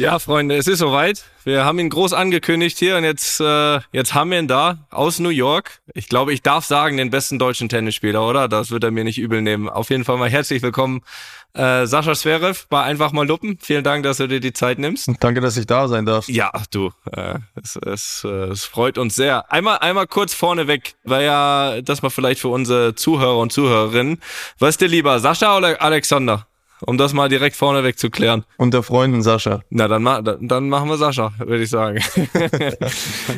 Ja, 0.00 0.18
Freunde, 0.18 0.56
es 0.56 0.66
ist 0.66 0.78
soweit. 0.78 1.24
Wir 1.44 1.66
haben 1.66 1.78
ihn 1.78 1.90
groß 1.90 2.14
angekündigt 2.14 2.78
hier 2.78 2.96
und 2.96 3.04
jetzt, 3.04 3.38
äh, 3.38 3.80
jetzt 3.92 4.14
haben 4.14 4.30
wir 4.30 4.38
ihn 4.38 4.48
da 4.48 4.78
aus 4.88 5.18
New 5.18 5.28
York. 5.28 5.82
Ich 5.92 6.08
glaube, 6.08 6.32
ich 6.32 6.40
darf 6.40 6.64
sagen, 6.64 6.96
den 6.96 7.10
besten 7.10 7.38
deutschen 7.38 7.68
Tennisspieler, 7.68 8.26
oder? 8.26 8.48
Das 8.48 8.70
wird 8.70 8.82
er 8.82 8.92
mir 8.92 9.04
nicht 9.04 9.18
übel 9.18 9.42
nehmen. 9.42 9.68
Auf 9.68 9.90
jeden 9.90 10.06
Fall 10.06 10.16
mal 10.16 10.30
herzlich 10.30 10.62
willkommen, 10.62 11.02
äh, 11.52 11.84
Sascha 11.84 12.14
Zverev 12.14 12.64
bei 12.70 12.82
Einfach 12.82 13.12
mal 13.12 13.26
Luppen. 13.26 13.58
Vielen 13.60 13.84
Dank, 13.84 14.04
dass 14.04 14.16
du 14.16 14.26
dir 14.26 14.40
die 14.40 14.54
Zeit 14.54 14.78
nimmst. 14.78 15.10
Danke, 15.20 15.42
dass 15.42 15.58
ich 15.58 15.66
da 15.66 15.86
sein 15.86 16.06
darf. 16.06 16.26
Ja, 16.28 16.50
du, 16.70 16.92
äh, 17.12 17.34
es, 17.62 17.76
es, 17.76 18.22
äh, 18.24 18.46
es 18.46 18.64
freut 18.64 18.96
uns 18.96 19.16
sehr. 19.16 19.52
Einmal, 19.52 19.80
einmal 19.80 20.06
kurz 20.06 20.32
vorneweg, 20.32 20.94
weil 21.04 21.26
ja, 21.26 21.82
das 21.82 22.00
mal 22.00 22.08
vielleicht 22.08 22.40
für 22.40 22.48
unsere 22.48 22.94
Zuhörer 22.94 23.36
und 23.36 23.52
Zuhörerinnen. 23.52 24.22
Was 24.58 24.70
ist 24.70 24.80
dir 24.80 24.88
lieber, 24.88 25.20
Sascha 25.20 25.58
oder 25.58 25.82
Alexander? 25.82 26.46
Um 26.86 26.96
das 26.98 27.12
mal 27.12 27.28
direkt 27.28 27.56
vorneweg 27.56 27.98
zu 27.98 28.10
klären. 28.10 28.44
Unter 28.56 28.82
Freunden 28.82 29.22
Sascha. 29.22 29.60
Na, 29.70 29.86
dann, 29.88 30.02
ma 30.02 30.22
dann, 30.22 30.68
machen 30.68 30.88
wir 30.88 30.96
Sascha, 30.96 31.32
würde 31.38 31.62
ich 31.62 31.70
sagen. 31.70 32.00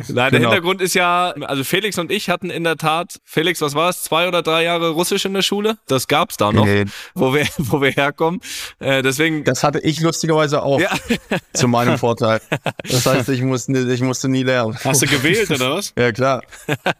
Der 0.08 0.30
Genau. 0.30 0.50
Hintergrund 0.50 0.80
ist 0.80 0.94
ja, 0.94 1.30
also 1.42 1.64
Felix 1.64 1.98
und 1.98 2.10
ich 2.10 2.28
hatten 2.30 2.50
in 2.50 2.64
der 2.64 2.76
Tat, 2.76 3.20
Felix, 3.24 3.60
was 3.60 3.74
war 3.74 3.90
es, 3.90 4.02
zwei 4.02 4.28
oder 4.28 4.42
drei 4.42 4.64
Jahre 4.64 4.90
Russisch 4.90 5.24
in 5.24 5.34
der 5.34 5.42
Schule? 5.42 5.78
Das 5.86 6.08
gab's 6.08 6.36
da 6.36 6.52
noch, 6.52 6.64
Nee. 6.64 6.84
wo 7.14 7.34
wir, 7.34 7.46
wo 7.58 7.80
wir 7.80 7.90
herkommen. 7.90 8.40
Äh, 8.78 9.02
deswegen, 9.02 9.44
Das 9.44 9.62
hatte 9.64 9.80
ich 9.80 10.00
lustigerweise 10.00 10.62
auch 10.62 10.80
ja, 10.80 10.90
zu 11.52 11.68
meinem 11.68 11.98
Vorteil. 11.98 12.40
Das 12.88 13.06
heißt, 13.06 13.28
ich 13.28 13.42
musste, 13.42 13.72
ich 13.92 14.00
musste 14.02 14.28
nie 14.28 14.42
lernen. 14.42 14.76
Hast 14.84 15.02
du 15.02 15.06
gewählt 15.06 15.50
oder 15.50 15.74
was? 15.76 15.92
Ja, 15.98 16.12
klar. 16.12 16.42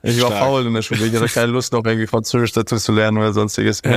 Ich 0.03 0.21
war 0.21 0.29
Stark. 0.31 0.43
faul 0.45 0.67
in 0.67 0.75
der 0.75 0.83
Schule. 0.83 1.07
Ich 1.07 1.15
hatte 1.15 1.27
keine 1.29 1.53
Lust, 1.53 1.73
noch 1.73 1.85
irgendwie 1.85 2.07
Französisch 2.07 2.53
dazu 2.53 2.77
zu 2.77 2.93
lernen 2.93 3.19
oder 3.19 3.33
sonstiges. 3.33 3.81
ja, 3.85 3.97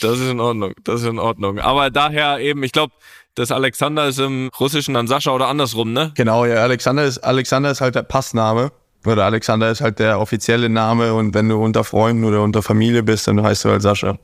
das 0.00 0.18
ist 0.18 0.30
in 0.30 0.40
Ordnung, 0.40 0.72
das 0.84 1.02
ist 1.02 1.06
in 1.08 1.18
Ordnung. 1.18 1.57
Aber 1.60 1.90
daher 1.90 2.38
eben, 2.40 2.62
ich 2.62 2.72
glaube, 2.72 2.92
das 3.34 3.52
Alexander 3.52 4.08
ist 4.08 4.18
im 4.18 4.50
Russischen 4.58 4.94
dann 4.94 5.06
Sascha 5.06 5.30
oder 5.32 5.48
andersrum, 5.48 5.92
ne? 5.92 6.12
Genau, 6.16 6.44
ja, 6.44 6.56
Alexander 6.56 7.04
ist, 7.04 7.18
Alexander 7.18 7.70
ist 7.70 7.80
halt 7.80 7.94
der 7.94 8.02
Passname. 8.02 8.72
Oder 9.06 9.24
Alexander 9.26 9.70
ist 9.70 9.80
halt 9.80 10.00
der 10.00 10.18
offizielle 10.20 10.68
Name 10.68 11.14
und 11.14 11.32
wenn 11.32 11.48
du 11.48 11.62
unter 11.62 11.84
Freunden 11.84 12.24
oder 12.24 12.42
unter 12.42 12.62
Familie 12.62 13.04
bist, 13.04 13.28
dann 13.28 13.40
heißt 13.42 13.64
du 13.64 13.70
halt 13.70 13.80
Sascha. 13.80 14.18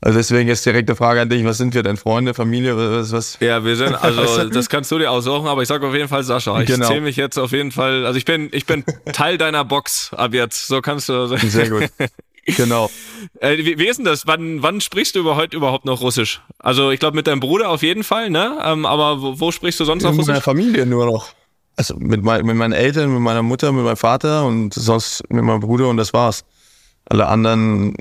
Also 0.00 0.16
deswegen 0.16 0.48
ist 0.48 0.64
direkte 0.64 0.96
Frage 0.96 1.20
an 1.20 1.28
dich, 1.28 1.44
was 1.44 1.58
sind 1.58 1.74
wir 1.74 1.82
denn? 1.82 1.96
Freunde, 1.96 2.32
Familie, 2.32 2.76
was, 2.76 3.12
was? 3.12 3.36
Ja, 3.40 3.64
wir 3.64 3.76
sind, 3.76 3.94
also 4.02 4.48
das 4.48 4.68
kannst 4.70 4.90
du 4.92 4.98
dir 4.98 5.10
aussuchen, 5.10 5.46
aber 5.46 5.60
ich 5.60 5.68
sag 5.68 5.82
auf 5.82 5.92
jeden 5.92 6.08
Fall 6.08 6.22
Sascha. 6.22 6.58
Ich 6.60 6.68
Genau. 6.68 6.86
zähle 6.86 7.00
mich 7.02 7.16
jetzt 7.16 7.36
auf 7.36 7.52
jeden 7.52 7.70
Fall, 7.70 8.06
also 8.06 8.16
ich 8.16 8.24
bin, 8.24 8.48
ich 8.52 8.64
bin 8.64 8.82
Teil 9.12 9.36
deiner 9.36 9.64
Box 9.64 10.10
ab 10.16 10.32
jetzt. 10.32 10.68
So 10.68 10.80
kannst 10.80 11.08
du. 11.10 11.26
Sehr 11.36 11.68
gut. 11.68 11.90
Genau. 12.56 12.90
Äh, 13.40 13.58
wie, 13.58 13.78
wie 13.78 13.86
ist 13.86 13.96
denn 13.96 14.04
das? 14.04 14.26
Wann, 14.26 14.62
wann 14.62 14.80
sprichst 14.80 15.14
du 15.14 15.20
über 15.20 15.34
heute 15.34 15.56
überhaupt 15.56 15.84
noch 15.84 16.00
Russisch? 16.00 16.40
Also 16.58 16.90
ich 16.90 17.00
glaube 17.00 17.16
mit 17.16 17.26
deinem 17.26 17.40
Bruder 17.40 17.68
auf 17.68 17.82
jeden 17.82 18.04
Fall, 18.04 18.30
ne? 18.30 18.58
Ähm, 18.64 18.86
aber 18.86 19.20
wo, 19.20 19.40
wo 19.40 19.50
sprichst 19.52 19.78
du 19.80 19.84
sonst 19.84 20.02
noch 20.04 20.12
Mit 20.12 20.26
meiner 20.26 20.38
Russisch? 20.38 20.44
Familie 20.44 20.86
nur 20.86 21.06
noch. 21.06 21.28
Also 21.76 21.96
mit, 21.96 22.22
mein, 22.22 22.44
mit 22.46 22.56
meinen 22.56 22.72
Eltern, 22.72 23.12
mit 23.12 23.20
meiner 23.20 23.42
Mutter, 23.42 23.70
mit 23.72 23.84
meinem 23.84 23.96
Vater 23.96 24.44
und 24.46 24.72
sonst 24.74 25.22
mit 25.30 25.42
meinem 25.44 25.60
Bruder 25.60 25.88
und 25.88 25.96
das 25.96 26.12
war's. 26.12 26.44
Alle 27.06 27.26
anderen, 27.26 27.94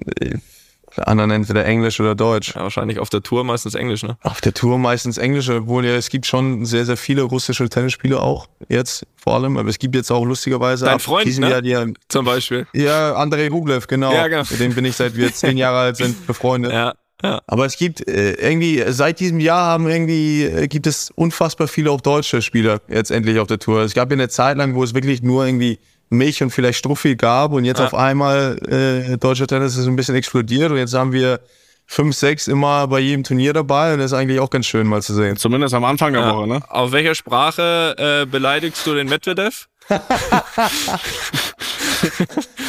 anderen 1.00 1.32
entweder 1.32 1.66
Englisch 1.66 2.00
oder 2.00 2.16
Deutsch. 2.16 2.56
Ja, 2.56 2.62
wahrscheinlich 2.62 3.00
auf 3.00 3.10
der 3.10 3.22
Tour 3.22 3.44
meistens 3.44 3.76
Englisch, 3.76 4.04
ne? 4.04 4.18
Auf 4.24 4.42
der 4.42 4.54
Tour 4.54 4.78
meistens 4.78 5.18
Englisch, 5.18 5.50
obwohl 5.50 5.86
ja, 5.86 5.96
es 5.96 6.10
gibt 6.10 6.26
schon 6.26 6.66
sehr, 6.66 6.86
sehr 6.86 6.98
viele 6.98 7.24
russische 7.24 7.68
Tennisspieler 7.70 8.22
auch, 8.24 8.48
jetzt 8.70 9.06
vor 9.16 9.36
allem. 9.36 9.58
Aber 9.58 9.70
es 9.70 9.80
gibt 9.80 9.96
jetzt 9.96 10.12
auch 10.12 10.26
lustigerweise 10.26 10.86
Dein 10.86 11.00
Freund, 11.00 11.40
ne? 11.40 11.50
Jahr 11.50 11.62
die, 11.62 11.94
Zum 12.08 12.26
Beispiel. 12.26 12.68
ja, 12.74 13.14
Andrei 13.16 13.50
Rublev, 13.50 13.88
genau. 13.88 14.14
Ja, 14.14 14.28
genau. 14.28 14.44
Mit 14.50 14.60
dem 14.60 14.74
bin 14.74 14.86
ich 14.86 14.96
seit 14.96 15.16
wir 15.16 15.34
zehn 15.34 15.58
Jahre 15.58 15.80
alt 15.80 15.98
sind 15.98 16.26
befreundet. 16.26 16.72
Ja. 16.72 16.94
Ja. 17.24 17.42
Aber 17.48 17.66
es 17.66 17.78
gibt 17.78 18.08
äh, 18.08 18.34
irgendwie, 18.34 18.84
seit 18.90 19.20
diesem 19.20 19.40
Jahr 19.40 19.66
haben 19.66 19.90
irgendwie, 19.90 20.44
äh, 20.44 20.68
gibt 20.68 20.86
es 20.86 21.10
unfassbar 21.16 21.68
viele 21.68 21.90
auch 21.90 22.02
deutsche 22.02 22.44
Spieler 22.44 22.80
jetzt 22.88 23.10
endlich 23.10 23.40
auf 23.40 23.48
der 23.48 23.58
Tour. 23.58 23.82
Es 23.82 23.96
gab 23.96 24.12
ja 24.12 24.14
eine 24.14 24.30
Zeit 24.30 24.58
lang, 24.58 24.76
wo 24.76 24.84
es 24.84 24.94
wirklich 24.94 25.24
nur 25.24 25.46
irgendwie 25.46 25.80
mich 26.10 26.42
und 26.44 26.50
vielleicht 26.52 26.80
Struffi 26.80 27.16
gab 27.16 27.52
und 27.52 27.66
jetzt 27.66 27.80
Ja. 27.80 27.86
auf 27.88 27.94
einmal 27.94 28.58
äh, 28.68 29.18
deutscher 29.18 29.48
Tennis 29.48 29.76
ist 29.78 29.88
ein 29.88 29.96
bisschen 29.96 30.16
explodiert 30.16 30.72
und 30.72 30.78
jetzt 30.78 30.94
haben 30.94 31.12
wir 31.12 31.40
fünf, 31.86 32.16
sechs 32.16 32.48
immer 32.48 32.88
bei 32.88 33.00
jedem 33.00 33.24
Turnier 33.24 33.54
dabei 33.54 33.94
und 33.94 34.00
das 34.00 34.12
ist 34.12 34.18
eigentlich 34.18 34.40
auch 34.40 34.50
ganz 34.50 34.66
schön 34.66 34.88
mal 34.88 35.02
zu 35.02 35.14
sehen. 35.14 35.38
Zumindest 35.38 35.74
am 35.74 35.84
Anfang 35.86 36.14
der 36.14 36.26
Woche, 36.34 36.48
ne? 36.48 36.60
Auf 36.70 36.92
welcher 36.92 37.16
Sprache 37.16 37.96
äh, 37.98 38.26
beleidigst 38.26 38.86
du 38.86 38.94
den 38.94 39.08
Medvedev? 39.10 39.68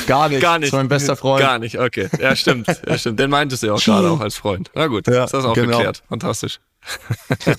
Gar 0.07 0.29
nicht. 0.29 0.41
Gar 0.41 0.59
nicht. 0.59 0.69
Das 0.73 0.79
ist 0.79 0.81
mein 0.81 0.89
bester 0.89 1.17
Freund. 1.17 1.41
Gar 1.41 1.59
nicht, 1.59 1.79
okay. 1.79 2.09
Ja, 2.21 2.35
stimmt. 2.37 2.67
Ja, 2.87 2.97
stimmt. 2.97 3.19
Den 3.19 3.31
meintest 3.31 3.63
du 3.63 3.67
ja 3.69 3.73
auch 3.75 3.81
gerade 3.85 4.09
auch 4.11 4.21
als 4.21 4.37
Freund. 4.37 4.71
Na 4.75 4.87
gut, 4.87 5.07
Ja, 5.09 5.25
ist 5.25 5.35
das 5.35 5.45
auch 5.45 5.55
genau. 5.55 5.77
geklärt. 5.79 6.03
Fantastisch. 6.09 6.61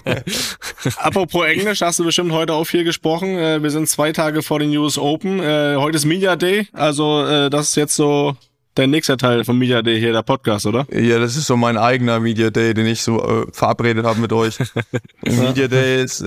Apropos 0.98 1.46
Englisch, 1.46 1.82
hast 1.82 2.00
du 2.00 2.06
bestimmt 2.06 2.32
heute 2.32 2.54
auch 2.54 2.66
viel 2.66 2.84
gesprochen. 2.84 3.38
Äh, 3.38 3.62
wir 3.62 3.72
sind 3.72 3.88
zwei 3.88 4.12
Tage 4.12 4.42
vor 4.42 4.60
den 4.60 4.76
US 4.78 4.98
Open. 4.98 5.40
Äh, 5.40 5.76
heute 5.78 5.98
ist 5.98 6.06
Media 6.06 6.36
Day, 6.36 6.68
also 6.74 7.26
äh, 7.26 7.50
das 7.50 7.70
ist 7.70 7.76
jetzt 7.76 7.96
so 7.96 8.36
der 8.78 8.88
nächste 8.88 9.18
Teil 9.18 9.44
vom 9.44 9.58
Media 9.58 9.82
Day 9.82 10.00
hier, 10.00 10.14
der 10.14 10.24
Podcast, 10.24 10.66
oder? 10.66 10.88
Ja, 10.92 11.20
das 11.20 11.36
ist 11.36 11.48
so 11.48 11.58
mein 11.58 11.78
eigener 11.78 12.20
Media 12.20 12.50
Day, 12.50 12.74
den 12.74 12.86
ich 12.86 13.02
so 13.02 13.22
äh, 13.22 13.46
verabredet 13.52 14.06
habe 14.06 14.20
mit 14.20 14.32
euch. 14.32 14.58
Media 15.26 15.68
Day 15.68 16.04
ist, 16.04 16.24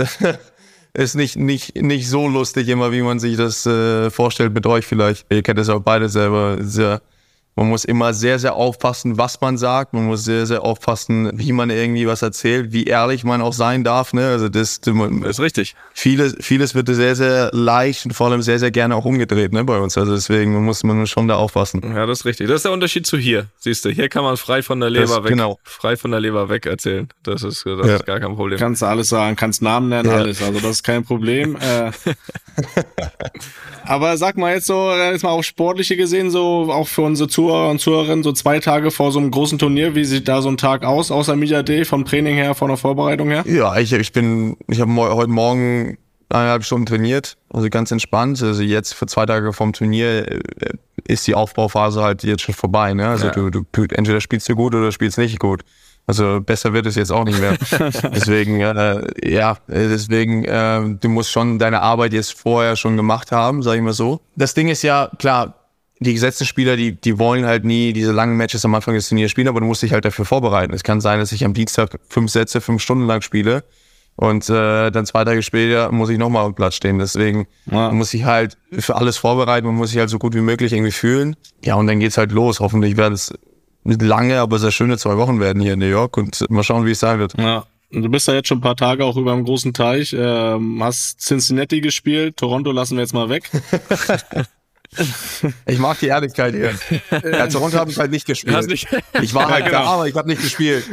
ist 0.95 1.15
nicht, 1.15 1.37
nicht, 1.37 1.77
nicht 1.77 2.09
so 2.09 2.29
lustig 2.29 2.69
immer, 2.69 2.93
wie 2.93 3.03
man 3.03 3.19
sich 3.19 3.37
das 3.37 3.65
äh, 3.67 4.11
vorstellt 4.11 4.53
mit 4.53 4.67
euch 4.67 4.87
vielleicht. 4.87 5.27
Ihr 5.31 5.43
kennt 5.43 5.59
das 5.59 5.69
auch 5.69 5.81
beide 5.81 6.09
selber. 6.09 6.59
Sehr, 6.61 7.01
man 7.55 7.69
muss 7.69 7.85
immer 7.85 8.15
sehr, 8.15 8.39
sehr 8.39 8.55
aufpassen, 8.55 9.19
was 9.19 9.41
man 9.43 9.59
sagt. 9.59 9.93
Man 9.93 10.07
muss 10.07 10.25
sehr, 10.25 10.47
sehr 10.47 10.63
aufpassen, 10.63 11.31
wie 11.35 11.53
man 11.53 11.69
irgendwie 11.69 12.07
was 12.07 12.23
erzählt, 12.23 12.73
wie 12.73 12.85
ehrlich 12.85 13.25
man 13.25 13.43
auch 13.43 13.53
sein 13.53 13.85
darf. 13.85 14.15
Ne? 14.15 14.27
Also 14.29 14.49
das, 14.49 14.81
man, 14.87 15.23
Ist 15.23 15.39
richtig. 15.39 15.75
vieles, 15.93 16.35
vieles 16.41 16.75
wird 16.75 16.89
sehr, 16.89 17.15
sehr 17.15 17.51
leicht 17.53 18.07
und 18.07 18.13
vor 18.15 18.29
allem 18.29 18.41
sehr, 18.41 18.59
sehr 18.59 18.71
gerne 18.71 18.97
auch 18.97 19.05
umgedreht 19.05 19.53
ne, 19.53 19.65
bei 19.65 19.79
uns. 19.79 19.99
Also 19.99 20.15
deswegen 20.15 20.65
muss 20.65 20.83
man 20.83 21.07
schon 21.07 21.29
da 21.29 21.37
aufpassen. 21.37 21.83
Ja, 21.85 22.07
das 22.07 22.21
ist 22.21 22.25
richtig. 22.25 22.49
Das 22.49 22.57
ist 22.57 22.65
der 22.65 22.73
Unterschied 22.73 23.07
zu 23.07 23.19
hier. 23.19 23.47
Siehst 23.59 23.85
du, 23.85 23.91
hier 23.91 24.09
kann 24.09 24.25
man 24.25 24.39
frei 24.39 24.63
von 24.63 24.81
der 24.81 24.89
Leber 24.89 25.07
Das- 25.07 25.17
weg, 25.25 25.29
genau. 25.29 25.59
frei 25.63 25.97
von 25.99 26.11
der 26.11 26.21
Leber 26.21 26.49
weg 26.49 26.65
erzählen. 26.65 27.09
Das 27.23 27.43
ist, 27.43 27.67
das 27.67 27.87
Ja. 27.87 27.97
ist 27.97 28.07
gar 28.07 28.19
kein 28.19 28.35
Problem. 28.35 28.59
Kannst 28.59 28.83
alles 28.83 29.09
sagen, 29.09 29.37
kannst 29.37 29.61
Namen 29.61 29.91
nennen, 29.91 30.09
Ja. 30.09 30.17
alles. 30.17 30.41
Also 30.43 30.59
das 30.61 30.71
ist 30.71 30.83
kein 30.85 31.05
Problem. 31.05 31.57
Äh, 31.57 31.91
aber 33.85 34.17
sag 34.17 34.37
mal 34.37 34.55
jetzt 34.55 34.67
so, 34.67 34.91
jetzt 34.93 35.23
mal 35.23 35.31
auf 35.31 35.45
Sportliche 35.45 35.97
gesehen, 35.97 36.31
so 36.31 36.71
auch 36.73 36.89
für 36.89 37.03
unsere 37.03 37.29
Zuhörer 37.43 37.71
und 37.71 37.81
Zuhörerinnen, 37.81 38.23
so 38.23 38.33
zwei 38.33 38.59
Tage 38.61 38.91
vor 38.91 39.11
so 39.13 39.19
einem 39.19 39.31
großen 39.31 39.59
Turnier, 39.59 39.95
wie 39.95 40.05
sieht 40.05 40.29
da 40.29 40.43
so 40.43 40.49
ein 40.49 40.57
Tag 40.57 40.85
aus, 40.85 41.11
außer 41.11 41.35
Media 41.37 41.63
Day, 41.63 41.85
vom 41.85 42.05
Training 42.05 42.37
her, 42.37 42.55
von 42.55 42.69
der 42.69 42.77
Vorbereitung 42.77 43.31
her? 43.31 43.45
Ja, 43.47 43.77
ich, 43.79 43.93
ich 43.93 44.13
bin, 44.13 44.57
ich 44.69 44.81
habe 44.81 44.93
heute 44.95 45.31
Morgen 45.31 45.99
eineinhalb 46.29 46.65
Stunden 46.65 46.87
trainiert, 46.87 47.37
also 47.51 47.69
ganz 47.69 47.91
entspannt. 47.91 48.43
Also 48.43 48.63
jetzt 48.63 48.95
für 48.95 49.07
zwei 49.07 49.27
Tage 49.27 49.53
vom 49.53 49.73
Turnier 49.73 50.31
äh, 50.31 50.41
ist 51.07 51.27
die 51.27 51.35
Aufbauphase 51.35 52.03
halt 52.03 52.23
jetzt 52.23 52.43
schon 52.43 52.55
vorbei. 52.55 52.95
Ne? 52.95 53.09
Also 53.09 53.27
Ja. 53.27 53.33
du, 53.33 53.51
du 53.51 53.65
entweder 53.91 54.21
spielst 54.21 54.49
du 54.49 54.55
gut 54.55 54.75
oder 54.75 54.93
spielst 54.93 55.19
nicht 55.19 55.39
gut. 55.39 55.63
Also 56.07 56.41
besser 56.41 56.73
wird 56.73 56.87
es 56.87 56.95
jetzt 56.97 57.13
auch 57.13 57.25
nicht 57.25 57.39
mehr. 57.41 57.57
deswegen, 58.15 58.61
äh, 58.61 59.03
ja, 59.25 59.57
deswegen, 59.69 60.45
äh, 60.45 60.97
du 61.01 61.09
musst 61.09 61.31
schon 61.31 61.59
deine 61.59 61.81
Arbeit 61.81 62.13
jetzt 62.13 62.33
vorher 62.33 62.77
schon 62.77 62.97
gemacht 62.97 63.31
haben, 63.31 63.63
sag 63.63 63.77
ich 63.77 63.83
mal 63.83 63.93
so. 63.93 64.21
Das 64.35 64.55
Ding 64.55 64.69
ist 64.69 64.83
ja, 64.83 65.11
klar, 65.19 65.55
die 66.03 66.15
gesetzten 66.15 66.45
Spieler, 66.45 66.77
die, 66.77 66.93
die 66.93 67.19
wollen 67.19 67.45
halt 67.47 67.65
nie 67.65 67.93
diese 67.93 68.13
langen 68.13 68.37
Matches 68.37 68.65
am 68.65 68.75
Anfang 68.75 68.95
des 68.95 69.09
Turniers 69.09 69.31
spielen, 69.31 69.49
aber 69.49 69.61
du 69.61 69.67
musst 69.67 69.83
dich 69.83 69.93
halt 69.93 70.05
dafür 70.05 70.25
vorbereiten. 70.25 70.73
Es 70.75 70.83
kann 70.83 71.01
sein, 71.01 71.19
dass 71.19 71.33
ich 71.33 71.45
am 71.45 71.55
Dienstag 71.55 71.99
fünf 72.09 72.31
Sätze, 72.31 72.61
fünf 72.61 72.83
Stunden 72.83 73.07
lang 73.07 73.23
spiele 73.23 73.65
und 74.17 74.49
äh, 74.51 74.91
dann 74.91 75.07
zwei 75.07 75.25
Tage 75.25 75.43
später 75.43 75.91
muss 75.93 76.11
ich 76.11 76.19
nochmal 76.19 76.43
auf 76.43 76.53
dem 76.53 76.55
Platz 76.55 76.75
stehen. 76.75 76.99
Deswegen 76.99 77.47
Ja. 77.71 77.91
muss 77.91 78.11
sich 78.11 78.25
halt 78.25 78.59
für 78.79 78.97
alles 78.97 79.17
vorbereiten, 79.17 79.67
man 79.67 79.77
muss 79.77 79.91
sich 79.91 79.99
halt 79.99 80.11
so 80.11 80.19
gut 80.19 80.35
wie 80.35 80.41
möglich 80.41 80.73
irgendwie 80.73 80.93
fühlen. 80.93 81.37
Ja, 81.65 81.77
und 81.77 81.87
dann 81.87 81.99
geht's 82.01 82.19
halt 82.19 82.33
los. 82.33 82.61
Hoffentlich 82.61 82.97
werden 82.97 83.15
es 83.15 83.33
lange, 83.85 84.39
aber 84.41 84.59
sehr 84.59 84.71
schöne 84.71 84.99
zwei 84.99 85.17
Wochen 85.17 85.41
werden 85.41 85.61
hier 85.63 85.73
in 85.73 85.79
New 85.79 85.87
York 85.87 86.17
und 86.17 86.49
mal 86.51 86.63
schauen, 86.63 86.87
wie 86.87 86.91
es 86.93 87.01
sein 87.01 87.19
wird. 87.19 87.35
Ja. 87.39 87.65
Und 87.93 88.03
Du 88.03 88.09
bist 88.09 88.27
ja 88.27 88.33
jetzt 88.33 88.49
schon 88.49 88.59
ein 88.59 88.63
paar 88.63 88.77
Tage 88.77 89.05
auch 89.05 89.19
über 89.19 89.35
dem 89.35 89.45
großen 89.45 89.75
Teich, 89.75 90.15
ähm, 90.19 90.83
hast 90.83 91.21
Cincinnati 91.21 91.83
gespielt, 91.83 92.39
Toronto 92.39 92.73
lassen 92.73 92.97
wir 92.97 93.03
jetzt 93.03 93.13
mal 93.13 93.29
weg. 93.29 93.51
Ich 95.67 95.79
mag 95.79 95.99
die 96.01 96.07
Ehrlichkeit 96.09 96.55
hier. 96.55 96.75
Ja, 97.31 97.47
Toronto 97.47 97.79
habe 97.79 97.91
ich 97.91 97.99
halt 97.99 98.11
nicht 98.11 98.27
gespielt. 98.27 98.67
Nicht- 98.69 98.87
Ich 99.23 99.33
war 99.35 99.49
halt 99.49 99.65
Ja, 99.65 99.71
genau. 99.71 99.83
da, 99.85 99.89
aber 99.91 100.09
ich 100.09 100.15
habe 100.15 100.29
nicht 100.29 100.43
gespielt. 100.43 100.85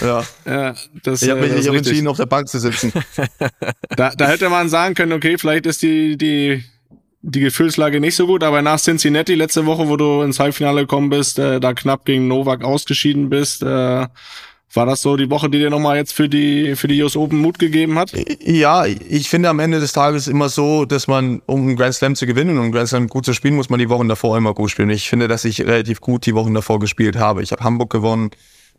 Ja. 0.00 0.24
Ja, 0.44 0.74
das, 1.02 1.22
Ich 1.22 1.30
habe 1.30 1.40
äh, 1.40 1.42
mich 1.44 1.52
das 1.56 1.66
nicht 1.66 1.76
entschieden, 1.86 2.08
auf 2.08 2.16
der 2.16 2.26
Bank 2.26 2.48
zu 2.48 2.58
sitzen. 2.58 2.92
Da, 3.96 4.10
da 4.16 4.26
hätte 4.26 4.48
man 4.48 4.68
sagen 4.68 4.94
können, 4.94 5.12
okay, 5.12 5.38
vielleicht 5.38 5.66
ist 5.66 5.82
die, 5.82 6.16
die 6.16 6.64
die 7.26 7.40
Gefühlslage 7.40 8.00
nicht 8.00 8.16
so 8.16 8.26
gut, 8.26 8.42
aber 8.42 8.60
nach 8.60 8.78
Cincinnati 8.78 9.34
letzte 9.34 9.64
Woche, 9.64 9.88
wo 9.88 9.96
du 9.96 10.20
ins 10.22 10.38
Halbfinale 10.40 10.82
gekommen 10.82 11.08
bist, 11.08 11.38
äh, 11.38 11.58
da 11.58 11.72
knapp 11.72 12.04
gegen 12.04 12.28
Novak 12.28 12.62
ausgeschieden 12.62 13.30
bist, 13.30 13.62
äh, 13.62 14.06
war 14.76 14.86
das 14.86 15.02
so 15.02 15.16
die 15.16 15.30
Woche, 15.30 15.48
die 15.48 15.58
dir 15.58 15.70
nochmal 15.70 15.96
jetzt 15.96 16.12
für 16.12 16.28
die, 16.28 16.76
für 16.76 16.88
die 16.88 17.02
US 17.02 17.16
Open 17.16 17.38
Mut 17.38 17.58
gegeben 17.58 17.98
hat? 17.98 18.12
Ja, 18.40 18.84
ich 18.86 19.28
finde 19.28 19.48
am 19.48 19.58
Ende 19.60 19.80
des 19.80 19.92
Tages 19.92 20.28
immer 20.28 20.48
so, 20.48 20.84
dass 20.84 21.06
man, 21.06 21.42
um 21.46 21.60
einen 21.62 21.76
Grand 21.76 21.94
Slam 21.94 22.16
zu 22.16 22.26
gewinnen 22.26 22.56
und 22.56 22.64
einen 22.64 22.72
Grand 22.72 22.88
Slam 22.88 23.08
gut 23.08 23.24
zu 23.24 23.32
spielen, 23.34 23.54
muss 23.54 23.70
man 23.70 23.78
die 23.78 23.88
Wochen 23.88 24.08
davor 24.08 24.36
immer 24.36 24.54
gut 24.54 24.70
spielen. 24.70 24.90
Ich 24.90 25.08
finde, 25.08 25.28
dass 25.28 25.44
ich 25.44 25.60
relativ 25.60 26.00
gut 26.00 26.26
die 26.26 26.34
Wochen 26.34 26.54
davor 26.54 26.80
gespielt 26.80 27.16
habe. 27.16 27.42
Ich 27.42 27.52
habe 27.52 27.62
Hamburg 27.62 27.90
gewonnen, 27.90 28.30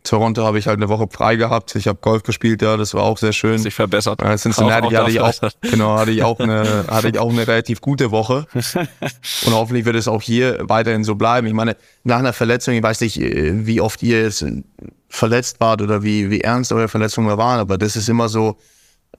Toronto 0.06 0.44
habe 0.44 0.58
ich 0.58 0.66
halt 0.66 0.78
eine 0.78 0.88
Woche 0.88 1.06
frei 1.10 1.36
gehabt. 1.36 1.74
Ich 1.74 1.86
habe 1.86 1.98
Golf 2.00 2.22
gespielt, 2.22 2.62
ja, 2.62 2.76
das 2.76 2.94
war 2.94 3.02
auch 3.02 3.18
sehr 3.18 3.32
schön. 3.32 3.58
Sich 3.58 3.74
verbessert. 3.74 4.22
Äh, 4.22 4.36
Cincinnati 4.36 4.94
hatte 4.94 5.10
ich 5.10 5.20
auch, 5.20 5.32
genau, 5.60 5.98
hatte 5.98 6.10
ich 6.10 6.22
auch 6.22 6.40
eine, 6.40 6.84
hatte 6.88 7.08
ich 7.08 7.18
auch 7.18 7.30
eine 7.30 7.46
relativ 7.46 7.80
gute 7.80 8.10
Woche. 8.10 8.46
Und 8.54 9.52
hoffentlich 9.52 9.84
wird 9.84 9.96
es 9.96 10.08
auch 10.08 10.22
hier 10.22 10.60
weiterhin 10.62 11.04
so 11.04 11.14
bleiben. 11.14 11.46
Ich 11.46 11.52
meine, 11.52 11.76
nach 12.04 12.18
einer 12.18 12.32
Verletzung, 12.32 12.74
ich 12.74 12.82
weiß 12.82 13.00
nicht, 13.00 13.20
äh, 13.20 13.66
wie 13.66 13.80
oft 13.80 14.02
ihr 14.02 14.22
jetzt 14.22 14.44
verletzt 15.08 15.60
wart 15.60 15.82
oder 15.82 16.02
wie, 16.02 16.30
wie 16.30 16.40
ernst 16.40 16.72
eure 16.72 16.88
Verletzungen 16.88 17.36
waren, 17.36 17.60
aber 17.60 17.78
das 17.78 17.96
ist 17.96 18.08
immer 18.08 18.28
so, 18.28 18.56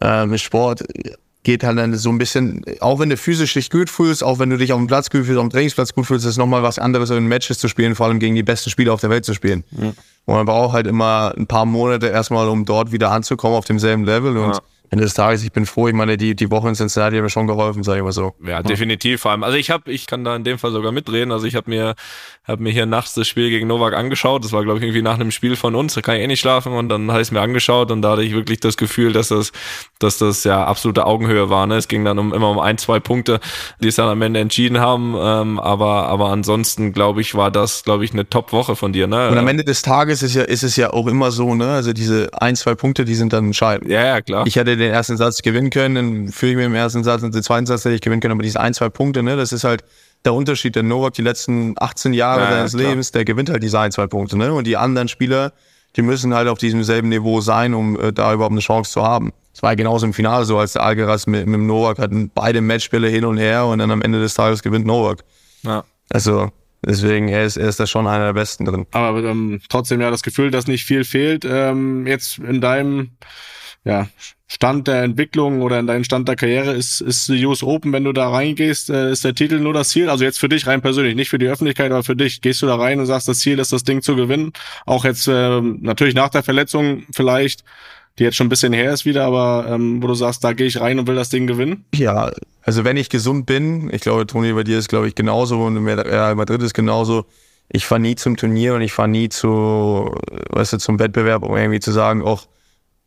äh, 0.02 0.26
mit 0.26 0.40
Sport 0.40 0.84
geht 1.44 1.64
halt 1.64 1.78
dann 1.78 1.96
so 1.96 2.10
ein 2.10 2.18
bisschen, 2.18 2.62
auch 2.82 3.00
wenn 3.00 3.10
du 3.10 3.16
physisch 3.16 3.54
dich 3.54 3.70
gut 3.70 3.90
fühlst, 3.90 4.22
auch 4.22 4.38
wenn 4.38 4.50
du 4.50 4.58
dich 4.58 4.74
auf 4.74 4.80
dem 4.80 4.88
Platz 4.88 5.10
gut 5.10 5.26
fühlst, 5.26 5.38
auf 5.38 5.46
dem 5.46 5.50
Trainingsplatz 5.50 5.94
gut 5.94 6.06
fühlst, 6.06 6.26
ist 6.26 6.32
es 6.32 6.38
nochmal 6.38 6.62
was 6.62 6.78
anderes, 6.78 7.10
in 7.10 7.26
Matches 7.26 7.58
zu 7.58 7.70
spielen, 7.70 7.96
vor 7.96 8.06
allem 8.06 8.20
gegen 8.20 8.36
die 8.36 8.44
besten 8.44 8.70
Spieler 8.70 8.94
auf 8.94 9.00
der 9.00 9.10
Welt 9.10 9.24
zu 9.24 9.34
spielen. 9.34 9.64
Ja. 9.72 9.94
Und 10.28 10.36
man 10.36 10.46
braucht 10.46 10.74
halt 10.74 10.88
immer 10.88 11.34
ein 11.38 11.48
paar 11.48 11.66
Monate 11.66 12.08
erstmal, 12.08 12.50
um 12.50 12.66
dort 12.66 12.92
wieder 12.92 13.12
anzukommen 13.12 13.56
auf 13.56 13.64
demselben 13.64 14.04
Level 14.04 14.38
und 14.38 14.56
ja. 14.56 14.60
Ende 14.90 15.04
des 15.04 15.14
Tages, 15.14 15.44
ich 15.44 15.52
bin 15.52 15.66
froh, 15.66 15.88
ich 15.88 15.94
meine, 15.94 16.16
die, 16.16 16.36
die 16.36 16.50
Woche 16.50 16.70
in 16.70 16.76
Cincinnati 16.76 17.16
hat 17.16 17.24
mir 17.24 17.30
schon 17.30 17.48
geholfen, 17.48 17.84
sage 17.84 18.00
ich 18.00 18.04
mal 18.04 18.12
so. 18.12 18.36
Ja, 18.46 18.64
definitiv. 18.64 19.22
Vor 19.22 19.32
allem, 19.32 19.44
also 19.44 19.58
ich 19.58 19.70
habe, 19.70 19.92
ich 19.92 20.08
kann 20.08 20.24
da 20.24 20.36
in 20.36 20.44
dem 20.44 20.58
Fall 20.60 20.72
sogar 20.72 20.92
mitreden. 20.92 21.32
Also 21.32 21.46
ich 21.46 21.56
habe 21.56 21.70
mir, 21.70 21.96
habe 22.46 22.64
mir 22.64 22.72
hier 22.72 22.86
nachts 22.86 23.14
das 23.14 23.28
Spiel 23.28 23.50
gegen 23.50 23.68
Novak 23.68 23.94
angeschaut. 23.94 24.46
Das 24.46 24.54
war, 24.54 24.64
glaube 24.64 24.80
ich, 24.80 24.86
irgendwie 24.86 25.02
nach 25.02 25.16
einem 25.16 25.32
Spiel 25.32 25.58
von 25.58 25.76
uns. 25.76 25.96
Da 25.96 26.02
kann 26.02 26.16
ich 26.16 26.22
eh 26.22 26.28
nicht 26.28 26.40
schlafen. 26.40 26.72
Und 26.72 26.88
dann 26.88 27.12
habe 27.12 27.22
ich 27.22 27.28
es 27.28 27.32
mir 27.32 27.42
angeschaut 27.42 27.92
und 27.92 28.02
da 28.02 28.12
hatte 28.12 28.24
ich 28.24 28.34
wirklich 28.34 28.60
das 28.62 28.78
Gefühl, 28.78 29.12
dass 29.12 29.28
das, 29.28 29.52
dass 30.00 30.18
das 30.20 30.46
ja 30.46 30.64
absolute 30.64 31.06
Augenhöhe 31.06 31.50
war. 31.50 31.68
Ne? 31.68 31.76
Es 31.76 31.90
ging 31.90 32.06
dann 32.06 32.18
um 32.18 32.34
immer 32.34 32.50
um 32.50 32.60
ein, 32.60 32.78
zwei 32.78 33.00
Punkte, 33.02 33.42
die 33.82 33.90
es 33.90 33.96
dann 33.96 34.08
am 34.08 34.22
Ende 34.22 34.40
entschieden 34.40 34.80
haben. 34.80 35.16
Ähm, 35.20 35.60
aber, 35.60 36.08
aber 36.08 36.30
ansonsten, 36.30 36.94
glaube 36.94 37.20
ich, 37.20 37.36
war 37.36 37.52
das, 37.52 37.84
glaube 37.84 38.06
ich, 38.06 38.14
eine 38.14 38.30
Top-Woche 38.30 38.78
von 38.78 38.94
dir. 38.94 39.08
Ne? 39.08 39.30
Und 39.30 39.38
am 39.38 39.48
Ende 39.48 39.66
des 39.66 39.82
Tages 39.82 40.24
ist 40.24 40.36
ja, 40.36 40.44
ist 40.44 40.64
es 40.64 40.78
ja 40.78 40.94
auch 40.94 41.08
immer 41.08 41.32
so, 41.32 41.56
ne? 41.56 41.72
Also 41.72 41.92
diese 41.92 42.30
ein, 42.40 42.56
zwei 42.56 42.76
Punkte, 42.76 43.04
die 43.04 43.16
sind 43.16 43.34
dann 43.34 43.48
entscheidend. 43.48 43.92
Ja, 43.92 44.06
ja, 44.06 44.22
klar. 44.22 44.48
Ich 44.48 44.56
hätte 44.56 44.77
den 44.78 44.92
ersten 44.92 45.18
Satz 45.18 45.42
gewinnen 45.42 45.70
können, 45.70 45.96
dann 45.96 46.28
führe 46.30 46.52
ich 46.52 46.58
mir 46.58 46.66
im 46.66 46.76
ersten 46.76 47.04
Satz 47.04 47.24
und 47.24 47.34
den 47.34 47.44
zweiten 47.44 47.66
Satz 47.66 47.86
hätte 47.86 47.96
ich 47.96 48.02
gewinnen 48.02 48.22
können, 48.22 48.34
aber 48.34 48.44
diese 48.44 48.60
ein, 48.60 48.74
zwei 48.74 48.90
Punkte, 48.90 49.24
ne, 49.24 49.36
das 49.36 49.52
ist 49.52 49.64
halt 49.64 49.84
der 50.26 50.34
Unterschied. 50.34 50.76
Der 50.76 50.84
Novak 50.84 51.14
die 51.14 51.22
letzten 51.22 51.76
18 51.78 52.14
Jahre 52.14 52.42
ja, 52.42 52.52
seines 52.52 52.74
klar. 52.74 52.90
Lebens, 52.90 53.12
der 53.12 53.26
gewinnt 53.26 53.50
halt 53.50 53.64
diese 53.64 53.80
ein, 53.80 53.92
zwei 53.92 54.08
Punkte, 54.08 54.38
ne? 54.38 54.54
Und 54.54 54.66
die 54.66 54.78
anderen 54.78 55.08
Spieler, 55.08 55.54
die 55.96 56.02
müssen 56.02 56.34
halt 56.34 56.48
auf 56.48 56.58
diesem 56.58 56.84
selben 56.84 57.10
Niveau 57.10 57.42
sein, 57.42 57.74
um 57.74 58.00
äh, 58.00 58.14
da 58.14 58.34
überhaupt 58.34 58.52
eine 58.52 58.62
Chance 58.62 58.92
zu 58.92 59.04
haben. 59.04 59.32
Es 59.54 59.64
war 59.64 59.76
genauso 59.76 60.06
im 60.06 60.14
Finale 60.14 60.46
so, 60.46 60.58
als 60.58 60.74
der 60.74 60.84
Alcaraz 60.84 61.28
mit, 61.28 61.46
mit 61.46 61.56
dem 61.56 61.68
Novak 61.68 62.00
hatten 62.00 62.30
beide 62.34 62.62
Matchspiele 62.62 63.08
hin 63.08 63.26
und 63.26 63.38
her 63.38 63.66
und 63.66 63.80
dann 63.80 63.92
am 63.92 64.02
Ende 64.02 64.20
des 64.20 64.34
Tages 64.34 64.62
gewinnt 64.62 64.86
Novak. 64.86 65.24
Ja. 65.64 65.84
Also 66.10 66.52
Deswegen, 66.86 67.28
er 67.28 67.44
ist, 67.44 67.58
er 67.58 67.68
ist 67.68 67.80
da 67.80 67.88
schon 67.88 68.08
einer 68.08 68.26
der 68.26 68.34
Besten 68.34 68.66
drin. 68.66 68.86
Aber 68.92 69.24
ähm, 69.24 69.60
trotzdem 69.68 70.00
ja 70.00 70.12
das 70.12 70.22
Gefühl, 70.22 70.52
dass 70.52 70.68
nicht 70.68 70.86
viel 70.86 71.04
fehlt. 71.04 71.44
Ähm, 71.44 72.06
jetzt 72.06 72.38
in 72.38 72.62
deinem 72.62 73.12
ja, 73.88 74.08
Stand 74.50 74.88
der 74.88 75.04
Entwicklung 75.04 75.62
oder 75.62 75.78
in 75.78 75.88
deinem 75.88 76.06
Stand 76.06 76.28
der 76.28 76.38
Karriere 76.38 76.72
ist, 76.72 77.02
ist 77.02 77.28
die 77.28 77.46
US 77.46 77.64
Open, 77.64 77.92
wenn 77.92 78.06
du 78.06 78.14
da 78.14 78.30
reingehst, 78.30 78.90
äh, 78.90 79.12
ist 79.12 79.26
der 79.26 79.36
Titel 79.36 79.60
nur 79.60 79.74
das 79.74 79.90
Ziel? 79.90 80.10
Also 80.10 80.24
jetzt 80.24 80.40
für 80.40 80.48
dich 80.48 80.68
rein 80.68 80.82
persönlich, 80.82 81.16
nicht 81.16 81.30
für 81.30 81.38
die 81.38 81.48
Öffentlichkeit, 81.48 81.92
aber 81.92 82.04
für 82.04 82.16
dich. 82.16 82.42
Gehst 82.42 82.62
du 82.62 82.66
da 82.66 82.76
rein 82.76 83.00
und 83.00 83.06
sagst, 83.06 83.28
das 83.28 83.40
Ziel 83.40 83.60
ist, 83.60 83.74
das 83.74 83.84
Ding 83.84 84.02
zu 84.02 84.16
gewinnen? 84.16 84.54
Auch 84.86 85.04
jetzt 85.04 85.28
äh, 85.28 85.62
natürlich 85.62 86.16
nach 86.16 86.30
der 86.30 86.44
Verletzung 86.44 87.04
vielleicht, 87.12 87.66
die 88.20 88.24
jetzt 88.24 88.36
schon 88.36 88.48
ein 88.48 88.50
bisschen 88.50 88.72
her 88.72 88.94
ist 88.94 89.06
wieder, 89.06 89.26
aber 89.26 89.68
ähm, 89.70 90.02
wo 90.02 90.08
du 90.08 90.16
sagst, 90.16 90.44
da 90.44 90.54
gehe 90.54 90.68
ich 90.68 90.80
rein 90.80 90.98
und 90.98 91.08
will 91.08 91.16
das 91.16 91.30
Ding 91.30 91.46
gewinnen? 91.46 91.86
Ja, 91.94 92.32
also 92.62 92.86
wenn 92.86 92.98
ich 92.98 93.10
gesund 93.10 93.46
bin, 93.46 93.90
ich 93.94 94.02
glaube, 94.02 94.26
Toni, 94.28 94.54
bei 94.54 94.64
dir 94.64 94.78
ist, 94.78 94.88
glaube 94.88 95.10
ich, 95.10 95.16
genauso 95.16 95.62
und 95.62 95.78
Real 95.86 96.36
Madrid 96.36 96.62
ist 96.62 96.74
genauso. 96.74 97.26
Ich 97.70 97.86
fahre 97.86 98.00
nie 98.00 98.16
zum 98.16 98.38
Turnier 98.38 98.76
und 98.76 98.82
ich 98.82 98.94
fahre 98.94 99.10
nie 99.10 99.28
zu, 99.28 100.16
weißt 100.52 100.74
du, 100.74 100.78
zum 100.78 101.00
Wettbewerb, 101.00 101.44
um 101.44 101.56
irgendwie 101.58 101.82
zu 101.82 101.92
sagen, 101.92 102.22
auch 102.24 102.48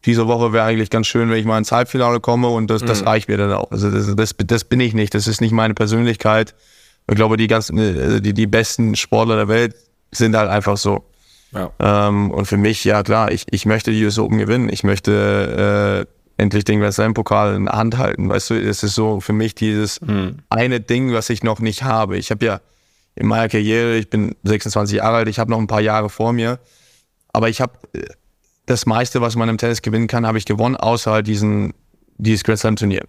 diese 0.06 0.26
Woche 0.26 0.52
wäre 0.52 0.64
eigentlich 0.64 0.90
ganz 0.90 1.06
schön, 1.06 1.30
wenn 1.30 1.38
ich 1.38 1.44
mal 1.44 1.58
ins 1.58 1.72
Halbfinale 1.72 2.20
komme 2.20 2.48
und 2.48 2.70
das, 2.70 2.82
das 2.82 3.02
mhm. 3.02 3.08
reicht 3.08 3.28
mir 3.28 3.36
dann 3.36 3.52
auch. 3.52 3.70
Also 3.70 3.90
das, 3.90 4.14
das, 4.16 4.34
das 4.36 4.64
bin 4.64 4.80
ich 4.80 4.94
nicht, 4.94 5.14
das 5.14 5.26
ist 5.26 5.40
nicht 5.40 5.52
meine 5.52 5.74
Persönlichkeit. 5.74 6.54
Ich 7.08 7.16
glaube, 7.16 7.36
die 7.36 7.48
ganzen, 7.48 7.78
äh, 7.78 8.20
die, 8.20 8.32
die 8.32 8.46
besten 8.46 8.96
Sportler 8.96 9.36
der 9.36 9.48
Welt 9.48 9.74
sind 10.10 10.36
halt 10.36 10.48
einfach 10.48 10.76
so. 10.76 11.04
Ja. 11.52 11.70
Ähm, 11.80 12.30
und 12.30 12.46
für 12.46 12.56
mich, 12.56 12.84
ja 12.84 13.02
klar, 13.02 13.32
ich, 13.32 13.46
ich 13.50 13.66
möchte 13.66 13.90
die 13.90 14.04
US 14.04 14.18
Open 14.18 14.38
gewinnen. 14.38 14.68
Ich 14.70 14.84
möchte 14.84 16.06
äh, 16.06 16.40
endlich 16.40 16.64
den 16.64 16.80
Grand 16.80 16.94
Slam 16.94 17.14
Pokal 17.14 17.54
in 17.56 17.66
der 17.66 17.74
Hand 17.74 17.98
halten. 17.98 18.28
Weißt 18.28 18.50
du, 18.50 18.54
es 18.54 18.82
ist 18.82 18.94
so 18.94 19.20
für 19.20 19.32
mich 19.32 19.54
dieses 19.54 20.00
mhm. 20.00 20.38
eine 20.48 20.80
Ding, 20.80 21.12
was 21.12 21.28
ich 21.28 21.42
noch 21.42 21.60
nicht 21.60 21.82
habe. 21.82 22.16
Ich 22.16 22.30
habe 22.30 22.44
ja 22.44 22.60
in 23.16 23.26
meiner 23.26 23.48
Karriere, 23.48 23.96
ich 23.96 24.08
bin 24.08 24.36
26 24.44 24.98
Jahre 24.98 25.18
alt, 25.18 25.28
ich 25.28 25.38
habe 25.38 25.50
noch 25.50 25.58
ein 25.58 25.66
paar 25.66 25.80
Jahre 25.80 26.08
vor 26.08 26.32
mir, 26.32 26.58
aber 27.32 27.48
ich 27.48 27.60
habe 27.60 27.72
äh, 27.92 28.00
das 28.70 28.86
meiste, 28.86 29.20
was 29.20 29.36
man 29.36 29.48
im 29.48 29.58
Tennis 29.58 29.82
gewinnen 29.82 30.06
kann, 30.06 30.26
habe 30.26 30.38
ich 30.38 30.44
gewonnen, 30.44 30.76
außer 30.76 31.10
halt 31.10 31.26
diesen, 31.26 31.74
dieses 32.18 32.44
Grand 32.44 32.60
Slam 32.60 32.76
Turnier. 32.76 33.04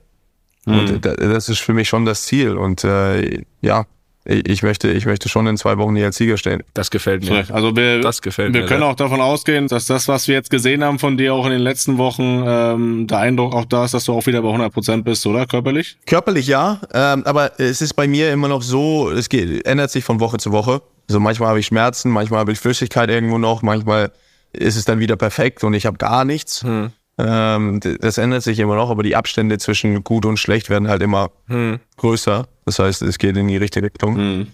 Mhm. 0.66 0.80
Und 0.80 1.06
das 1.06 1.50
ist 1.50 1.60
für 1.60 1.74
mich 1.74 1.88
schon 1.88 2.06
das 2.06 2.24
Ziel. 2.24 2.58
Und 2.58 2.84
äh, 2.84 3.44
ja, 3.62 3.86
ich 4.26 4.62
möchte, 4.62 4.92
ich 4.92 5.08
möchte 5.08 5.30
schon 5.30 5.48
in 5.48 5.58
zwei 5.58 5.80
Wochen 5.80 5.96
hier 5.96 6.06
als 6.06 6.18
Sieger 6.18 6.38
stehen. 6.38 6.62
Das 6.76 6.92
gefällt 6.92 7.28
mir. 7.28 7.44
Also 7.52 7.76
wir, 7.76 8.02
das 8.02 8.22
gefällt 8.22 8.54
wir 8.54 8.62
mir, 8.62 8.68
können 8.68 8.82
ja. 8.82 8.90
auch 8.90 8.96
davon 8.96 9.20
ausgehen, 9.20 9.68
dass 9.68 9.88
das, 9.88 10.08
was 10.08 10.28
wir 10.28 10.36
jetzt 10.36 10.52
gesehen 10.52 10.84
haben 10.84 11.00
von 11.00 11.18
dir 11.18 11.34
auch 11.34 11.46
in 11.46 11.52
den 11.52 11.62
letzten 11.62 11.98
Wochen, 11.98 12.44
ähm, 12.46 13.08
der 13.08 13.18
Eindruck 13.18 13.56
auch 13.56 13.66
da 13.66 13.86
ist, 13.86 13.96
dass 13.96 14.06
du 14.06 14.14
auch 14.14 14.26
wieder 14.28 14.42
bei 14.44 14.48
100 14.48 14.72
Prozent 14.72 15.06
bist, 15.06 15.26
oder 15.26 15.48
körperlich? 15.48 15.98
Körperlich 16.06 16.46
ja, 16.46 16.82
ähm, 16.94 17.24
aber 17.26 17.60
es 17.60 17.82
ist 17.82 17.96
bei 17.96 18.08
mir 18.08 18.32
immer 18.32 18.48
noch 18.48 18.62
so, 18.62 19.10
es 19.10 19.28
geht, 19.28 19.66
ändert 19.66 19.90
sich 19.90 20.04
von 20.04 20.20
Woche 20.20 20.38
zu 20.38 20.52
Woche. 20.52 20.84
Also 21.10 21.20
manchmal 21.20 21.50
habe 21.50 21.60
ich 21.60 21.66
Schmerzen, 21.66 22.12
manchmal 22.12 22.42
habe 22.42 22.52
ich 22.52 22.60
Flüssigkeit 22.60 23.10
irgendwo 23.10 23.40
noch, 23.40 23.64
manchmal 23.64 24.12
ist 24.54 24.76
es 24.76 24.86
dann 24.86 25.00
wieder 25.00 25.16
perfekt 25.16 25.64
und 25.64 25.74
ich 25.74 25.86
habe 25.86 25.98
gar 25.98 26.26
nichts. 26.26 26.64
Hm. 26.64 26.92
Ähm, 27.18 27.80
das 28.00 28.18
ändert 28.18 28.44
sich 28.44 28.60
immer 28.60 28.76
noch, 28.76 28.90
aber 28.90 29.04
die 29.04 29.16
Abstände 29.16 29.58
zwischen 29.58 30.04
gut 30.04 30.26
und 30.26 30.38
schlecht 30.38 30.70
werden 30.70 30.88
halt 30.88 31.02
immer 31.02 31.32
hm. 31.48 31.80
größer. 31.98 32.48
Das 32.66 32.80
heißt, 32.80 33.02
es 33.02 33.18
geht 33.18 33.38
in 33.38 33.48
die 33.48 33.58
richtige 33.58 33.88
Richtung. 33.88 34.16
Hm. 34.16 34.48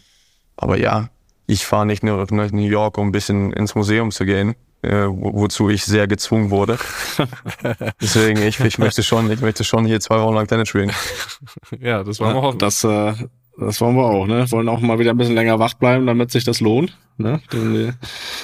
Aber 0.56 0.78
ja, 0.78 1.10
ich 1.46 1.66
fahre 1.66 1.86
nicht 1.86 2.04
nur 2.04 2.26
nach 2.32 2.52
New 2.52 2.68
York, 2.68 2.98
um 2.98 3.10
ein 3.10 3.12
bisschen 3.12 3.54
ins 3.54 3.76
Museum 3.76 4.12
zu 4.12 4.26
gehen, 4.26 4.56
äh, 4.82 5.06
wo, 5.08 5.34
wozu 5.34 5.70
ich 5.70 5.86
sehr 5.86 6.08
gezwungen 6.08 6.50
wurde. 6.50 6.78
Deswegen, 8.02 8.42
ich, 8.42 8.60
ich 8.60 8.78
möchte 8.80 9.04
schon, 9.04 9.32
ich 9.32 9.42
möchte 9.42 9.64
schon 9.64 9.86
hier 9.86 10.00
zwei 10.00 10.20
Wochen 10.20 10.36
lang 10.36 10.48
Tennis 10.48 10.70
spielen. 10.70 10.92
Ja, 11.80 12.04
das 12.04 12.20
war 12.20 12.34
ja, 12.34 12.36
auch. 12.36 12.56
Das, 12.56 12.84
äh, 12.84 13.14
das 13.58 13.82
wollen 13.82 13.96
wir 13.96 14.06
auch, 14.06 14.28
ne? 14.28 14.50
Wollen 14.52 14.70
auch 14.70 14.80
mal 14.82 15.00
wieder 15.00 15.12
ein 15.12 15.18
bisschen 15.18 15.36
länger 15.36 15.60
wach 15.60 15.74
bleiben, 15.74 16.06
damit 16.06 16.32
sich 16.32 16.44
das 16.44 16.60
lohnt. 16.60 16.96
Ne? 17.20 17.42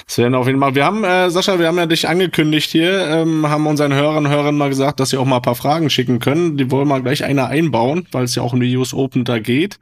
Das 0.07 0.17
werden 0.17 0.33
auf 0.33 0.47
jeden 0.47 0.59
Fall. 0.59 0.73
Wir 0.73 0.83
haben, 0.83 1.03
äh, 1.03 1.29
Sascha, 1.29 1.59
wir 1.59 1.67
haben 1.67 1.77
ja 1.77 1.85
dich 1.85 2.07
angekündigt 2.09 2.71
hier, 2.71 3.07
ähm, 3.07 3.47
haben 3.47 3.67
unseren 3.67 3.93
Hörern 3.93 4.25
und 4.25 4.31
Hörern 4.31 4.57
mal 4.57 4.69
gesagt, 4.69 4.99
dass 4.99 5.11
sie 5.11 5.17
auch 5.17 5.25
mal 5.25 5.35
ein 5.35 5.41
paar 5.43 5.53
Fragen 5.53 5.91
schicken 5.91 6.17
können. 6.17 6.57
Die 6.57 6.71
wollen 6.71 6.87
wir 6.87 6.99
gleich 7.01 7.23
eine 7.23 7.45
einbauen, 7.45 8.07
weil 8.11 8.23
es 8.23 8.33
ja 8.33 8.41
auch 8.41 8.53
um 8.53 8.59
die 8.59 8.75
US 8.75 8.95
Open 8.95 9.25
da 9.25 9.37
geht. 9.37 9.77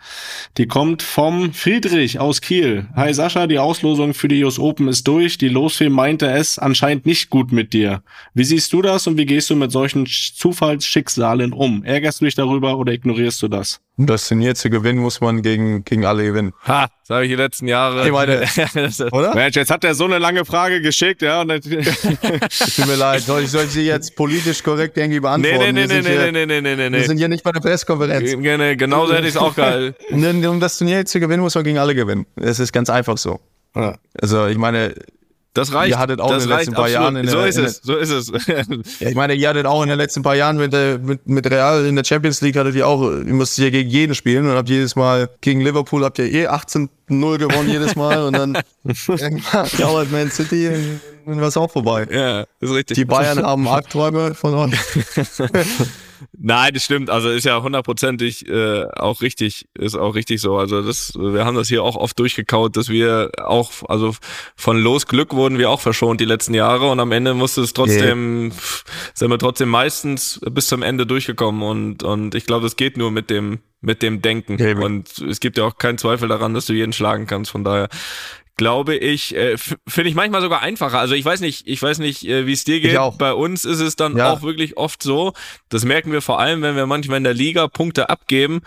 Die 0.57 0.67
kommt 0.67 1.03
vom 1.03 1.53
Friedrich 1.53 2.19
aus 2.19 2.41
Kiel. 2.41 2.87
Hi 2.93 3.13
Sascha, 3.13 3.47
die 3.47 3.59
Auslosung 3.59 4.13
für 4.13 4.27
die 4.27 4.43
US 4.43 4.59
Open 4.59 4.89
ist 4.89 5.07
durch. 5.07 5.37
Die 5.37 5.49
Losfee 5.49 5.89
meinte 5.89 6.29
es 6.29 6.59
anscheinend 6.59 7.05
nicht 7.05 7.29
gut 7.29 7.53
mit 7.53 7.71
dir. 7.71 8.03
Wie 8.33 8.43
siehst 8.43 8.73
du 8.73 8.81
das 8.81 9.07
und 9.07 9.15
wie 9.17 9.25
gehst 9.25 9.49
du 9.49 9.55
mit 9.55 9.71
solchen 9.71 10.05
Zufallsschicksalen 10.05 11.53
um? 11.53 11.85
Ärgerst 11.85 12.19
du 12.19 12.25
dich 12.25 12.35
darüber 12.35 12.77
oder 12.77 12.91
ignorierst 12.91 13.41
du 13.41 13.47
das? 13.47 13.79
Hm? 14.01 14.07
das 14.07 14.27
Turnier 14.27 14.55
zu 14.55 14.69
gewinnen, 14.69 14.99
muss 14.99 15.21
man 15.21 15.41
gegen, 15.41 15.83
gegen 15.83 16.05
alle 16.05 16.23
gewinnen. 16.23 16.53
Ha, 16.67 16.87
das 17.01 17.15
habe 17.15 17.25
ich 17.25 17.31
die 17.31 17.35
letzten 17.35 17.67
Jahre. 17.67 18.05
Ich 18.05 18.11
meine, 18.11 18.41
oder? 19.11 19.33
Mensch, 19.35 19.55
jetzt 19.55 19.71
hat 19.71 19.83
er 19.83 19.95
so 19.95 20.05
eine 20.05 20.17
lange 20.17 20.45
Frage 20.45 20.81
geschickt, 20.81 21.21
ja. 21.21 21.43
Tut 21.43 21.65
mir 22.87 22.95
leid, 22.95 23.21
soll 23.21 23.43
ich, 23.43 23.51
soll 23.51 23.67
sie 23.67 23.83
jetzt 23.83 24.15
politisch 24.15 24.63
korrekt 24.63 24.97
irgendwie 24.97 25.19
beantworten? 25.19 25.59
Nee, 25.59 25.71
nee, 25.71 25.87
nee, 25.87 26.01
nee, 26.01 26.09
hier, 26.09 26.31
nee, 26.31 26.45
nee, 26.45 26.61
nee, 26.61 26.75
nee, 26.75 26.89
nee. 26.89 26.97
Wir 26.97 27.05
sind 27.05 27.17
hier 27.17 27.29
nicht 27.29 27.43
bei 27.43 27.51
der 27.51 27.61
Pressekonferenz. 27.61 28.31
Genau, 28.77 29.05
so 29.05 29.13
hätte 29.13 29.27
ich 29.27 29.35
es 29.35 29.37
auch 29.37 29.55
gehalten. 29.55 29.95
Um 30.51 30.59
das 30.59 30.77
Turnier 30.77 31.05
zu 31.05 31.19
gewinnen, 31.19 31.41
muss 31.41 31.55
man 31.55 31.63
gegen 31.63 31.77
alle 31.77 31.95
gewinnen. 31.95 32.25
Es 32.35 32.59
ist 32.59 32.71
ganz 32.71 32.89
einfach 32.89 33.17
so. 33.17 33.39
Ja. 33.75 33.95
Also, 34.19 34.47
ich 34.47 34.57
meine, 34.57 34.93
das 35.53 35.73
reicht. 35.73 35.91
Ihr 35.91 35.99
hattet 35.99 36.21
auch 36.21 36.29
das 36.29 36.43
in 36.43 36.49
den 36.49 36.57
letzten 36.57 36.73
paar 36.73 36.85
absolut. 36.85 37.01
Jahren. 37.01 37.15
In 37.17 37.27
so 37.27 37.37
der, 37.37 37.47
ist 37.47 37.57
es, 37.57 37.81
so 37.83 37.95
ist 37.97 38.09
es. 38.09 38.31
ja, 38.99 39.09
ich 39.09 39.15
meine, 39.15 39.33
ihr 39.33 39.49
hattet 39.49 39.65
auch 39.65 39.83
in 39.83 39.89
den 39.89 39.97
letzten 39.97 40.23
paar 40.23 40.35
Jahren 40.35 40.57
mit, 40.57 40.71
mit, 41.03 41.27
mit 41.27 41.51
Real 41.51 41.85
in 41.85 41.95
der 41.95 42.05
Champions 42.05 42.41
League 42.41 42.55
hattet 42.55 42.75
ihr 42.75 42.87
auch, 42.87 43.01
ihr 43.01 43.33
musstet 43.33 43.65
ja 43.65 43.69
gegen 43.69 43.89
jeden 43.89 44.15
spielen 44.15 44.49
und 44.49 44.55
habt 44.55 44.69
jedes 44.69 44.95
Mal 44.95 45.29
gegen 45.41 45.61
Liverpool 45.61 46.05
habt 46.05 46.19
ihr 46.19 46.31
eh 46.31 46.47
18-0 46.47 46.87
gewonnen 47.09 47.69
jedes 47.69 47.95
Mal 47.95 48.23
und 48.23 48.33
dann 48.33 48.57
dauert 49.77 50.11
Man 50.11 50.31
City 50.31 50.69
und 51.25 51.41
war 51.41 51.47
es 51.49 51.57
auch 51.57 51.69
vorbei. 51.71 52.07
Ja, 52.09 52.45
ist 52.59 52.73
richtig. 52.73 52.95
Die 52.95 53.05
Bayern 53.05 53.43
haben 53.43 53.67
Albträume 53.67 54.33
von 54.33 54.53
euch. 54.53 54.73
Nein, 56.37 56.73
das 56.73 56.85
stimmt. 56.85 57.09
Also 57.09 57.29
ist 57.29 57.45
ja 57.45 57.61
hundertprozentig 57.61 58.47
äh, 58.47 58.85
auch 58.95 59.21
richtig, 59.21 59.67
ist 59.77 59.95
auch 59.95 60.15
richtig 60.15 60.41
so. 60.41 60.57
Also 60.57 60.81
das, 60.81 61.13
wir 61.15 61.45
haben 61.45 61.55
das 61.55 61.67
hier 61.67 61.83
auch 61.83 61.95
oft 61.95 62.17
durchgekaut, 62.19 62.77
dass 62.77 62.89
wir 62.89 63.31
auch, 63.43 63.71
also 63.87 64.15
von 64.55 64.77
Losglück 64.77 65.33
wurden 65.33 65.57
wir 65.57 65.69
auch 65.69 65.81
verschont 65.81 66.21
die 66.21 66.25
letzten 66.25 66.53
Jahre 66.53 66.89
und 66.89 66.99
am 66.99 67.11
Ende 67.11 67.33
musste 67.33 67.61
es 67.61 67.73
trotzdem, 67.73 68.45
yeah. 68.45 68.53
sind 69.13 69.29
wir 69.29 69.39
trotzdem 69.39 69.69
meistens 69.69 70.39
bis 70.51 70.67
zum 70.67 70.81
Ende 70.83 71.05
durchgekommen 71.05 71.61
und 71.61 72.03
und 72.03 72.35
ich 72.35 72.45
glaube, 72.45 72.63
das 72.63 72.75
geht 72.75 72.97
nur 72.97 73.11
mit 73.11 73.29
dem 73.29 73.59
mit 73.81 74.03
dem 74.03 74.21
Denken 74.21 74.59
yeah. 74.59 74.79
und 74.79 75.17
es 75.19 75.39
gibt 75.39 75.57
ja 75.57 75.65
auch 75.65 75.77
keinen 75.77 75.97
Zweifel 75.97 76.27
daran, 76.27 76.53
dass 76.53 76.67
du 76.67 76.73
jeden 76.73 76.93
schlagen 76.93 77.25
kannst. 77.25 77.51
Von 77.51 77.63
daher 77.63 77.89
glaube 78.61 78.95
ich, 78.95 79.35
äh, 79.35 79.57
finde 79.57 80.11
ich 80.11 80.13
manchmal 80.13 80.39
sogar 80.39 80.61
einfacher. 80.61 80.99
Also 80.99 81.15
ich 81.15 81.25
weiß 81.25 81.41
nicht, 81.41 81.67
ich 81.67 81.81
weiß 81.81 81.97
nicht, 81.97 82.27
äh, 82.27 82.45
wie 82.45 82.51
es 82.51 82.63
dir 82.63 82.79
geht. 82.79 82.93
Bei 83.17 83.33
uns 83.33 83.65
ist 83.65 83.79
es 83.79 83.95
dann 83.95 84.15
ja. 84.15 84.31
auch 84.31 84.43
wirklich 84.43 84.77
oft 84.77 85.01
so, 85.01 85.33
das 85.69 85.83
merken 85.83 86.11
wir 86.11 86.21
vor 86.21 86.39
allem, 86.39 86.61
wenn 86.61 86.75
wir 86.75 86.85
manchmal 86.85 87.17
in 87.17 87.23
der 87.23 87.33
Liga 87.33 87.67
Punkte 87.67 88.11
abgeben, 88.11 88.61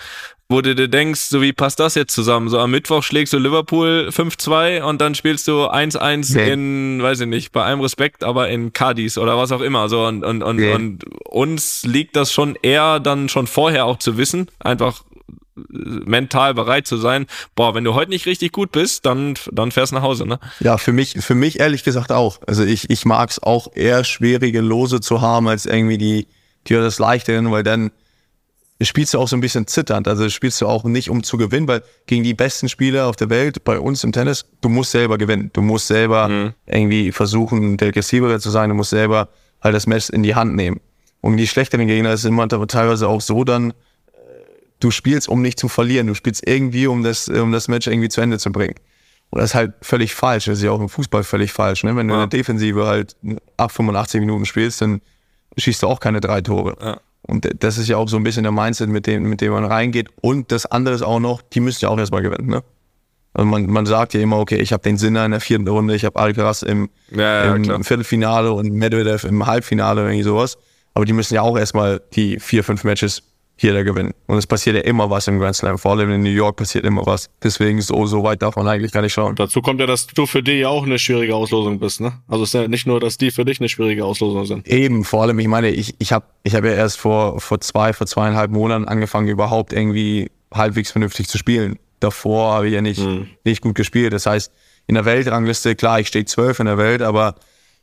wo 0.49 0.63
du 0.63 0.75
dir 0.75 0.89
denkst, 0.89 1.21
so 1.21 1.41
wie 1.43 1.53
passt 1.53 1.79
das 1.79 1.95
jetzt 1.95 2.13
zusammen? 2.13 2.49
So 2.49 2.59
am 2.59 2.73
Mittwoch 2.73 3.05
schlägst 3.05 3.33
du 3.35 3.39
Liverpool 3.39 4.09
5-2 4.11 4.83
und 4.83 5.01
dann 5.01 5.15
spielst 5.15 5.47
du 5.47 5.71
1-1 5.71 6.35
nee. 6.35 6.53
in, 6.53 7.01
weiß 7.01 7.21
ich 7.21 7.29
nicht, 7.29 7.53
bei 7.53 7.63
allem 7.63 7.81
Respekt, 7.81 8.25
aber 8.25 8.49
in 8.49 8.73
Cadiz 8.73 9.17
oder 9.17 9.39
was 9.39 9.53
auch 9.53 9.61
immer. 9.61 9.89
So 9.89 10.05
und, 10.07 10.25
und, 10.25 10.43
und, 10.43 10.57
nee. 10.57 10.75
und 10.75 11.05
uns 11.25 11.85
liegt 11.85 12.17
das 12.17 12.33
schon 12.33 12.59
eher 12.61 12.99
dann 12.99 13.29
schon 13.29 13.47
vorher 13.47 13.85
auch 13.85 14.01
zu 14.01 14.19
wissen, 14.19 14.49
einfach 14.59 15.05
mental 15.54 16.54
bereit 16.54 16.87
zu 16.87 16.97
sein, 16.97 17.26
boah, 17.54 17.75
wenn 17.75 17.85
du 17.85 17.95
heute 17.95 18.11
nicht 18.11 18.26
richtig 18.26 18.52
gut 18.52 18.73
bist, 18.73 19.07
dann, 19.07 19.35
dann 19.52 19.71
fährst 19.71 19.93
du 19.93 19.97
nach 19.97 20.02
Hause, 20.02 20.26
ne? 20.26 20.40
Ja, 20.61 20.78
für 20.78 20.93
mich, 20.93 21.12
für 21.21 21.35
mich 21.35 21.61
ehrlich 21.61 21.85
gesagt 21.85 22.11
auch. 22.11 22.40
Also 22.47 22.64
ich, 22.64 22.90
ich 22.90 23.04
mag 23.04 23.31
es 23.31 23.43
auch 23.43 23.69
eher 23.75 24.04
schwierige 24.04 24.61
Lose 24.61 25.00
zu 25.00 25.21
haben, 25.21 25.49
als 25.49 25.66
irgendwie 25.66 25.99
die, 25.99 26.26
die 26.66 26.75
das 26.75 26.99
leichteren, 26.99 27.50
weil 27.52 27.62
dann 27.62 27.93
spielst 28.81 29.14
du 29.14 29.19
auch 29.19 29.28
so 29.28 29.37
ein 29.37 29.40
bisschen 29.40 29.66
zitternd. 29.66 30.09
Also 30.09 30.28
spielst 30.28 30.61
du 30.61 30.66
auch 30.66 30.85
nicht, 30.85 31.09
um 31.09 31.23
zu 31.23 31.37
gewinnen, 31.37 31.69
weil 31.69 31.83
gegen 32.07 32.25
die 32.25 32.35
besten 32.35 32.69
Spieler 32.69 33.07
auf 33.07 33.16
der 33.16 33.31
Welt, 33.31 33.64
bei 33.64 33.78
uns 33.78 34.02
im 34.02 34.12
Tennis, 34.12 34.47
du 34.61 34.69
musst 34.69 34.90
selber 34.90 35.19
gewinnen. 35.19 35.50
Du 35.52 35.62
musst 35.62 35.87
selber 35.87 36.28
mhm. 36.28 36.54
irgendwie 36.66 37.12
versuchen, 37.12 37.76
der 37.76 37.88
aggressivere 37.88 38.40
zu 38.40 38.50
sein. 38.50 38.71
Du 38.71 38.75
musst 38.75 38.90
selber 38.90 39.28
halt 39.62 39.75
das 39.75 39.87
Messer 39.87 40.12
in 40.14 40.23
die 40.23 40.35
Hand 40.35 40.54
nehmen. 40.57 40.81
Und 41.21 41.37
die 41.37 41.47
schlechteren 41.47 41.87
Gegner 41.87 42.12
ist 42.12 42.25
immer 42.25 42.49
teilweise 42.49 43.09
auch 43.09 43.21
so 43.21 43.45
dann, 43.45 43.73
du 44.81 44.90
spielst, 44.90 45.28
um 45.28 45.43
nicht 45.43 45.59
zu 45.59 45.69
verlieren. 45.69 46.07
Du 46.07 46.14
spielst 46.14 46.47
irgendwie, 46.47 46.87
um 46.87 47.02
das, 47.02 47.28
um 47.28 47.52
das 47.52 47.69
Match 47.69 47.87
irgendwie 47.87 48.09
zu 48.09 48.21
Ende 48.21 48.38
zu 48.38 48.52
bringen. 48.52 48.75
Und 49.31 49.40
das 49.40 49.50
ist 49.50 49.54
halt 49.54 49.73
völlig 49.83 50.14
falsch. 50.14 50.45
Das 50.45 50.59
ist 50.59 50.64
ja 50.64 50.71
auch 50.71 50.81
im 50.81 50.88
Fußball 50.88 51.25
völlig 51.25 51.52
falsch. 51.52 51.85
Ne? 51.85 51.97
Wenn 51.97 52.09
du 52.09 52.14
ja. 52.14 52.23
in 52.23 52.31
der 52.31 52.38
Defensive 52.38 52.87
halt 52.87 53.16
ab 53.57 53.73
85 53.73 54.21
Minuten 54.21 54.47
spielst, 54.47 54.81
dann 54.81 55.00
schießt 55.57 55.83
du 55.83 55.88
auch 55.88 56.00
keine 56.00 56.21
drei 56.21 56.40
Tore. 56.40 56.76
Ja. 56.81 57.00
Und 57.26 57.49
das 57.62 57.78
ist 57.78 57.88
ja 57.88 57.97
auch 57.97 58.09
so 58.09 58.16
ein 58.16 58.23
bisschen 58.23 58.43
der 58.43 58.52
Mindset, 58.52 58.90
mit 58.90 59.07
dem, 59.07 59.25
mit 59.25 59.40
dem 59.40 59.52
man 59.52 59.64
reingeht. 59.64 60.09
Und 60.21 60.52
das 60.52 60.66
andere 60.66 60.95
ist 60.95 61.02
auch 61.02 61.21
noch, 61.21 61.40
die 61.40 61.61
müssen 61.61 61.85
ja 61.85 61.88
auch 61.88 61.99
erstmal 61.99 62.23
gewinnen. 62.23 62.49
Ne? 62.49 62.62
Also 63.33 63.49
man, 63.49 63.66
man 63.66 63.87
sagt 63.87 64.14
ja 64.14 64.21
immer, 64.21 64.38
okay, 64.38 64.59
ich 64.59 64.73
habe 64.73 64.83
den 64.83 64.99
Sinner 64.99 65.25
in 65.25 65.33
der 65.33 65.40
vierten 65.40 65.66
Runde, 65.66 65.97
ich 65.97 66.04
habe 66.04 66.19
Alcaraz 66.21 66.62
im, 66.62 66.90
ja, 67.11 67.54
im 67.54 67.83
Viertelfinale 67.83 68.52
und 68.52 68.73
Medvedev 68.73 69.25
im 69.25 69.47
Halbfinale 69.47 70.02
oder 70.02 70.11
irgendwie 70.11 70.23
sowas. 70.23 70.59
Aber 70.93 71.04
die 71.04 71.12
müssen 71.12 71.35
ja 71.35 71.43
auch 71.43 71.59
erstmal 71.59 72.00
die 72.12 72.38
vier, 72.38 72.62
fünf 72.62 72.85
Matches 72.85 73.23
jeder 73.64 73.83
gewinnen. 73.83 74.12
Und 74.26 74.38
es 74.38 74.47
passiert 74.47 74.76
ja 74.76 74.83
immer 74.83 75.11
was 75.11 75.26
im 75.26 75.38
Grand 75.40 75.56
Slam. 75.56 75.78
Vor 75.78 75.92
allem 75.92 76.11
in 76.12 76.23
New 76.23 76.30
York 76.30 76.56
passiert 76.56 76.85
immer 76.85 77.04
was. 77.06 77.28
Deswegen 77.42 77.80
so, 77.80 78.06
so 78.06 78.23
weit 78.23 78.42
darf 78.42 78.56
man 78.56 78.68
eigentlich 78.68 78.92
gar 78.92 79.00
nicht 79.00 79.12
schauen. 79.12 79.35
Dazu 79.35 79.61
kommt 79.62 79.80
ja, 79.80 79.87
dass 79.87 80.06
du 80.06 80.26
für 80.26 80.42
die 80.42 80.52
ja 80.52 80.68
auch 80.68 80.85
eine 80.85 80.99
schwierige 80.99 81.35
Auslosung 81.35 81.80
bist, 81.80 82.00
ne? 82.00 82.12
Also 82.28 82.44
es 82.44 82.50
ist 82.50 82.61
ja 82.61 82.68
nicht 82.68 82.87
nur, 82.87 83.00
dass 83.00 83.18
die 83.18 83.30
für 83.30 83.44
dich 83.44 83.59
eine 83.59 83.68
schwierige 83.68 84.04
Auslosung 84.04 84.44
sind. 84.44 84.68
Eben, 84.68 85.04
vor 85.04 85.23
allem, 85.23 85.38
ich 85.38 85.49
meine, 85.49 85.71
ich, 85.71 85.94
ich 85.99 86.12
habe 86.12 86.26
ich 86.42 86.54
hab 86.54 86.64
ja 86.64 86.73
erst 86.73 86.99
vor, 86.99 87.40
vor 87.40 87.61
zwei, 87.61 87.92
vor 87.92 88.06
zweieinhalb 88.06 88.50
Monaten 88.50 88.85
angefangen, 88.85 89.28
überhaupt 89.28 89.73
irgendwie 89.73 90.30
halbwegs 90.52 90.92
vernünftig 90.92 91.28
zu 91.28 91.38
spielen. 91.38 91.78
Davor 92.00 92.52
habe 92.52 92.68
ich 92.68 92.75
ja 92.75 92.83
nicht, 92.83 93.00
hm. 93.00 93.28
nicht 93.44 93.62
gut 93.62 93.75
gespielt. 93.75 94.12
Das 94.12 94.26
heißt, 94.26 94.52
in 94.87 94.94
der 94.94 95.06
Weltrangliste, 95.06 95.75
klar, 95.75 96.00
ich 96.00 96.09
stehe 96.09 96.26
zwölf 96.26 96.61
in 96.61 96.66
der 96.66 96.78
Welt, 96.78 97.00
aber 97.00 97.37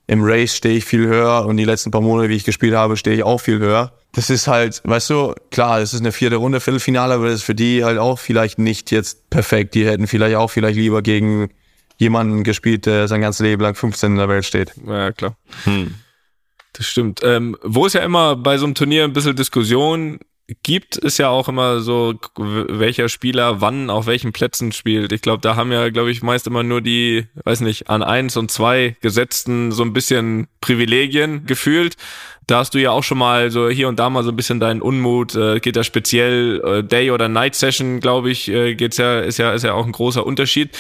im 0.08 0.24
Race 0.24 0.56
stehe 0.56 0.78
ich 0.78 0.86
viel 0.86 1.08
höher 1.08 1.46
und 1.46 1.58
die 1.58 1.66
letzten 1.66 1.92
paar 1.92 2.02
Monate, 2.02 2.30
wie 2.30 2.36
ich 2.36 2.44
gespielt 2.44 2.74
habe, 2.74 2.98
stehe 2.98 3.16
ich 3.16 3.24
auch 3.24 3.40
viel 3.40 3.60
höher 3.60 3.94
das 4.14 4.30
ist 4.30 4.48
halt, 4.48 4.82
weißt 4.84 5.10
du, 5.10 5.34
klar, 5.52 5.80
es 5.80 5.94
ist 5.94 6.02
eine 6.02 6.12
vierte 6.12 6.36
Runde 6.36 6.60
Viertelfinale, 6.60 7.14
aber 7.14 7.26
das 7.26 7.36
ist 7.36 7.44
für 7.44 7.56
die 7.56 7.84
halt 7.84 7.98
auch 7.98 8.20
vielleicht 8.20 8.60
nicht 8.60 8.92
jetzt 8.92 9.30
perfekt. 9.30 9.74
Die 9.74 9.86
hätten 9.86 10.08
vielleicht 10.08 10.36
auch 10.36 10.50
vielleicht 10.50 10.78
lieber 10.78 11.02
gegen 11.02 11.50
jemanden 11.98 12.44
gespielt, 12.44 12.86
der 12.86 13.08
sein 13.08 13.22
ganzes 13.22 13.42
Leben 13.42 13.62
lang 13.62 13.76
15 13.76 14.12
in 14.12 14.18
der 14.18 14.28
Welt 14.28 14.46
steht. 14.46 14.74
Ja, 14.86 15.12
klar. 15.12 15.38
Hm. 15.64 15.96
Das 16.74 16.88
stimmt. 16.88 17.22
Ähm, 17.24 17.58
wo 17.64 17.86
es 17.86 17.94
ja 17.94 18.02
immer 18.02 18.36
bei 18.36 18.58
so 18.58 18.66
einem 18.66 18.76
Turnier 18.76 19.06
ein 19.06 19.14
bisschen 19.14 19.36
Diskussion 19.36 20.20
gibt, 20.64 20.98
ist 20.98 21.18
ja 21.18 21.30
auch 21.30 21.48
immer 21.48 21.82
so, 21.82 22.14
welcher 22.38 23.10
Spieler 23.10 23.62
wann 23.62 23.90
auf 23.90 24.06
welchen 24.06 24.34
Plätzen 24.34 24.72
spielt. 24.72 25.12
Ich 25.12 25.22
glaube, 25.22 25.42
da 25.42 25.56
haben 25.56 25.72
ja, 25.72 25.90
glaube 25.90 26.12
ich, 26.12 26.22
meist 26.22 26.48
immer 26.48 26.64
nur 26.64 26.82
die, 26.82 27.28
weiß 27.44 27.62
nicht, 27.62 27.90
an 27.90 28.04
eins 28.04 28.38
und 28.38 28.52
zwei 28.52 28.96
Gesetzten 29.02 29.72
so 29.72 29.84
ein 29.84 29.94
bisschen 29.94 30.48
Privilegien 30.62 31.46
gefühlt. 31.46 31.96
Da 32.52 32.58
hast 32.58 32.74
du 32.74 32.80
ja 32.80 32.92
auch 32.92 33.04
schon 33.04 33.18
mal 33.18 33.50
so 33.50 33.70
hier 33.70 33.88
und 33.88 33.98
da 33.98 34.10
mal 34.10 34.26
so 34.26 34.30
ein 34.32 34.36
bisschen 34.36 34.60
deinen 34.60 34.82
Unmut. 34.82 35.36
Äh, 35.36 35.62
geht 35.62 35.78
ja 35.78 35.86
speziell 35.86 36.62
äh, 36.66 36.84
Day 36.84 37.12
oder 37.12 37.30
Night 37.30 37.56
Session, 37.56 38.02
glaube 38.02 38.30
ich, 38.30 38.50
äh, 38.50 38.76
geht's 38.76 38.98
ja 38.98 39.22
ist 39.22 39.38
ja 39.38 39.54
ist 39.54 39.64
ja 39.64 39.72
auch 39.72 39.86
ein 39.86 39.94
großer 39.94 40.26
Unterschied. 40.26 40.78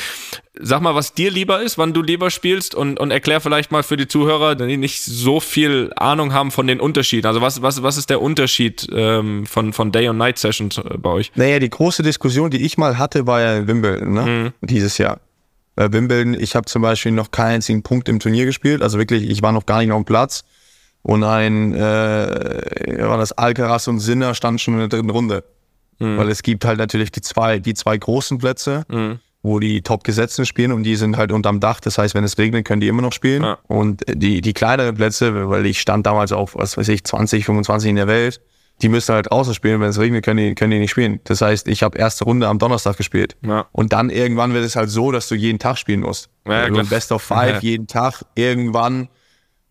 Sag 0.59 0.81
mal, 0.81 0.95
was 0.95 1.13
dir 1.13 1.31
lieber 1.31 1.61
ist, 1.61 1.77
wann 1.77 1.93
du 1.93 2.01
lieber 2.01 2.29
spielst 2.29 2.75
und 2.75 2.99
und 2.99 3.11
erklär 3.11 3.39
vielleicht 3.39 3.71
mal 3.71 3.83
für 3.83 3.95
die 3.95 4.09
Zuhörer, 4.09 4.55
die 4.55 4.75
nicht 4.75 5.01
so 5.01 5.39
viel 5.39 5.93
Ahnung 5.95 6.33
haben 6.33 6.51
von 6.51 6.67
den 6.67 6.81
Unterschieden. 6.81 7.25
Also 7.25 7.39
was 7.39 7.61
was 7.61 7.81
was 7.81 7.95
ist 7.95 8.09
der 8.09 8.21
Unterschied 8.21 8.89
ähm, 8.91 9.45
von 9.45 9.71
von 9.71 9.93
Day 9.93 10.09
und 10.09 10.17
Night 10.17 10.39
Sessions 10.39 10.77
äh, 10.77 10.97
bei 10.97 11.11
euch? 11.11 11.31
Naja, 11.35 11.59
die 11.59 11.69
große 11.69 12.03
Diskussion, 12.03 12.51
die 12.51 12.65
ich 12.65 12.77
mal 12.77 12.97
hatte, 12.97 13.27
war 13.27 13.39
ja 13.39 13.65
Wimbledon, 13.65 14.11
ne? 14.11 14.25
Mhm. 14.25 14.67
Dieses 14.67 14.97
Jahr 14.97 15.21
bei 15.75 15.93
Wimbledon, 15.93 16.33
ich 16.33 16.55
habe 16.55 16.65
zum 16.65 16.81
Beispiel 16.81 17.13
noch 17.13 17.31
keinen 17.31 17.55
einzigen 17.55 17.81
Punkt 17.81 18.09
im 18.09 18.19
Turnier 18.19 18.45
gespielt. 18.45 18.81
Also 18.81 18.97
wirklich, 18.97 19.29
ich 19.29 19.41
war 19.41 19.53
noch 19.53 19.65
gar 19.65 19.79
nicht 19.79 19.91
auf 19.91 20.01
dem 20.01 20.05
Platz. 20.05 20.43
Und 21.03 21.23
ein, 21.23 21.73
äh, 21.73 21.79
war 22.99 23.17
das 23.17 23.31
Alcaraz 23.31 23.87
und 23.87 23.99
Sinner 23.99 24.35
standen 24.35 24.59
schon 24.59 24.75
in 24.75 24.79
der 24.81 24.89
dritten 24.89 25.09
Runde. 25.09 25.43
Mhm. 25.99 26.17
Weil 26.17 26.29
es 26.29 26.43
gibt 26.43 26.65
halt 26.65 26.77
natürlich 26.77 27.11
die 27.11 27.21
zwei, 27.21 27.59
die 27.59 27.73
zwei 27.73 27.97
großen 27.97 28.37
Plätze, 28.37 28.85
mhm. 28.87 29.19
wo 29.41 29.59
die 29.59 29.81
Top-Gesetzten 29.81 30.45
spielen 30.45 30.71
und 30.71 30.83
die 30.83 30.95
sind 30.95 31.17
halt 31.17 31.31
unterm 31.31 31.59
Dach. 31.59 31.79
Das 31.79 31.97
heißt, 31.97 32.13
wenn 32.13 32.23
es 32.23 32.37
regnet, 32.37 32.65
können 32.65 32.81
die 32.81 32.87
immer 32.87 33.01
noch 33.01 33.13
spielen. 33.13 33.43
Ja. 33.43 33.57
Und 33.67 34.03
die, 34.07 34.41
die 34.41 34.53
kleineren 34.53 34.95
Plätze, 34.95 35.49
weil 35.49 35.65
ich 35.65 35.79
stand 35.79 36.05
damals 36.05 36.31
auf, 36.31 36.55
was 36.55 36.77
weiß 36.77 36.87
ich, 36.89 37.03
20, 37.03 37.45
25 37.45 37.89
in 37.89 37.95
der 37.95 38.07
Welt, 38.07 38.41
die 38.81 38.89
müssen 38.89 39.13
halt 39.13 39.31
außer 39.31 39.53
spielen. 39.53 39.79
Wenn 39.79 39.89
es 39.89 39.99
regnet, 39.99 40.25
können 40.25 40.37
die, 40.37 40.55
können 40.55 40.71
die 40.71 40.79
nicht 40.79 40.91
spielen. 40.91 41.19
Das 41.23 41.41
heißt, 41.41 41.67
ich 41.67 41.83
habe 41.83 41.97
erste 41.97 42.25
Runde 42.25 42.47
am 42.47 42.57
Donnerstag 42.57 42.97
gespielt. 42.97 43.35
Ja. 43.45 43.67
Und 43.71 43.93
dann 43.93 44.09
irgendwann 44.09 44.53
wird 44.53 44.65
es 44.65 44.75
halt 44.75 44.89
so, 44.89 45.11
dass 45.11 45.27
du 45.29 45.35
jeden 45.35 45.59
Tag 45.59 45.77
spielen 45.77 46.01
musst. 46.01 46.29
Ja, 46.47 46.63
also 46.63 46.83
Best 46.83 47.11
of 47.11 47.21
Five, 47.21 47.59
jeden 47.61 47.87
Tag, 47.87 48.23
irgendwann 48.35 49.09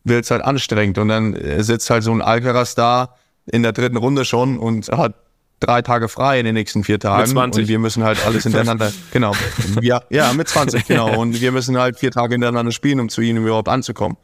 wird 0.04 0.25
es 0.25 0.30
halt 0.30 0.42
anstrengend. 0.42 0.99
Und 0.99 1.09
dann 1.09 1.35
äh, 1.35 1.62
sitzt 1.62 1.90
halt 1.90 2.02
so 2.02 2.12
ein 2.12 2.23
Alcaraz 2.23 2.75
da 2.75 3.14
in 3.47 3.62
der 3.62 3.73
dritten 3.73 3.97
Runde 3.97 4.25
schon 4.25 4.59
und 4.59 4.88
hat 4.88 5.14
drei 5.61 5.83
Tage 5.83 6.09
frei 6.09 6.40
in 6.40 6.47
den 6.47 6.54
nächsten 6.54 6.85
vier 6.85 6.99
Tagen. 6.99 7.23
Mit 7.23 7.30
20. 7.30 7.62
Und 7.62 7.69
wir 7.69 7.78
müssen 7.78 8.02
halt 8.02 8.25
alles 8.25 8.42
hintereinander, 8.45 8.92
genau. 9.12 9.35
Ja, 9.80 10.02
ja, 10.11 10.33
mit 10.33 10.49
20, 10.49 10.87
genau. 10.87 11.19
Und 11.19 11.40
wir 11.40 11.52
müssen 11.52 11.78
halt 11.78 11.99
vier 11.99 12.11
Tage 12.11 12.35
hintereinander 12.35 12.73
spielen, 12.73 13.00
um 13.00 13.09
zu 13.09 13.21
ihnen 13.21 13.45
überhaupt 13.45 13.69
anzukommen. 13.69 14.16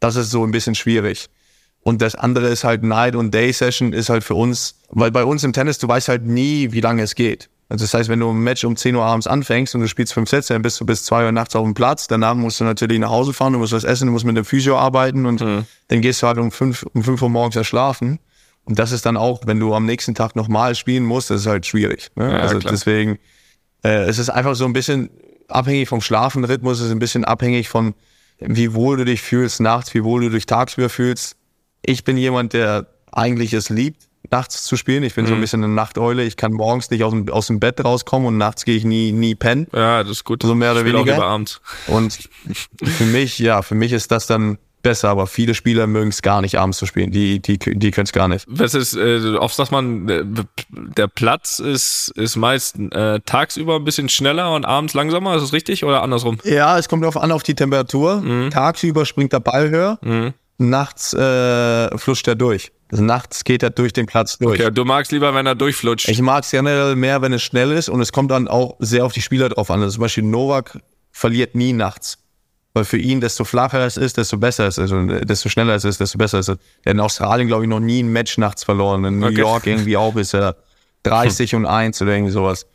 Das 0.00 0.16
ist 0.16 0.30
so 0.30 0.44
ein 0.44 0.50
bisschen 0.50 0.74
schwierig. 0.74 1.28
Und 1.82 2.02
das 2.02 2.14
andere 2.14 2.48
ist 2.48 2.64
halt 2.64 2.82
Night 2.82 3.14
und 3.14 3.32
Day 3.32 3.52
Session 3.52 3.92
ist 3.92 4.10
halt 4.10 4.24
für 4.24 4.34
uns, 4.34 4.80
weil 4.90 5.10
bei 5.10 5.24
uns 5.24 5.44
im 5.44 5.52
Tennis, 5.52 5.78
du 5.78 5.88
weißt 5.88 6.08
halt 6.08 6.26
nie, 6.26 6.72
wie 6.72 6.80
lange 6.80 7.02
es 7.02 7.14
geht. 7.14 7.48
Also 7.70 7.84
das 7.84 7.94
heißt, 7.94 8.08
wenn 8.08 8.18
du 8.18 8.30
ein 8.30 8.40
Match 8.40 8.64
um 8.64 8.76
10 8.76 8.96
Uhr 8.96 9.04
abends 9.04 9.28
anfängst 9.28 9.76
und 9.76 9.80
du 9.80 9.86
spielst 9.86 10.12
fünf 10.12 10.28
Sätze, 10.28 10.52
dann 10.52 10.62
bist 10.62 10.80
du 10.80 10.84
bis 10.84 11.04
zwei 11.04 11.24
Uhr 11.24 11.30
nachts 11.30 11.54
auf 11.54 11.64
dem 11.64 11.72
Platz. 11.72 12.08
Danach 12.08 12.34
musst 12.34 12.58
du 12.58 12.64
natürlich 12.64 12.98
nach 12.98 13.10
Hause 13.10 13.32
fahren, 13.32 13.52
du 13.52 13.60
musst 13.60 13.72
was 13.72 13.84
essen, 13.84 14.06
du 14.06 14.12
musst 14.12 14.24
mit 14.24 14.36
dem 14.36 14.44
Physio 14.44 14.76
arbeiten 14.76 15.24
und 15.24 15.40
mhm. 15.40 15.64
dann 15.86 16.00
gehst 16.00 16.20
du 16.20 16.26
halt 16.26 16.38
um 16.38 16.50
fünf, 16.50 16.84
um 16.94 17.04
fünf 17.04 17.22
Uhr 17.22 17.28
morgens 17.28 17.54
ja 17.54 17.62
schlafen. 17.62 18.18
Und 18.64 18.80
das 18.80 18.90
ist 18.90 19.06
dann 19.06 19.16
auch, 19.16 19.42
wenn 19.46 19.60
du 19.60 19.72
am 19.72 19.86
nächsten 19.86 20.16
Tag 20.16 20.34
nochmal 20.34 20.74
spielen 20.74 21.04
musst, 21.04 21.30
das 21.30 21.42
ist 21.42 21.46
halt 21.46 21.64
schwierig. 21.64 22.08
Ne? 22.16 22.32
Ja, 22.32 22.38
also 22.40 22.58
klar. 22.58 22.72
deswegen, 22.72 23.20
äh, 23.84 24.02
es 24.02 24.18
ist 24.18 24.30
einfach 24.30 24.56
so 24.56 24.64
ein 24.64 24.72
bisschen 24.72 25.08
abhängig 25.46 25.88
vom 25.88 26.00
Schlafenrhythmus, 26.00 26.80
es 26.80 26.86
ist 26.86 26.92
ein 26.92 26.98
bisschen 26.98 27.24
abhängig 27.24 27.68
von, 27.68 27.94
wie 28.40 28.74
wohl 28.74 28.96
du 28.96 29.04
dich 29.04 29.22
fühlst 29.22 29.60
nachts, 29.60 29.94
wie 29.94 30.02
wohl 30.02 30.22
du 30.22 30.30
dich 30.30 30.46
tagsüber 30.46 30.88
fühlst. 30.88 31.36
Ich 31.82 32.02
bin 32.02 32.16
jemand, 32.16 32.52
der 32.52 32.88
eigentlich 33.12 33.52
es 33.52 33.68
liebt, 33.68 34.09
nachts 34.30 34.64
zu 34.64 34.76
spielen. 34.76 35.02
Ich 35.02 35.14
bin 35.14 35.24
mhm. 35.24 35.28
so 35.28 35.34
ein 35.34 35.38
mhm. 35.38 35.42
bisschen 35.42 35.64
eine 35.64 35.72
Nachteule. 35.72 36.24
Ich 36.24 36.36
kann 36.36 36.52
morgens 36.52 36.90
nicht 36.90 37.04
aus 37.04 37.12
dem, 37.12 37.28
aus 37.28 37.46
dem 37.46 37.60
Bett 37.60 37.84
rauskommen 37.84 38.28
und 38.28 38.38
nachts 38.38 38.64
gehe 38.64 38.76
ich 38.76 38.84
nie, 38.84 39.12
nie 39.12 39.34
pennen. 39.34 39.66
Ja, 39.74 40.02
das 40.02 40.12
ist 40.12 40.24
gut. 40.24 40.42
So 40.42 40.54
mehr 40.54 40.72
oder 40.72 40.84
weniger. 40.84 41.34
Und 41.86 42.28
für 42.82 43.04
mich, 43.04 43.38
ja, 43.38 43.62
für 43.62 43.74
mich 43.74 43.92
ist 43.92 44.10
das 44.10 44.26
dann 44.26 44.58
besser, 44.82 45.10
aber 45.10 45.26
viele 45.26 45.54
Spieler 45.54 45.86
mögen 45.86 46.08
es 46.08 46.22
gar 46.22 46.40
nicht, 46.40 46.58
abends 46.58 46.78
zu 46.78 46.86
spielen. 46.86 47.10
Die, 47.10 47.40
die, 47.40 47.58
die 47.58 47.90
können 47.90 48.06
es 48.06 48.12
gar 48.12 48.28
nicht. 48.28 48.46
Was 48.48 48.74
ist, 48.74 48.96
äh, 48.96 49.36
oft 49.36 49.54
sagt 49.54 49.72
man, 49.72 50.08
äh, 50.08 50.24
der 50.70 51.08
Platz 51.08 51.58
ist, 51.58 52.12
ist 52.16 52.36
meist 52.36 52.78
äh, 52.78 53.20
tagsüber 53.24 53.76
ein 53.76 53.84
bisschen 53.84 54.08
schneller 54.08 54.54
und 54.54 54.64
abends 54.64 54.94
langsamer, 54.94 55.36
ist 55.36 55.42
das 55.42 55.52
richtig 55.52 55.84
oder 55.84 56.02
andersrum? 56.02 56.38
Ja, 56.44 56.78
es 56.78 56.88
kommt 56.88 57.02
darauf 57.02 57.16
an 57.16 57.32
auf 57.32 57.42
die 57.42 57.54
Temperatur. 57.54 58.20
Mhm. 58.20 58.50
Tagsüber 58.50 59.04
springt 59.04 59.32
der 59.32 59.40
Ball 59.40 59.70
höher, 59.70 59.98
mhm. 60.02 60.32
nachts 60.58 61.12
äh, 61.12 61.96
fluscht 61.98 62.26
er 62.28 62.34
durch. 62.34 62.72
Also 62.90 63.04
nachts 63.04 63.44
geht 63.44 63.62
er 63.62 63.70
durch 63.70 63.92
den 63.92 64.06
Platz 64.06 64.38
durch. 64.38 64.60
Okay, 64.60 64.70
du 64.72 64.84
magst 64.84 65.12
lieber, 65.12 65.34
wenn 65.34 65.46
er 65.46 65.54
durchflutscht. 65.54 66.08
Ich 66.08 66.20
mag 66.20 66.44
es 66.44 66.50
generell 66.50 66.96
mehr, 66.96 67.22
wenn 67.22 67.32
es 67.32 67.42
schnell 67.42 67.70
ist 67.72 67.88
und 67.88 68.00
es 68.00 68.12
kommt 68.12 68.30
dann 68.30 68.48
auch 68.48 68.76
sehr 68.80 69.04
auf 69.04 69.12
die 69.12 69.22
Spieler 69.22 69.48
drauf 69.48 69.70
an. 69.70 69.80
Also 69.80 69.94
zum 69.94 70.02
Beispiel 70.02 70.24
Novak 70.24 70.78
verliert 71.12 71.54
nie 71.54 71.72
nachts. 71.72 72.18
Weil 72.72 72.84
für 72.84 72.98
ihn, 72.98 73.20
desto 73.20 73.44
flacher 73.44 73.84
es 73.84 73.96
ist, 73.96 74.16
desto 74.16 74.36
besser 74.38 74.66
es 74.68 74.78
ist. 74.78 74.92
Und 74.92 75.08
desto 75.28 75.48
schneller 75.48 75.74
es 75.74 75.84
ist, 75.84 76.00
desto 76.00 76.18
besser 76.18 76.38
es 76.38 76.48
ist. 76.48 76.58
Er 76.84 76.90
hat 76.90 76.94
in 76.94 77.00
Australien, 77.00 77.48
glaube 77.48 77.64
ich, 77.64 77.68
noch 77.68 77.80
nie 77.80 78.02
ein 78.02 78.12
Match 78.12 78.38
nachts 78.38 78.62
verloren. 78.62 79.04
In 79.04 79.18
New 79.18 79.26
Okay. 79.26 79.40
York 79.40 79.66
irgendwie 79.66 79.96
auch 79.96 80.14
ist 80.14 80.34
er 80.34 80.56
30 81.02 81.56
und 81.56 81.66
1 81.66 82.00
oder 82.02 82.12
irgendwie 82.12 82.32
sowas. 82.32 82.66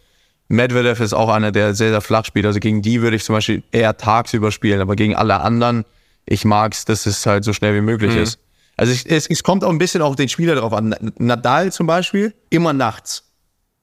Medvedev 0.48 1.00
ist 1.01 1.13
auch 1.13 1.29
einer, 1.29 1.51
der 1.51 1.74
sehr, 1.74 1.91
sehr 1.91 2.01
flach 2.01 2.25
spielt. 2.25 2.45
Also 2.45 2.60
gegen 2.60 2.81
die 2.81 3.01
würde 3.01 3.15
ich 3.15 3.24
zum 3.24 3.36
Beispiel 3.36 3.63
eher 3.72 3.95
tagsüber 3.98 4.51
spielen, 4.51 4.81
aber 4.81 4.95
gegen 4.95 5.15
alle 5.15 5.39
anderen, 5.39 5.86
ich 6.25 6.43
mag's, 6.45 6.86
dass 6.86 7.05
es 7.05 7.25
halt 7.25 7.43
so 7.43 7.53
schnell 7.53 7.74
wie 7.74 7.81
möglich 7.81 8.15
ist. 8.15 8.39
Also 8.77 8.91
ich, 8.91 9.10
es, 9.10 9.27
es 9.27 9.44
kommt 9.44 9.63
auch 9.63 9.70
ein 9.70 9.77
bisschen 9.77 10.01
auf 10.01 10.15
den 10.15 10.27
Spieler 10.29 10.55
drauf 10.55 10.74
an. 10.74 10.96
Nadal 11.17 11.72
zum 11.72 11.88
Beispiel, 11.88 12.34
immer 12.50 12.74
nachts. 12.74 13.24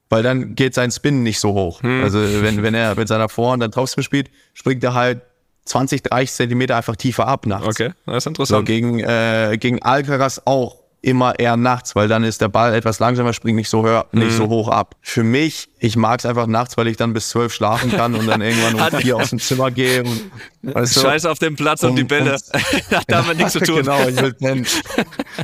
Weil 0.09 0.21
dann 0.21 0.53
geht 0.53 0.75
sein 0.75 0.91
Spin 0.91 1.23
nicht 1.23 1.39
so 1.39 1.53
hoch. 1.53 1.81
Also 1.83 2.19
wenn, 2.19 2.61
wenn 2.61 2.75
er 2.75 2.93
mit 2.95 3.07
seiner 3.07 3.29
Vorhand 3.29 3.63
dann 3.63 3.71
draußen 3.71 4.03
spielt, 4.03 4.29
springt 4.53 4.83
er 4.83 4.93
halt 4.93 5.21
20, 5.65 6.03
30 6.03 6.31
Zentimeter 6.35 6.75
einfach 6.75 6.95
tiefer 6.95 7.27
ab 7.27 7.47
nachts. 7.47 7.67
Okay, 7.67 7.93
das 8.05 8.17
ist 8.17 8.23
So, 8.25 8.29
interessant. 8.29 8.65
gegen, 8.67 8.99
äh, 8.99 9.57
gegen 9.59 9.81
Alcaraz 9.81 10.41
auch 10.45 10.77
immer 11.01 11.39
eher 11.39 11.57
nachts, 11.57 11.95
weil 11.95 12.07
dann 12.07 12.23
ist 12.23 12.41
der 12.41 12.47
Ball 12.49 12.73
etwas 12.75 12.99
langsamer, 12.99 13.33
springt 13.33 13.55
nicht 13.55 13.69
so, 13.69 13.83
höher, 13.83 14.05
nicht 14.11 14.33
Mhm. 14.33 14.37
so 14.37 14.49
hoch 14.49 14.67
ab. 14.69 14.95
Für 15.01 15.23
mich, 15.23 15.69
ich 15.85 15.97
mag 15.97 16.19
es 16.21 16.25
einfach 16.25 16.47
nachts, 16.47 16.77
weil 16.77 16.87
ich 16.87 16.95
dann 16.95 17.11
bis 17.11 17.27
zwölf 17.27 17.53
schlafen 17.53 17.91
kann 17.91 18.15
und 18.15 18.25
dann 18.25 18.39
irgendwann 18.41 18.75
um 18.93 19.01
vier 19.01 19.17
aus 19.17 19.31
dem 19.31 19.39
Zimmer 19.39 19.69
gehe. 19.69 20.01
Und, 20.05 20.31
weißt 20.61 20.95
du, 20.95 21.01
Scheiß 21.01 21.25
auf 21.25 21.39
den 21.39 21.57
Platz 21.57 21.83
und, 21.83 21.89
Und- 21.89 21.95
die 21.97 22.05
Bälle. 22.05 22.31
und- 22.35 22.91
Hat 22.91 23.03
damit 23.07 23.35
nichts 23.35 23.51
zu 23.51 23.59
tun. 23.59 23.75
Genau, 23.79 24.07
ich 24.07 24.15
will 24.15 24.31
pennen. 24.33 24.65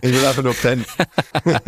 Ich 0.01 0.13
will 0.13 0.25
einfach 0.25 0.41
nur 0.41 0.53
pennen. 0.53 0.85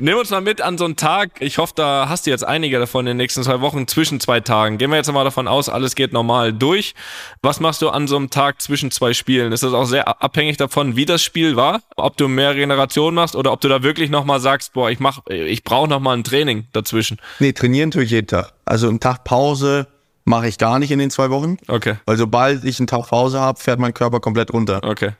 Nimm 0.00 0.18
uns 0.18 0.28
mal 0.30 0.42
mit 0.42 0.60
an 0.60 0.76
so 0.76 0.84
einen 0.84 0.96
Tag. 0.96 1.30
Ich 1.40 1.56
hoffe, 1.56 1.72
da 1.76 2.10
hast 2.10 2.26
du 2.26 2.30
jetzt 2.30 2.44
einige 2.44 2.78
davon 2.78 3.00
in 3.06 3.12
den 3.12 3.16
nächsten 3.16 3.42
zwei 3.42 3.62
Wochen 3.62 3.88
zwischen 3.88 4.20
zwei 4.20 4.40
Tagen. 4.40 4.76
Gehen 4.76 4.90
wir 4.90 4.96
jetzt 4.96 5.10
mal 5.10 5.24
davon 5.24 5.48
aus, 5.48 5.70
alles 5.70 5.94
geht 5.94 6.12
normal 6.12 6.52
durch. 6.52 6.94
Was 7.40 7.58
machst 7.58 7.80
du 7.80 7.88
an 7.88 8.06
so 8.06 8.16
einem 8.16 8.28
Tag 8.28 8.60
zwischen 8.60 8.90
zwei 8.90 9.14
Spielen? 9.14 9.50
Ist 9.52 9.62
das 9.62 9.72
auch 9.72 9.86
sehr 9.86 10.22
abhängig 10.22 10.58
davon, 10.58 10.94
wie 10.94 11.06
das 11.06 11.22
Spiel 11.22 11.56
war? 11.56 11.80
Ob 11.96 12.18
du 12.18 12.28
mehr 12.28 12.50
Regeneration 12.54 13.14
machst 13.14 13.34
oder 13.34 13.50
ob 13.50 13.62
du 13.62 13.68
da 13.68 13.82
wirklich 13.82 14.10
nochmal 14.10 14.40
sagst, 14.40 14.74
boah, 14.74 14.90
ich 14.90 15.00
mach, 15.00 15.20
ich 15.26 15.64
brauche 15.64 15.88
nochmal 15.88 16.18
ein 16.18 16.22
Training 16.24 16.66
dazwischen. 16.72 16.97
Nee, 17.38 17.52
trainieren 17.52 17.90
tue 17.90 18.04
ich 18.04 18.10
jeden 18.10 18.26
Tag. 18.26 18.52
Also 18.64 18.88
einen 18.88 19.00
Tag 19.00 19.24
Pause 19.24 19.86
mache 20.24 20.48
ich 20.48 20.58
gar 20.58 20.78
nicht 20.78 20.90
in 20.90 20.98
den 20.98 21.10
zwei 21.10 21.30
Wochen. 21.30 21.56
Okay, 21.68 21.96
Weil 22.04 22.16
sobald 22.16 22.64
ich 22.64 22.78
einen 22.78 22.86
Tag 22.86 23.08
Pause 23.08 23.40
habe, 23.40 23.58
fährt 23.58 23.78
mein 23.78 23.94
Körper 23.94 24.20
komplett 24.20 24.52
runter. 24.52 24.80
okay. 24.82 25.12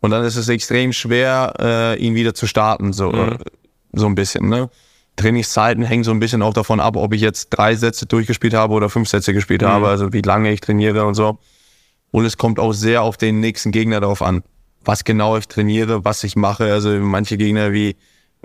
Und 0.00 0.10
dann 0.10 0.24
ist 0.24 0.34
es 0.34 0.48
extrem 0.48 0.92
schwer, 0.92 1.54
äh, 1.60 1.96
ihn 2.04 2.16
wieder 2.16 2.34
zu 2.34 2.48
starten, 2.48 2.92
so, 2.92 3.12
äh, 3.12 3.38
so 3.92 4.06
ein 4.06 4.16
bisschen. 4.16 4.48
Ne? 4.48 4.68
Trainingszeiten 5.14 5.84
hängen 5.84 6.02
so 6.02 6.10
ein 6.10 6.18
bisschen 6.18 6.42
auch 6.42 6.54
davon 6.54 6.80
ab, 6.80 6.96
ob 6.96 7.12
ich 7.14 7.20
jetzt 7.20 7.50
drei 7.50 7.76
Sätze 7.76 8.06
durchgespielt 8.06 8.52
habe 8.52 8.74
oder 8.74 8.88
fünf 8.88 9.08
Sätze 9.08 9.32
gespielt 9.32 9.62
habe, 9.62 9.86
also 9.86 10.12
wie 10.12 10.22
lange 10.22 10.52
ich 10.52 10.60
trainiere 10.60 11.04
und 11.06 11.14
so. 11.14 11.38
Und 12.10 12.24
es 12.24 12.36
kommt 12.36 12.58
auch 12.58 12.72
sehr 12.72 13.02
auf 13.02 13.16
den 13.16 13.38
nächsten 13.38 13.70
Gegner 13.70 14.00
darauf 14.00 14.22
an, 14.22 14.42
was 14.84 15.04
genau 15.04 15.36
ich 15.36 15.46
trainiere, 15.46 16.04
was 16.04 16.24
ich 16.24 16.34
mache. 16.34 16.72
Also 16.72 16.90
manche 16.90 17.36
Gegner 17.36 17.72
wie 17.72 17.94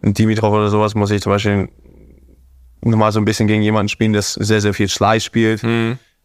Dimitrov 0.04 0.54
oder 0.54 0.70
sowas 0.70 0.94
muss 0.94 1.10
ich 1.10 1.24
zum 1.24 1.32
Beispiel 1.32 1.70
nochmal 2.82 3.12
so 3.12 3.20
ein 3.20 3.26
bisschen 3.26 3.48
gegen 3.48 3.62
jemanden 3.62 3.90
spielen, 3.90 4.14
der 4.14 4.22
sehr, 4.22 4.62
sehr 4.62 4.74
viel 4.74 4.90
Slice 4.90 5.26
spielt. 5.26 5.62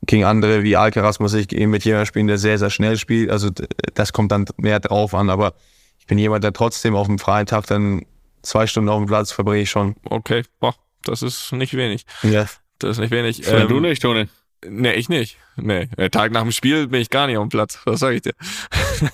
Gegen 0.04 0.24
andere 0.24 0.64
wie 0.64 0.76
Alcaraz 0.76 1.20
muss 1.20 1.32
ich 1.32 1.52
eben 1.52 1.70
mit 1.70 1.84
jemandem 1.84 2.06
spielen, 2.06 2.26
der 2.26 2.38
sehr, 2.38 2.58
sehr 2.58 2.70
schnell 2.70 2.96
spielt. 2.96 3.30
Also 3.30 3.50
das 3.94 4.12
kommt 4.12 4.32
dann 4.32 4.46
mehr 4.56 4.80
drauf 4.80 5.14
an. 5.14 5.30
Aber 5.30 5.54
ich 5.98 6.06
bin 6.06 6.18
jemand, 6.18 6.42
der 6.42 6.52
trotzdem 6.52 6.96
auf 6.96 7.06
dem 7.06 7.18
freien 7.18 7.46
Tag 7.46 7.66
dann 7.66 8.04
zwei 8.42 8.66
Stunden 8.66 8.88
auf 8.88 8.98
dem 8.98 9.06
Platz 9.06 9.30
verbringe 9.30 9.62
ich 9.62 9.70
schon. 9.70 9.94
Okay, 10.04 10.42
boah, 10.58 10.74
das 11.04 11.22
ist 11.22 11.52
nicht 11.52 11.74
wenig. 11.74 12.04
Ja. 12.22 12.46
Das 12.78 12.90
ist 12.90 12.98
nicht 12.98 13.12
wenig. 13.12 13.46
Ähm, 13.46 13.68
du 13.68 13.78
nicht, 13.78 14.02
Toni. 14.02 14.26
Nee, 14.68 14.94
ich 14.94 15.08
nicht. 15.08 15.38
Nee, 15.56 15.88
der 15.98 16.10
Tag 16.10 16.32
nach 16.32 16.42
dem 16.42 16.52
Spiel 16.52 16.86
bin 16.86 17.00
ich 17.00 17.10
gar 17.10 17.26
nicht 17.26 17.36
auf 17.36 17.44
dem 17.44 17.50
Platz. 17.50 17.78
Das 17.84 18.00
sage 18.00 18.16
ich 18.16 18.22
dir. 18.22 18.32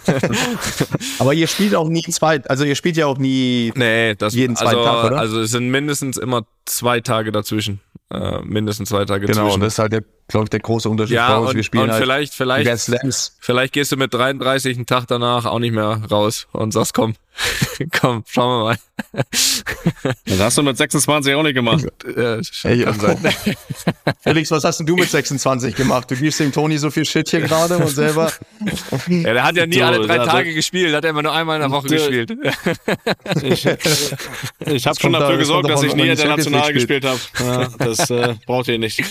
Aber 1.18 1.34
ihr 1.34 1.46
spielt 1.46 1.74
auch 1.74 1.88
nie 1.88 2.02
zwei, 2.02 2.42
also 2.44 2.64
ihr 2.64 2.74
spielt 2.74 2.96
ja 2.96 3.06
auch 3.06 3.18
nie. 3.18 3.72
Nee, 3.74 4.14
das 4.14 4.34
Jeden 4.34 4.56
zweiten 4.56 4.76
also, 4.76 4.84
Tag, 4.84 5.04
oder? 5.06 5.18
Also 5.18 5.40
es 5.40 5.50
sind 5.50 5.70
mindestens 5.70 6.16
immer 6.16 6.46
zwei 6.66 7.00
Tage 7.00 7.32
dazwischen. 7.32 7.80
Äh, 8.10 8.40
mindestens 8.42 8.90
zwei 8.90 9.04
Tage 9.04 9.26
Genau, 9.26 9.44
und 9.44 9.48
zwischen. 9.48 9.60
das 9.60 9.72
ist 9.74 9.78
halt 9.78 9.92
der, 9.92 10.04
glaube 10.28 10.44
ich, 10.44 10.50
der 10.50 10.60
große 10.60 10.88
Unterschied 10.88 11.16
ja, 11.16 11.28
bei 11.28 11.38
uns. 11.38 11.50
und, 11.50 11.56
Wir 11.56 11.62
spielen 11.64 11.84
und 11.84 11.90
halt 11.92 12.02
vielleicht, 12.02 12.34
vielleicht, 12.34 12.78
Slams. 12.78 13.36
vielleicht 13.40 13.72
gehst 13.72 13.92
du 13.92 13.96
mit 13.96 14.12
33 14.14 14.76
einen 14.76 14.86
Tag 14.86 15.06
danach 15.08 15.46
auch 15.46 15.58
nicht 15.58 15.72
mehr 15.72 16.02
raus 16.10 16.46
und 16.52 16.72
sagst, 16.72 16.94
komm, 16.94 17.14
komm, 18.00 18.24
schauen 18.28 18.60
wir 18.60 18.64
mal. 18.64 18.78
Das 20.26 20.38
hast 20.40 20.58
du 20.58 20.62
mit 20.64 20.76
26 20.76 21.34
auch 21.34 21.42
nicht 21.44 21.54
gemacht. 21.54 21.84
Ey. 22.04 22.42
Felix, 24.22 24.50
was 24.50 24.64
hast 24.64 24.78
denn 24.78 24.86
du 24.86 24.96
mit 24.96 25.08
26 25.08 25.76
gemacht? 25.76 26.10
Du 26.10 26.16
gibst 26.16 26.40
dem 26.40 26.50
Toni 26.52 26.78
so 26.78 26.90
viel 26.90 27.04
Shit 27.04 27.28
hier 27.30 27.40
gerade 27.40 27.78
und 27.78 27.88
selber. 27.88 28.32
Ja, 29.08 29.32
der 29.32 29.44
hat 29.44 29.56
ja 29.56 29.66
nie 29.66 29.76
So, 29.76 29.84
alle 29.84 30.06
drei 30.06 30.18
Tage 30.18 30.52
gespielt, 30.52 30.94
hat 30.94 31.04
immer 31.04 31.22
nur 31.22 31.32
einmal 31.32 31.56
in 31.56 31.62
der 31.62 31.70
Woche 31.70 31.88
gespielt. 31.88 32.32
Ich, 33.42 33.66
ich 34.66 34.86
habe 34.86 35.00
schon 35.00 35.12
dafür 35.12 35.30
da- 35.30 35.36
gesorgt, 35.36 35.70
dass 35.70 35.82
ich 35.84 35.94
nie 35.94 36.08
international 36.08 36.72
gespielt 36.72 37.04
habe. 37.04 37.18
Ja, 37.38 37.68
das 37.78 38.10
äh, 38.10 38.34
braucht 38.46 38.68
ihr 38.68 38.78
nicht. 38.78 39.02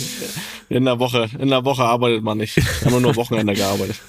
In 0.70 0.84
der 0.84 1.00
Woche, 1.00 1.07
in 1.14 1.50
der 1.50 1.66
Woche 1.66 1.84
arbeitet 1.84 2.24
man 2.24 2.38
nicht. 2.38 2.58
Wir 2.58 2.92
haben 2.92 3.02
nur 3.02 3.16
Wochenende 3.16 3.54
gearbeitet. 3.54 3.96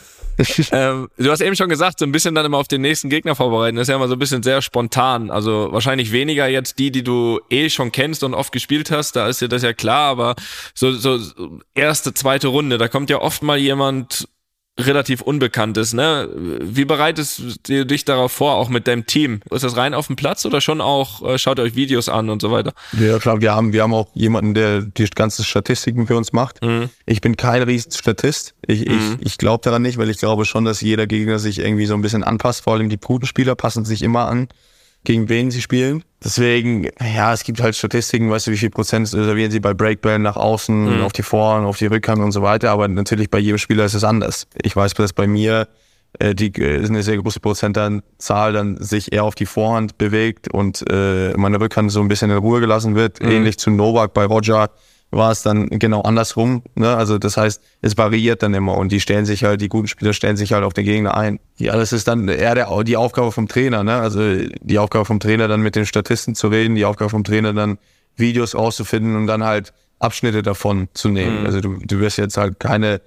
Ähm, 0.71 1.09
du 1.17 1.31
hast 1.31 1.41
eben 1.41 1.57
schon 1.57 1.69
gesagt, 1.69 1.99
so 1.99 2.05
ein 2.05 2.13
bisschen 2.13 2.35
dann 2.35 2.47
immer 2.47 2.59
auf 2.59 2.69
den 2.69 2.81
nächsten 2.81 3.11
Gegner 3.11 3.35
vorbereiten. 3.35 3.77
Das 3.77 3.89
ist 3.89 3.89
ja 3.89 3.97
immer 3.97 4.07
so 4.07 4.15
ein 4.15 4.19
bisschen 4.19 4.43
sehr 4.45 4.63
spontan. 4.63 5.31
Also 5.31 5.73
wahrscheinlich 5.73 6.13
weniger 6.13 6.47
jetzt 6.47 6.79
die, 6.79 6.93
die 6.93 7.03
du 7.03 7.41
eh 7.51 7.69
schon 7.71 7.91
kennst 7.91 8.23
und 8.23 8.35
oft 8.35 8.53
gespielt 8.53 8.91
hast. 8.93 9.17
Da 9.17 9.27
ist 9.29 9.41
dir 9.41 9.49
das 9.49 9.63
ja 9.63 9.73
klar. 9.73 10.11
Aber 10.11 10.37
so 10.75 10.93
so 10.93 11.19
erste, 11.75 12.15
zweite 12.15 12.49
Runde, 12.49 12.79
da 12.79 12.87
kommt 12.89 13.11
ja 13.11 13.21
oft 13.21 13.43
mal 13.43 13.59
jemand 13.59 14.29
relativ 14.79 15.21
Unbekanntes. 15.21 15.93
Ne? 15.93 16.29
Wie 16.63 16.85
bereitest 16.85 17.69
du 17.69 17.85
dich 17.85 18.05
darauf 18.05 18.33
vor, 18.33 18.55
auch 18.55 18.69
mit 18.69 18.87
deinem 18.87 19.07
Team? 19.07 19.41
Ist 19.51 19.65
das 19.65 19.77
rein 19.77 19.95
auf 19.95 20.07
dem 20.07 20.17
Platz 20.17 20.47
oder 20.47 20.61
schon 20.61 20.81
auch, 20.81 21.23
äh, 21.29 21.39
schaut 21.39 21.59
ihr 21.59 21.63
euch 21.63 21.75
Videos 21.75 22.09
an 22.09 22.31
und 22.31 22.41
so 22.41 22.51
weiter? 22.51 22.73
Ja, 22.99 23.19
klar, 23.19 23.41
wir 23.41 23.55
haben, 23.55 23.73
wir 23.73 23.83
haben 23.83 23.95
auch 23.95 24.09
jemanden, 24.15 24.55
der 24.55 24.83
die 24.83 25.09
ganzen 25.11 25.45
Statistiken 25.45 26.07
für 26.07 26.17
uns 26.17 26.33
macht. 26.33 26.61
Ich 27.07 27.21
bin 27.21 27.37
kein 27.37 27.63
riesen 27.63 27.93
Statist. 27.93 28.55
Ich, 28.67 28.87
ich, 28.87 29.03
ich 29.21 29.39
glaube 29.39 29.63
daran 29.65 29.83
nicht, 29.83 29.99
weil 29.99 30.11
ich 30.11 30.19
glaube 30.19 30.45
schon, 30.45 30.65
dass 30.65 30.81
jeder 30.81 31.07
Gegner 31.07 31.39
sich 31.39 31.59
irgendwie 31.59 31.87
so 31.87 31.95
ein 31.95 32.03
bisschen 32.03 32.23
anpasst. 32.23 32.63
Vor 32.63 32.75
allem 32.75 32.89
die 32.89 32.99
guten 32.99 33.27
Spieler 33.27 33.55
passen 33.55 33.85
sich 33.85 34.03
immer 34.03 34.27
an, 34.29 34.49
gegen 35.05 35.29
wen 35.29 35.51
sie 35.51 35.63
spielen. 35.63 36.05
Deswegen, 36.23 36.89
ja, 37.01 37.33
es 37.33 37.45
gibt 37.45 37.61
halt 37.61 37.77
Statistiken, 37.77 38.31
weißt 38.31 38.49
du, 38.49 38.51
wie 38.51 38.57
viel 38.57 38.71
Prozent 38.71 39.09
servieren 39.09 39.51
sie 39.51 39.61
bei 39.61 39.73
Breakball 39.73 40.19
nach 40.19 40.37
außen, 40.37 41.01
auf 41.03 41.13
die 41.13 41.23
Vorhand, 41.23 41.65
auf 41.65 41.79
die 41.79 41.87
Rückhand 41.87 42.21
und 42.21 42.33
so 42.33 42.43
weiter. 42.43 42.71
Aber 42.71 42.89
natürlich 42.89 43.31
bei 43.31 43.39
jedem 43.39 43.59
Spieler 43.59 43.85
ist 43.85 43.95
es 43.95 44.05
anders. 44.05 44.49
Ich 44.63 44.75
weiß, 44.75 44.95
dass 44.95 45.13
bei 45.13 45.29
mir 45.29 45.69
äh, 46.19 46.35
die 46.35 46.53
äh, 46.61 46.81
ist 46.81 46.91
eine 46.91 47.03
sehr 47.03 47.19
große 47.19 47.41
Prozentzahl 47.41 48.53
dann 48.53 48.83
sich 48.83 49.13
eher 49.13 49.25
auf 49.25 49.35
die 49.35 49.47
Vorhand 49.47 49.99
bewegt 49.99 50.53
und 50.53 50.85
äh, 50.91 51.35
meine 51.37 51.61
Rückhand 51.61 51.93
so 51.93 52.01
ein 52.01 52.09
bisschen 52.09 52.31
in 52.31 52.39
Ruhe 52.39 52.61
gelassen 52.61 52.95
wird. 52.95 53.21
Ähnlich 53.21 53.59
zu 53.59 53.71
Novak 53.71 54.15
bei 54.15 54.25
Roger 54.25 54.71
war 55.11 55.31
es 55.31 55.43
dann 55.43 55.69
genau 55.71 56.03
andersrum. 56.03 56.63
Ne? 56.75 56.95
Also 56.95 57.19
das 57.19 57.37
heißt, 57.37 57.63
es 57.81 57.97
variiert 57.97 58.43
dann 58.43 58.53
immer 58.55 58.77
und 58.77 58.93
die 58.93 59.01
stellen 59.01 59.25
sich 59.25 59.45
halt, 59.45 59.61
die 59.61 59.69
guten 59.69 59.89
Spieler 59.89 60.13
stellen 60.13 60.37
sich 60.37 60.53
halt 60.53 60.65
auf 60.65 60.75
den 60.75 60.85
Gegner 60.85 61.17
ein. 61.17 61.41
Ja, 61.57 61.77
das 61.77 61.93
ist 61.93 62.09
dann 62.09 62.29
eher 62.29 62.55
der, 62.55 62.69
die 62.85 62.97
Aufgabe 62.97 63.33
vom 63.33 63.49
Trainer. 63.49 63.85
Ne? 63.85 63.95
Also 63.95 64.21
die 64.61 64.79
Aufgabe 64.79 65.05
vom 65.07 65.19
Trainer 65.21 65.49
dann 65.49 65.63
mit 65.63 65.77
den 65.77 65.87
Statisten 65.87 66.35
zu 66.35 66.49
reden, 66.49 66.75
die 66.75 66.85
Aufgabe 66.85 67.11
vom 67.11 67.25
Trainer 67.25 67.53
dann 67.55 67.79
Videos 68.17 68.55
rauszufinden 68.55 69.17
und 69.17 69.27
dann 69.27 69.45
halt 69.45 69.73
Abschnitte 69.99 70.43
davon 70.43 70.89
zu 70.93 71.09
nehmen. 71.09 71.47
Also 71.47 71.61
du, 71.61 71.79
du 71.79 72.01
wirst 72.01 72.19
jetzt 72.19 72.37
halt 72.37 72.61
keine 72.61 73.01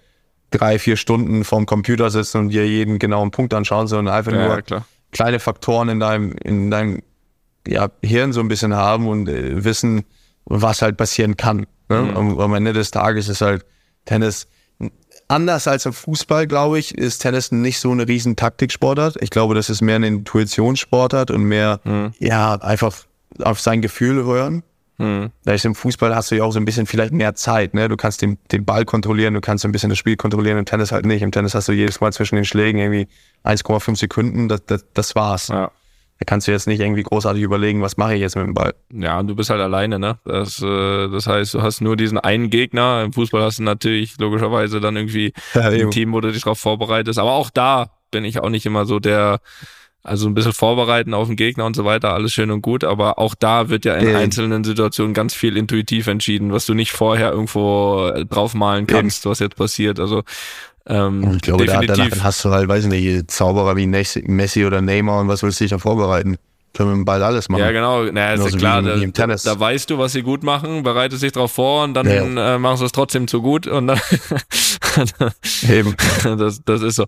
drei, 0.50 0.80
vier 0.80 0.98
Stunden 0.98 1.44
vorm 1.44 1.66
Computer 1.66 2.10
sitzen 2.10 2.40
und 2.40 2.50
dir 2.50 2.68
jeden 2.68 3.00
genauen 3.00 3.32
Punkt 3.32 3.54
anschauen, 3.54 3.88
sondern 3.88 4.14
einfach 4.14 4.34
Ja, 4.34 4.48
nur 4.48 4.62
klar. 4.62 4.86
kleine 5.12 5.40
Faktoren 5.40 5.88
in 5.90 6.00
deinem, 6.00 6.34
in 6.44 6.72
deinem 6.72 7.02
ja, 7.68 7.90
Hirn 8.04 8.34
so 8.34 8.40
ein 8.42 8.48
bisschen 8.48 8.74
haben 8.76 9.08
und 9.08 9.30
äh, 9.30 9.64
wissen, 9.64 10.04
was 10.52 10.82
halt 10.82 10.98
passieren 10.98 11.38
kann. 11.38 11.66
Ne? 11.90 12.14
Am, 12.16 12.40
am 12.40 12.54
Ende 12.54 12.74
des 12.74 12.92
Tages 12.92 13.30
ist 13.30 13.42
halt 13.42 13.66
Tennis 14.06 14.48
anders 15.28 15.68
als 15.68 15.86
im 15.86 15.94
Fußball, 15.94 16.46
glaube 16.46 16.78
ich, 16.78 16.98
ist 16.98 17.20
Tennis 17.20 17.52
nicht 17.52 17.80
so 17.80 17.92
eine 17.92 18.08
riesen 18.08 18.36
Taktiksportart. 18.36 19.18
Ich 19.22 19.30
glaube, 19.30 19.56
das 19.56 19.70
ist 19.70 19.82
mehr 19.82 19.96
eine 19.96 20.08
Intuitionssportart 20.08 21.32
und 21.32 21.44
mehr, 21.44 21.80
ja, 22.20 22.56
einfach 22.56 22.94
auf 23.40 23.62
sein 23.62 23.82
Gefühl 23.82 24.26
hören. 24.26 24.64
Da 25.44 25.54
ist 25.54 25.66
im 25.66 25.74
Fußball 25.74 26.16
hast 26.16 26.30
du 26.30 26.36
ja 26.36 26.44
auch 26.44 26.52
so 26.52 26.60
ein 26.60 26.66
bisschen 26.66 26.86
vielleicht 26.86 27.12
mehr 27.12 27.34
Zeit, 27.34 27.74
ne? 27.74 27.88
Du 27.90 27.98
kannst 27.98 28.22
den, 28.22 28.38
den 28.52 28.66
Ball 28.66 28.86
kontrollieren, 28.86 29.34
du 29.34 29.42
kannst 29.42 29.66
ein 29.66 29.72
bisschen 29.72 29.90
das 29.90 29.98
Spiel 29.98 30.16
kontrollieren, 30.16 30.60
im 30.60 30.66
Tennis 30.66 30.92
halt 30.92 31.08
nicht. 31.08 31.24
Im 31.24 31.32
Tennis 31.32 31.56
hast 31.56 31.68
du 31.68 31.72
jedes 31.72 32.02
Mal 32.02 32.14
zwischen 32.14 32.36
den 32.36 32.46
Schlägen 32.46 32.80
irgendwie 32.80 33.08
1,5 33.44 33.98
Sekunden, 33.98 34.48
das, 34.48 34.64
das, 34.68 34.86
das 34.94 35.16
war's. 35.16 35.48
Ja. 35.48 35.72
Da 36.22 36.26
kannst 36.26 36.48
du 36.48 36.52
jetzt 36.52 36.68
nicht 36.68 36.80
irgendwie 36.80 37.02
großartig 37.02 37.42
überlegen, 37.42 37.82
was 37.82 37.98
mache 37.98 38.14
ich 38.14 38.22
jetzt 38.22 38.36
mit 38.36 38.46
dem 38.46 38.54
Ball. 38.54 38.76
Ja, 38.94 39.20
und 39.20 39.26
du 39.26 39.36
bist 39.36 39.50
halt 39.50 39.60
alleine, 39.60 39.98
ne? 39.98 40.20
Das, 40.24 40.62
äh, 40.62 41.08
das 41.08 41.26
heißt, 41.26 41.56
du 41.56 41.64
hast 41.64 41.82
nur 41.82 41.98
diesen 41.98 42.20
einen 42.20 42.52
Gegner. 42.52 43.02
Im 43.04 43.12
Fußball 43.12 43.42
hast 43.42 43.58
du 43.58 43.64
natürlich 43.64 44.20
logischerweise 44.20 44.80
dann 44.80 44.98
irgendwie 44.98 45.34
Ja, 45.56 45.62
ein. 45.62 45.90
Team, 45.90 46.14
wo 46.14 46.22
du 46.22 46.32
dich 46.32 46.44
darauf 46.44 46.60
vorbereitest. 46.60 47.18
Aber 47.18 47.32
auch 47.32 47.50
da 47.50 47.90
bin 48.12 48.24
ich 48.24 48.40
auch 48.40 48.50
nicht 48.50 48.68
immer 48.68 48.86
so 48.86 49.00
der 49.00 49.40
Also 50.04 50.28
ein 50.28 50.34
bisschen 50.34 50.54
vorbereiten 50.54 51.14
auf 51.14 51.28
den 51.28 51.36
Gegner 51.36 51.66
und 51.66 51.76
so 51.76 51.86
weiter, 51.86 52.14
alles 52.14 52.34
schön 52.34 52.50
und 52.50 52.62
gut, 52.62 52.84
aber 52.84 53.20
auch 53.20 53.36
da 53.36 53.70
wird 53.70 53.86
ja 53.86 53.94
in 53.96 54.08
Ja. 54.10 54.18
einzelnen 54.18 54.64
Situationen 54.64 55.14
ganz 55.14 55.34
viel 55.36 55.56
intuitiv 55.58 56.08
entschieden, 56.08 56.52
was 56.52 56.66
du 56.66 56.74
nicht 56.74 56.92
vorher 56.92 57.32
irgendwo 57.32 58.08
äh, 58.14 58.26
draufmalen 58.26 58.88
kannst, 58.88 59.26
was 59.28 59.38
jetzt 59.40 59.56
passiert. 59.58 60.00
Also 60.00 60.24
ähm, 60.88 61.34
Ich 61.36 61.42
glaube, 61.44 61.66
da, 61.68 61.80
definitiv. 61.82 62.10
danach 62.10 62.24
hast 62.24 62.44
du 62.44 62.50
halt, 62.50 62.68
weiß 62.68 62.88
nicht, 62.88 63.30
Zauberer 63.30 63.76
wie 63.78 63.86
Messi 63.86 64.24
Messi 64.26 64.66
oder 64.66 64.82
Neymar 64.82 65.22
und 65.22 65.28
was 65.28 65.44
willst 65.44 65.60
du 65.60 65.66
dich 65.66 65.72
da 65.72 65.78
vorbereiten? 65.78 66.38
Können 66.74 66.90
wir 66.90 66.96
mit 66.96 67.02
dem 67.02 67.06
Ball 67.06 67.22
alles 67.24 67.50
machen. 67.50 67.62
Ja, 67.62 67.72
genau. 67.72 68.04
Naja, 68.04 68.34
ist 68.34 68.54
ja 68.54 68.58
klar, 68.58 68.84
wie 68.84 68.88
da, 68.88 69.02
wie 69.02 69.12
Tennis. 69.12 69.44
da 69.44 69.60
weißt 69.60 69.90
du, 69.90 69.98
was 69.98 70.14
sie 70.14 70.22
gut 70.22 70.44
machen, 70.44 70.84
bereitest 70.84 71.22
dich 71.24 71.32
drauf 71.32 71.52
vor 71.52 71.84
und 71.84 71.94
dann 71.94 72.08
Ja, 72.08 72.56
äh, 72.56 72.58
machst 72.60 72.82
du 72.82 72.86
es 72.86 72.92
trotzdem 72.92 73.28
zu 73.28 73.42
gut 73.42 73.68
und 73.68 73.88
dann 73.88 74.00
Eben. 75.70 75.96
das, 76.24 76.62
das 76.64 76.82
ist 76.82 76.96
so. 76.96 77.06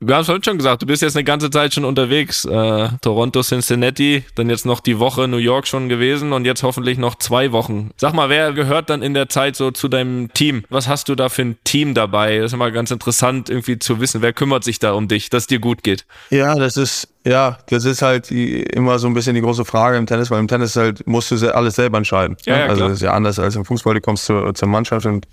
Wir 0.00 0.14
haben 0.14 0.20
es 0.22 0.26
vorhin 0.26 0.42
schon 0.44 0.56
gesagt, 0.56 0.82
du 0.82 0.86
bist 0.86 1.02
jetzt 1.02 1.16
eine 1.16 1.24
ganze 1.24 1.50
Zeit 1.50 1.74
schon 1.74 1.84
unterwegs. 1.84 2.44
Äh, 2.44 2.88
Toronto, 3.00 3.42
Cincinnati, 3.42 4.24
dann 4.34 4.50
jetzt 4.50 4.66
noch 4.66 4.80
die 4.80 4.98
Woche 4.98 5.28
New 5.28 5.36
York 5.36 5.66
schon 5.66 5.88
gewesen 5.88 6.32
und 6.32 6.44
jetzt 6.44 6.62
hoffentlich 6.62 6.98
noch 6.98 7.16
zwei 7.16 7.52
Wochen. 7.52 7.90
Sag 7.96 8.14
mal, 8.14 8.28
wer 8.28 8.52
gehört 8.52 8.90
dann 8.90 9.02
in 9.02 9.14
der 9.14 9.28
Zeit 9.28 9.56
so 9.56 9.70
zu 9.70 9.88
deinem 9.88 10.32
Team? 10.32 10.64
Was 10.70 10.88
hast 10.88 11.08
du 11.08 11.14
da 11.14 11.28
für 11.28 11.42
ein 11.42 11.56
Team 11.64 11.94
dabei? 11.94 12.38
Das 12.38 12.46
ist 12.46 12.52
immer 12.54 12.70
ganz 12.70 12.90
interessant, 12.90 13.50
irgendwie 13.50 13.78
zu 13.78 14.00
wissen, 14.00 14.22
wer 14.22 14.32
kümmert 14.32 14.64
sich 14.64 14.78
da 14.78 14.92
um 14.92 15.08
dich, 15.08 15.30
dass 15.30 15.46
dir 15.46 15.58
gut 15.58 15.82
geht. 15.82 16.06
Ja, 16.30 16.54
das 16.54 16.76
ist, 16.76 17.08
ja, 17.26 17.58
das 17.68 17.84
ist 17.84 18.02
halt 18.02 18.30
die, 18.30 18.62
immer 18.62 18.98
so 18.98 19.08
ein 19.08 19.14
bisschen 19.14 19.34
die 19.34 19.40
große 19.40 19.64
Frage 19.64 19.96
im 19.98 20.06
Tennis, 20.06 20.30
weil 20.30 20.38
im 20.38 20.48
Tennis 20.48 20.76
halt 20.76 21.06
musst 21.06 21.30
du 21.32 21.54
alles 21.54 21.74
selber 21.74 21.98
entscheiden. 21.98 22.36
Ja, 22.44 22.54
ne? 22.54 22.60
ja, 22.60 22.66
also 22.66 22.76
klar. 22.76 22.88
das 22.88 22.98
ist 22.98 23.02
ja 23.02 23.12
anders 23.12 23.38
als 23.38 23.56
im 23.56 23.64
Fußball, 23.64 23.94
du 23.94 24.00
kommst 24.00 24.26
zur, 24.26 24.54
zur 24.54 24.68
Mannschaft 24.68 25.06
und 25.06 25.26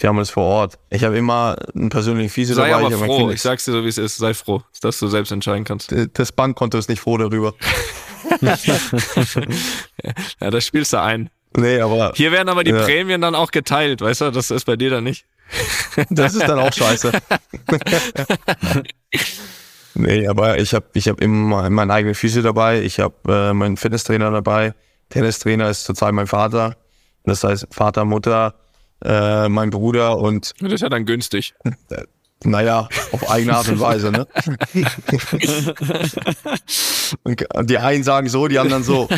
die 0.00 0.06
haben 0.06 0.18
das 0.18 0.30
vor 0.30 0.44
Ort. 0.44 0.78
Ich 0.90 1.02
habe 1.04 1.16
immer 1.16 1.56
einen 1.74 1.88
persönlichen 1.88 2.30
Physio 2.30 2.54
Sei 2.54 2.68
dabei. 2.68 2.84
aber 2.84 2.94
ich 2.94 3.00
hab 3.00 3.06
froh, 3.06 3.26
mein 3.26 3.34
ich 3.34 3.42
sag's 3.42 3.64
dir 3.64 3.72
so, 3.72 3.82
wie 3.82 3.88
es 3.88 3.98
ist, 3.98 4.18
sei 4.18 4.34
froh, 4.34 4.62
dass 4.82 4.98
du 4.98 5.08
selbst 5.08 5.32
entscheiden 5.32 5.64
kannst. 5.64 5.92
Das 6.12 6.32
Bankkonto 6.32 6.78
ist 6.78 6.88
nicht 6.88 7.00
froh 7.00 7.16
darüber. 7.16 7.54
Ja, 10.40 10.50
das 10.50 10.66
spielst 10.66 10.92
du 10.92 11.00
ein. 11.00 11.30
Nee, 11.56 11.80
aber 11.80 12.12
Hier 12.14 12.30
werden 12.30 12.48
aber 12.48 12.62
die 12.62 12.72
Ja. 12.72 12.82
Prämien 12.82 13.20
dann 13.20 13.34
auch 13.34 13.50
geteilt, 13.50 14.00
weißt 14.02 14.20
du, 14.20 14.30
das 14.30 14.50
ist 14.50 14.64
bei 14.66 14.76
dir 14.76 14.90
dann 14.90 15.04
nicht. 15.04 15.24
das 16.10 16.34
ist 16.34 16.46
dann 16.46 16.58
auch 16.58 16.72
scheiße. 16.72 17.10
nee, 19.98 20.26
aber 20.26 20.58
ich 20.58 20.74
habe 20.74 20.86
ich 20.94 21.08
hab 21.08 21.20
immer 21.20 21.68
meinen 21.70 21.90
eigenen 21.90 22.14
Physio 22.14 22.42
dabei, 22.42 22.80
ich 22.82 23.00
habe 23.00 23.14
äh, 23.28 23.52
meinen 23.52 23.76
Fitnesstrainer 23.76 24.30
dabei. 24.30 24.74
Tennistrainer 25.10 25.70
ist 25.70 25.84
zurzeit 25.84 26.12
mein 26.12 26.26
Vater. 26.26 26.76
Das 27.24 27.44
heißt 27.44 27.68
Vater, 27.70 28.04
Mutter, 28.04 28.54
äh, 29.04 29.48
mein 29.48 29.70
Bruder 29.70 30.18
und 30.18 30.54
Das 30.60 30.72
ist 30.72 30.80
ja 30.80 30.88
dann 30.88 31.04
günstig. 31.04 31.54
Naja, 32.44 32.88
auf 33.10 33.28
eigene 33.28 33.56
Art 33.56 33.68
und 33.68 33.80
Weise, 33.80 34.12
ne? 34.12 34.24
Und 37.24 37.70
die 37.70 37.78
einen 37.78 38.04
sagen 38.04 38.28
so, 38.28 38.46
die 38.46 38.60
anderen 38.60 38.84
so. 38.84 39.08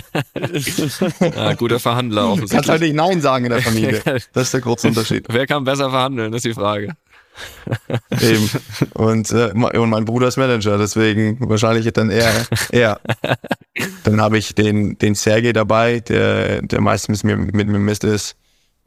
Ja, 1.21 1.53
guter 1.53 1.81
Verhandler 1.81 2.25
offensichtlich. 2.25 2.53
kannst 2.53 2.71
halt 2.71 2.81
nicht 2.81 2.95
Nein 2.95 3.21
sagen 3.21 3.45
in 3.45 3.51
der 3.51 3.61
Familie. 3.61 4.01
Das 4.33 4.45
ist 4.45 4.55
der 4.55 4.63
große 4.63 4.89
Unterschied. 4.89 5.27
Wer 5.29 5.47
kann 5.47 5.65
besser 5.65 5.91
verhandeln, 5.91 6.33
ist 6.33 6.47
die 6.47 6.55
Frage. 6.55 6.97
Eben. 8.21 8.51
Und, 8.95 9.31
äh, 9.33 9.51
und 9.53 9.91
mein 9.91 10.05
Bruder 10.05 10.29
ist 10.29 10.37
Manager, 10.37 10.77
deswegen 10.79 11.39
wahrscheinlich 11.49 11.91
dann 11.93 12.11
eher 12.11 12.33
er. 12.71 13.01
Dann 14.05 14.21
habe 14.21 14.37
ich 14.39 14.55
den, 14.55 14.99
den 14.99 15.15
Sergei 15.15 15.53
dabei, 15.53 16.01
der, 16.01 16.61
der 16.63 16.81
meistens 16.81 17.23
mit, 17.25 17.37
mir- 17.39 17.47
mit 17.53 17.69
mir 17.69 17.79
Mist 17.79 18.05
ist. 18.05 18.37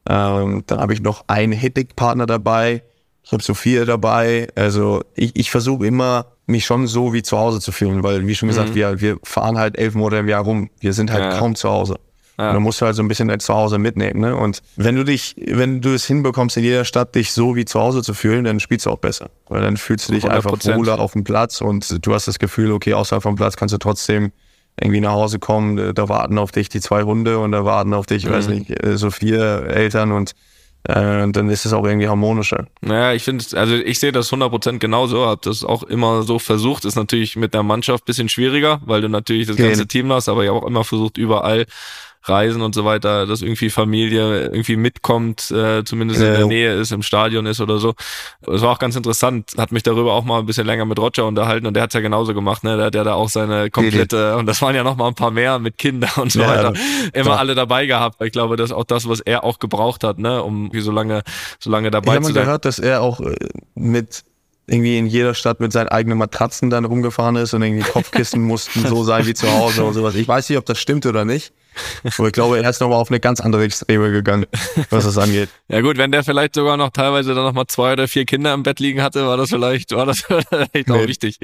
Ähm, 0.07 0.63
dann 0.67 0.79
habe 0.79 0.93
ich 0.93 1.01
noch 1.01 1.23
einen 1.27 1.53
Hittig-Partner 1.53 2.25
dabei. 2.25 2.83
Ich 3.23 3.31
habe 3.31 3.41
Sophia 3.41 3.85
dabei. 3.85 4.47
Also 4.55 5.01
ich, 5.15 5.35
ich 5.35 5.49
versuche 5.49 5.87
immer, 5.87 6.27
mich 6.45 6.65
schon 6.65 6.85
so 6.87 7.13
wie 7.13 7.23
zu 7.23 7.37
Hause 7.37 7.59
zu 7.61 7.71
fühlen, 7.71 8.03
weil, 8.03 8.27
wie 8.27 8.35
schon 8.35 8.49
gesagt, 8.49 8.75
wir, 8.75 8.99
wir 8.99 9.17
fahren 9.23 9.57
halt 9.57 9.77
elf 9.77 9.95
Monate 9.95 10.17
im 10.17 10.27
Jahr 10.27 10.43
rum. 10.43 10.69
Wir 10.81 10.91
sind 10.93 11.09
halt 11.11 11.23
Ja. 11.33 11.37
kaum 11.39 11.55
zu 11.55 11.69
Hause. 11.69 11.95
Ja. 12.37 12.49
Und 12.49 12.53
dann 12.55 12.63
musst 12.63 12.81
du 12.81 12.85
halt 12.85 12.95
so 12.95 13.03
ein 13.03 13.07
bisschen 13.07 13.27
dein 13.27 13.39
Zuhause 13.39 13.77
mitnehmen. 13.77 14.21
Ne? 14.21 14.35
Und 14.35 14.61
wenn 14.75 14.95
du 14.95 15.03
dich, 15.03 15.35
wenn 15.37 15.81
du 15.81 15.93
es 15.93 16.05
hinbekommst, 16.05 16.57
in 16.57 16.63
jeder 16.63 16.83
Stadt 16.85 17.13
dich 17.15 17.31
so 17.31 17.55
wie 17.55 17.65
zu 17.65 17.79
Hause 17.79 18.01
zu 18.01 18.13
fühlen, 18.13 18.43
dann 18.43 18.59
spielst 18.59 18.85
du 18.85 18.89
auch 18.89 18.97
besser. 18.97 19.29
Weil 19.49 19.61
dann 19.61 19.77
fühlst 19.77 20.09
du 20.09 20.13
dich 20.13 20.29
einfach 20.29 20.53
100%. 20.53 20.77
wohler 20.77 20.99
auf 20.99 21.13
dem 21.13 21.23
Platz 21.23 21.61
und 21.61 22.05
du 22.05 22.13
hast 22.13 22.27
das 22.27 22.39
Gefühl, 22.39 22.71
okay, 22.71 22.93
außerhalb 22.93 23.21
vom 23.21 23.35
Platz 23.35 23.55
kannst 23.55 23.73
du 23.73 23.77
trotzdem 23.77 24.31
irgendwie 24.81 25.01
nach 25.01 25.11
Hause 25.11 25.37
kommen, 25.37 25.93
da 25.93 26.09
warten 26.09 26.37
auf 26.39 26.51
dich 26.51 26.69
die 26.69 26.81
zwei 26.81 27.03
Hunde 27.03 27.37
und 27.37 27.51
da 27.51 27.63
warten 27.63 27.93
auf 27.93 28.07
dich, 28.07 28.27
weiß 28.27 28.47
nicht, 28.47 28.71
äh, 28.83 28.97
so 28.97 29.11
vier 29.11 29.67
Eltern 29.67 30.11
und 30.11 30.33
äh, 30.85 31.27
dann 31.29 31.49
ist 31.49 31.65
es 31.65 31.73
auch 31.73 31.85
irgendwie 31.85 32.07
harmonischer. 32.07 32.65
Naja, 32.81 33.13
ich 33.13 33.23
finde, 33.23 33.45
also 33.53 33.75
ich 33.75 33.99
sehe 33.99 34.11
das 34.11 34.31
100% 34.31 34.79
genauso, 34.79 35.27
hab 35.27 35.43
das 35.43 35.63
auch 35.63 35.83
immer 35.83 36.23
so 36.23 36.39
versucht, 36.39 36.85
ist 36.85 36.95
natürlich 36.95 37.35
mit 37.35 37.53
der 37.53 37.63
Mannschaft 37.63 38.05
bisschen 38.05 38.29
schwieriger, 38.29 38.81
weil 38.85 39.01
du 39.01 39.09
natürlich 39.09 39.47
das 39.47 39.57
ganze 39.57 39.87
Team 39.87 40.11
hast, 40.11 40.27
aber 40.27 40.43
ja 40.43 40.51
auch 40.51 40.65
immer 40.65 40.83
versucht, 40.83 41.17
überall 41.17 41.65
Reisen 42.25 42.61
und 42.61 42.73
so 42.73 42.85
weiter, 42.85 43.25
dass 43.25 43.41
irgendwie 43.41 43.69
Familie 43.69 44.43
irgendwie 44.43 44.75
mitkommt, 44.77 45.51
äh, 45.51 45.83
zumindest 45.83 46.21
in 46.21 46.33
der 46.33 46.45
Nähe 46.47 46.73
ist, 46.73 46.91
im 46.91 47.01
Stadion 47.03 47.45
ist 47.45 47.59
oder 47.59 47.79
so. 47.79 47.93
Es 48.47 48.61
war 48.61 48.71
auch 48.71 48.79
ganz 48.79 48.95
interessant, 48.95 49.51
hat 49.57 49.71
mich 49.71 49.83
darüber 49.83 50.13
auch 50.13 50.23
mal 50.23 50.39
ein 50.39 50.45
bisschen 50.45 50.65
länger 50.65 50.85
mit 50.85 50.97
Roger 50.99 51.25
unterhalten 51.25 51.65
und 51.67 51.73
der 51.73 51.83
hat's 51.83 51.93
ja 51.93 51.99
genauso 52.01 52.33
gemacht, 52.33 52.63
ne? 52.63 52.77
Der 52.77 52.85
hat 52.87 52.95
ja 52.95 53.03
da 53.03 53.13
auch 53.15 53.29
seine 53.29 53.69
komplette, 53.69 54.37
und 54.37 54.45
das 54.45 54.61
waren 54.61 54.75
ja 54.75 54.83
noch 54.83 54.95
mal 54.95 55.07
ein 55.07 55.15
paar 55.15 55.31
mehr 55.31 55.59
mit 55.59 55.77
Kindern 55.77 56.11
und 56.17 56.31
so 56.31 56.39
Ja, 56.41 56.47
weiter, 56.47 56.73
immer 57.13 57.37
alle 57.39 57.55
dabei 57.55 57.85
gehabt. 57.85 58.21
Ich 58.21 58.31
glaube, 58.31 58.55
das 58.55 58.69
ist 58.71 58.75
auch 58.75 58.85
das, 58.85 59.07
was 59.09 59.19
er 59.19 59.43
auch 59.43 59.59
gebraucht 59.59 60.03
hat, 60.03 60.17
ne? 60.17 60.41
Um 60.43 60.71
so 60.73 60.91
lange, 60.91 61.23
so 61.59 61.69
lange 61.69 61.87
Ich 61.89 61.91
dabei 61.91 62.13
habe 62.15 62.21
zu 62.23 62.29
mal 62.29 62.33
sein. 62.33 62.43
gehört, 62.45 62.65
dass 62.65 62.79
er 62.79 63.01
auch 63.01 63.19
äh, 63.19 63.35
mit 63.75 64.23
irgendwie 64.65 64.97
in 64.97 65.07
jeder 65.07 65.33
Stadt 65.33 65.59
mit 65.59 65.73
seinen 65.73 65.89
eigenen 65.89 66.17
Matratzen 66.17 66.69
dann 66.69 66.85
rumgefahren 66.85 67.35
ist 67.35 67.53
und 67.53 67.63
irgendwie 67.63 67.83
Kopfkissen 67.83 68.41
mussten 68.47 68.87
so 68.87 69.03
sein 69.03 69.25
wie 69.25 69.33
zu 69.33 69.51
Hause 69.51 69.83
und 69.83 69.93
sowas. 69.93 70.15
Ich 70.15 70.25
weiß 70.25 70.47
nicht, 70.47 70.57
ob 70.57 70.65
das 70.65 70.79
stimmt 70.79 71.05
oder 71.05 71.25
nicht. 71.25 71.51
Aber 72.17 72.27
ich 72.27 72.33
glaube, 72.33 72.61
er 72.61 72.69
ist 72.69 72.79
nochmal 72.81 72.99
auf 72.99 73.09
eine 73.09 73.19
ganz 73.19 73.39
andere 73.39 73.63
Extreme 73.63 74.11
gegangen, 74.11 74.45
was 74.89 75.05
das 75.05 75.17
angeht. 75.17 75.49
Ja 75.69 75.81
gut, 75.81 75.97
wenn 75.97 76.11
der 76.11 76.23
vielleicht 76.23 76.53
sogar 76.53 76.77
noch 76.77 76.91
teilweise 76.91 77.33
dann 77.33 77.45
noch 77.45 77.53
mal 77.53 77.65
zwei 77.67 77.93
oder 77.93 78.07
vier 78.07 78.25
Kinder 78.25 78.53
im 78.53 78.61
Bett 78.61 78.79
liegen 78.79 79.01
hatte, 79.01 79.25
war 79.25 79.37
das 79.37 79.49
vielleicht, 79.49 79.91
war 79.93 80.05
das 80.05 80.19
vielleicht 80.21 80.91
auch 80.91 80.97
Nee. 80.97 81.07
wichtig. 81.07 81.37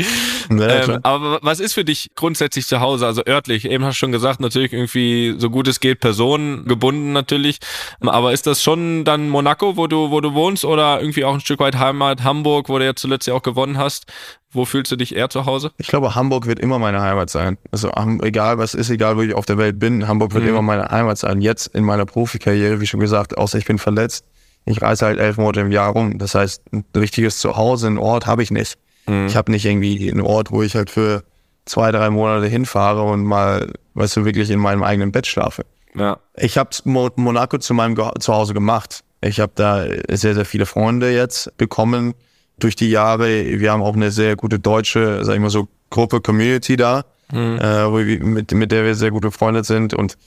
Ja, 0.52 0.84
ähm, 0.84 1.00
aber 1.02 1.40
was 1.42 1.60
ist 1.60 1.74
für 1.74 1.84
dich 1.84 2.12
grundsätzlich 2.16 2.68
zu 2.68 2.80
Hause, 2.80 3.08
also 3.08 3.24
örtlich? 3.26 3.66
Eben 3.66 3.84
hast 3.86 3.96
du 3.96 4.00
schon 4.00 4.12
gesagt, 4.12 4.40
natürlich 4.40 4.74
irgendwie 4.74 5.34
so 5.38 5.50
gut 5.50 5.68
es 5.68 5.80
geht, 5.80 6.00
personengebunden 6.00 7.12
natürlich. 7.14 7.58
Aber 8.02 8.34
ist 8.34 8.46
das 8.46 8.62
schon 8.62 9.04
dann 9.04 9.30
Monaco, 9.30 9.78
wo 9.78 9.88
du, 9.88 10.12
wo 10.12 10.22
du 10.22 10.34
wohnst, 10.34 10.64
oder 10.66 11.00
irgendwie 11.00 11.26
auch 11.26 11.34
ein 11.34 11.40
Stück 11.42 11.60
weit 11.60 11.78
Heimat, 11.78 12.24
Hamburg, 12.24 12.70
wo 12.70 12.78
du 12.78 12.86
ja 12.86 12.96
zuletzt 12.96 13.28
ja 13.28 13.34
auch 13.34 13.42
gewonnen 13.44 13.78
hast? 13.78 14.06
Wo 14.52 14.66
fühlst 14.66 14.92
du 14.92 14.96
dich 14.96 15.16
eher 15.16 15.30
zu 15.30 15.46
Hause? 15.46 15.72
Ich 15.78 15.88
glaube, 15.88 16.16
Hamburg 16.16 16.48
wird 16.48 16.60
immer 16.60 16.80
meine 16.80 17.02
Heimat 17.02 17.30
sein. 17.30 17.58
Also 17.72 17.92
egal 18.24 18.58
was 18.58 18.74
ist, 18.74 18.90
egal 18.90 19.16
wo 19.16 19.22
ich 19.22 19.36
auf 19.36 19.46
der 19.46 19.58
Welt 19.60 19.78
bin, 19.80 20.08
Hamburg 20.08 20.34
wird 20.34 20.44
Mhm. 20.44 20.50
immer 20.50 20.62
meine 20.64 20.90
Heimat 20.90 21.18
sein. 21.20 21.42
Jetzt 21.42 21.68
in 21.68 21.84
meiner 21.84 22.06
Profikarriere, 22.06 22.82
wie 22.82 22.88
schon 22.88 23.00
gesagt, 23.00 23.38
außer 23.38 23.58
ich 23.60 23.66
bin 23.66 23.78
verletzt, 23.78 24.26
ich 24.66 24.82
reise 24.82 25.06
halt 25.06 25.20
elf 25.20 25.38
Monate 25.38 25.62
im 25.62 25.72
Jahr 25.72 25.92
rum. 25.92 26.18
Das 26.18 26.34
heißt, 26.34 26.64
ein 26.74 26.84
richtiges 26.96 27.38
Zuhause, 27.40 27.88
einen 27.88 27.98
Ort 28.00 28.26
habe 28.26 28.42
ich 28.42 28.50
nicht. 28.50 28.78
Mhm. 29.08 29.28
Ich 29.28 29.36
habe 29.36 29.52
nicht 29.52 29.66
irgendwie 29.66 30.12
einen 30.12 30.22
Ort, 30.22 30.52
wo 30.52 30.64
ich 30.64 30.76
halt 30.76 30.90
für 30.90 31.24
zwei, 31.66 31.92
drei 31.92 32.10
Monate 32.10 32.48
hinfahre 32.48 33.04
und 33.04 33.24
mal, 33.24 33.72
weißt 33.94 34.18
du, 34.18 34.26
wirklich 34.26 34.50
in 34.50 34.60
meinem 34.60 34.82
eigenen 34.82 35.12
Bett 35.12 35.28
schlafe. 35.28 35.64
Ja. 35.96 36.18
Ich 36.36 36.58
habe 36.58 36.70
Mo 36.86 37.10
Monaco 37.16 37.60
zu 37.60 37.74
meinem 37.76 37.96
Zuhause 38.20 38.54
gemacht. 38.56 39.04
Ich 39.22 39.40
habe 39.40 39.52
da 39.54 39.86
sehr, 40.10 40.34
sehr 40.34 40.46
viele 40.46 40.66
Freunde 40.66 41.12
jetzt 41.14 41.56
bekommen 41.58 42.14
durch 42.60 42.76
die 42.76 42.90
Jahre. 42.90 43.60
Wir 43.60 43.72
haben 43.72 43.82
auch 43.82 43.96
eine 43.96 44.12
sehr 44.12 44.36
gute 44.36 44.60
deutsche, 44.60 45.24
sag 45.26 45.36
ich 45.36 45.42
mal 45.42 45.50
so, 45.50 45.68
Gruppe, 45.90 46.22
Community 46.22 46.76
da, 46.76 47.06
äh, 47.32 47.92
wo 47.92 47.98
wir, 48.00 48.24
mit, 48.24 48.52
mit 48.52 48.72
der 48.72 48.86
wir 48.86 48.96
sehr 48.96 49.12
gut 49.12 49.22
befreundet 49.22 49.66
sind. 49.66 49.94
Und 49.94 50.18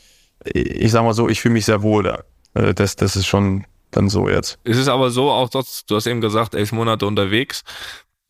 ich 0.44 0.90
sag 0.90 1.04
mal 1.04 1.14
so, 1.14 1.28
ich 1.28 1.40
fühle 1.40 1.54
mich 1.54 1.66
sehr 1.66 1.82
wohl 1.82 2.02
da. 2.02 2.24
Äh, 2.54 2.74
Das, 2.74 2.96
das 2.96 3.16
ist 3.16 3.26
schon 3.26 3.64
dann 3.92 4.08
so 4.08 4.28
jetzt. 4.28 4.58
Es 4.64 4.76
ist 4.76 4.88
aber 4.88 5.10
so, 5.10 5.30
auch 5.30 5.50
das, 5.50 5.84
du 5.86 5.96
hast 5.96 6.06
eben 6.06 6.20
gesagt, 6.20 6.54
elf 6.54 6.72
Monate 6.72 7.06
unterwegs, 7.06 7.62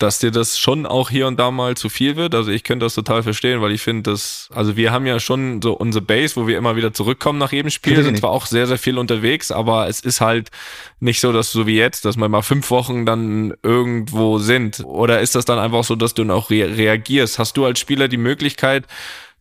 dass 0.03 0.19
dir 0.19 0.33
das 0.33 0.59
schon 0.59 0.85
auch 0.85 1.11
hier 1.11 1.29
und 1.29 1.38
da 1.38 1.53
mal 1.53 1.77
zu 1.77 1.88
viel 1.88 2.17
wird. 2.17 2.35
Also 2.35 2.51
ich 2.51 2.65
könnte 2.65 2.85
das 2.85 2.95
total 2.95 3.23
verstehen, 3.23 3.61
weil 3.61 3.71
ich 3.71 3.83
finde, 3.83 4.11
dass, 4.11 4.49
also 4.53 4.77
wir 4.77 4.91
haben 4.91 5.07
ja 5.07 5.21
schon 5.21 5.62
so 5.62 5.75
unsere 5.75 6.05
Base, 6.05 6.35
wo 6.35 6.49
wir 6.49 6.59
immer 6.59 6.75
wieder 6.75 6.93
zurückkommen 6.93 7.38
nach 7.38 7.53
jedem 7.53 7.71
Spiel, 7.71 8.03
sind 8.03 8.19
zwar 8.19 8.31
auch 8.31 8.47
sehr, 8.47 8.67
sehr 8.67 8.79
viel 8.79 8.99
unterwegs, 8.99 9.53
aber 9.53 9.88
es 9.88 10.01
ist 10.01 10.21
halt 10.21 10.51
nicht 10.99 11.21
so, 11.21 11.33
dass 11.33 11.53
so 11.53 11.69
wie 11.69 11.77
jetzt, 11.77 12.05
dass 12.05 12.17
wir 12.17 12.29
mal 12.29 12.43
fünf 12.43 12.71
Wochen 12.71 13.07
dann 13.07 13.55
irgendwo 13.62 14.38
sind. 14.38 14.81
Oder 14.85 15.21
ist 15.21 15.37
das 15.37 15.45
dann 15.45 15.61
einfach 15.61 15.85
so, 15.85 15.95
dass 15.95 16.15
du 16.15 16.25
dann 16.25 16.33
auch 16.33 16.51
re 16.51 16.77
reagierst? 16.77 17.38
Hast 17.38 17.57
du 17.57 17.65
als 17.65 17.79
Spieler 17.79 18.09
die 18.09 18.17
Möglichkeit, 18.17 18.87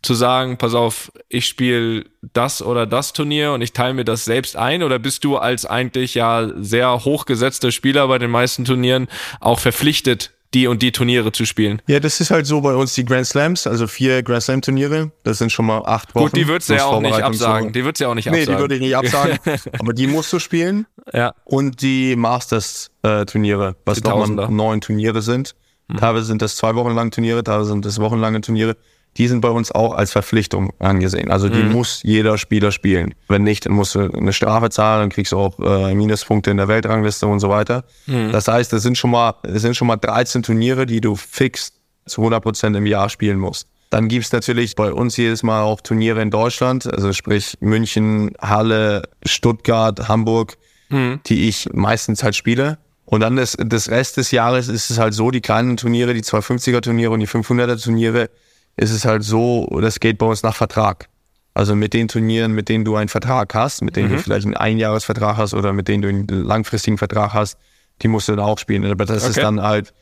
zu 0.01 0.15
sagen, 0.15 0.57
pass 0.57 0.73
auf, 0.73 1.11
ich 1.29 1.45
spiele 1.45 2.05
das 2.33 2.61
oder 2.61 2.87
das 2.87 3.13
Turnier 3.13 3.53
und 3.53 3.61
ich 3.61 3.73
teile 3.73 3.93
mir 3.93 4.05
das 4.05 4.25
selbst 4.25 4.55
ein? 4.55 4.83
Oder 4.83 4.99
bist 4.99 5.23
du 5.23 5.37
als 5.37 5.65
eigentlich 5.65 6.15
ja 6.15 6.49
sehr 6.55 7.05
hochgesetzter 7.05 7.71
Spieler 7.71 8.07
bei 8.07 8.17
den 8.17 8.31
meisten 8.31 8.65
Turnieren 8.65 9.07
auch 9.39 9.59
verpflichtet, 9.59 10.31
die 10.53 10.67
und 10.67 10.81
die 10.81 10.91
Turniere 10.91 11.31
zu 11.31 11.45
spielen? 11.45 11.81
Ja, 11.87 11.99
das 11.99 12.19
ist 12.19 12.29
halt 12.31 12.45
so 12.45 12.61
bei 12.61 12.73
uns 12.75 12.93
die 12.93 13.05
Grand 13.05 13.25
Slams, 13.25 13.67
also 13.67 13.87
vier 13.87 14.21
Grand 14.23 14.43
Slam 14.43 14.61
Turniere. 14.61 15.11
Das 15.23 15.37
sind 15.37 15.51
schon 15.51 15.65
mal 15.65 15.79
acht 15.85 16.13
Wochen. 16.15 16.25
Gut, 16.25 16.35
die 16.35 16.47
würdest 16.47 16.69
du 16.69 16.73
ja 16.75 16.85
auch 16.85 16.99
nicht 17.01 17.15
so. 17.15 17.21
absagen. 17.21 17.71
Die 17.73 17.83
würdest 17.83 17.99
du 18.01 18.03
ja 18.05 18.09
auch 18.09 18.15
nicht 18.15 18.25
Nee, 18.29 18.39
absagen. 18.41 18.55
die 18.55 18.59
würde 18.61 18.75
ich 18.75 18.81
nicht 18.81 18.95
absagen. 18.97 19.37
aber 19.79 19.93
die 19.93 20.07
musst 20.07 20.31
du 20.33 20.39
spielen. 20.39 20.85
ja. 21.13 21.33
und 21.45 21.81
die 21.81 22.15
Masters-Turniere, 22.15 23.75
was 23.85 23.97
Die 23.97 24.03
Tausender. 24.03 24.43
nochmal 24.43 24.55
neun 24.55 24.81
Turniere 24.81 25.21
sind. 25.21 25.55
Teilweise 25.97 26.25
sind 26.25 26.41
das 26.41 26.55
zwei 26.55 26.75
Wochen 26.75 26.91
lang 26.95 27.11
Turniere, 27.11 27.43
teilweise 27.43 27.69
sind 27.69 27.83
das 27.85 27.99
wochenlange 27.99 28.39
Turniere. 28.41 28.77
Die 29.17 29.27
sind 29.27 29.41
bei 29.41 29.49
uns 29.49 29.71
auch 29.71 29.93
als 29.93 30.11
Verpflichtung 30.11 30.71
angesehen. 30.79 31.31
Also 31.31 31.49
die 31.49 31.63
mhm. 31.63 31.73
muss 31.73 32.01
jeder 32.03 32.37
Spieler 32.37 32.71
spielen. 32.71 33.13
Wenn 33.27 33.43
nicht, 33.43 33.65
dann 33.65 33.73
musst 33.73 33.95
du 33.95 34.11
eine 34.11 34.33
Strafe 34.33 34.69
zahlen, 34.69 35.01
dann 35.01 35.09
kriegst 35.09 35.33
du 35.33 35.37
auch 35.37 35.59
äh, 35.59 35.93
Minuspunkte 35.93 36.49
in 36.49 36.57
der 36.57 36.67
Weltrangliste 36.67 37.27
und 37.27 37.39
so 37.39 37.49
weiter. 37.49 37.83
Mhm. 38.07 38.31
Das 38.31 38.47
heißt, 38.47 38.71
es 38.73 38.83
sind 38.83 38.97
schon 38.97 39.11
mal, 39.11 39.35
es 39.43 39.61
sind 39.61 39.75
schon 39.75 39.87
mal 39.87 39.97
13 39.97 40.43
Turniere, 40.43 40.85
die 40.85 41.01
du 41.01 41.15
fix 41.15 41.73
zu 42.05 42.21
100 42.21 42.41
Prozent 42.41 42.75
im 42.75 42.85
Jahr 42.85 43.09
spielen 43.09 43.37
musst. 43.37 43.67
Dann 43.89 44.07
gibt's 44.07 44.31
natürlich 44.31 44.75
bei 44.75 44.93
uns 44.93 45.17
jedes 45.17 45.43
Mal 45.43 45.63
auch 45.63 45.81
Turniere 45.81 46.21
in 46.21 46.31
Deutschland, 46.31 46.91
also 46.91 47.11
sprich 47.11 47.57
München, 47.59 48.31
Halle, 48.39 49.03
Stuttgart, 49.25 50.07
Hamburg, 50.07 50.57
mhm. 50.89 51.19
die 51.25 51.49
ich 51.49 51.67
meistens 51.73 52.23
halt 52.23 52.37
spiele. 52.37 52.77
Und 53.03 53.19
dann 53.19 53.35
das, 53.35 53.57
das 53.59 53.89
Rest 53.89 54.15
des 54.15 54.31
Jahres 54.31 54.69
ist 54.69 54.89
es 54.89 54.97
halt 54.97 55.13
so, 55.13 55.31
die 55.31 55.41
kleinen 55.41 55.75
Turniere, 55.75 56.13
die 56.13 56.23
250er 56.23 56.79
Turniere 56.79 57.11
und 57.11 57.19
die 57.19 57.27
500er 57.27 57.83
Turniere, 57.83 58.29
ist 58.77 58.91
es 58.91 59.05
halt 59.05 59.23
so, 59.23 59.67
das 59.81 59.99
geht 59.99 60.17
bei 60.17 60.25
uns 60.25 60.43
nach 60.43 60.55
Vertrag. 60.55 61.09
Also 61.53 61.75
mit 61.75 61.93
den 61.93 62.07
Turnieren, 62.07 62.53
mit 62.53 62.69
denen 62.69 62.85
du 62.85 62.95
einen 62.95 63.09
Vertrag 63.09 63.53
hast, 63.53 63.81
mit 63.81 63.95
denen 63.95 64.09
mhm. 64.09 64.15
du 64.15 64.21
vielleicht 64.21 64.45
einen 64.45 64.55
Einjahresvertrag 64.55 65.37
hast 65.37 65.53
oder 65.53 65.73
mit 65.73 65.87
denen 65.87 66.01
du 66.01 66.07
einen 66.07 66.27
langfristigen 66.27 66.97
Vertrag 66.97 67.33
hast, 67.33 67.57
die 68.01 68.07
musst 68.07 68.29
du 68.29 68.35
dann 68.35 68.45
auch 68.45 68.57
spielen. 68.57 68.85
Aber 68.85 69.05
das 69.05 69.23
okay. 69.23 69.29
ist 69.29 69.37
dann 69.37 69.61
halt 69.61 69.93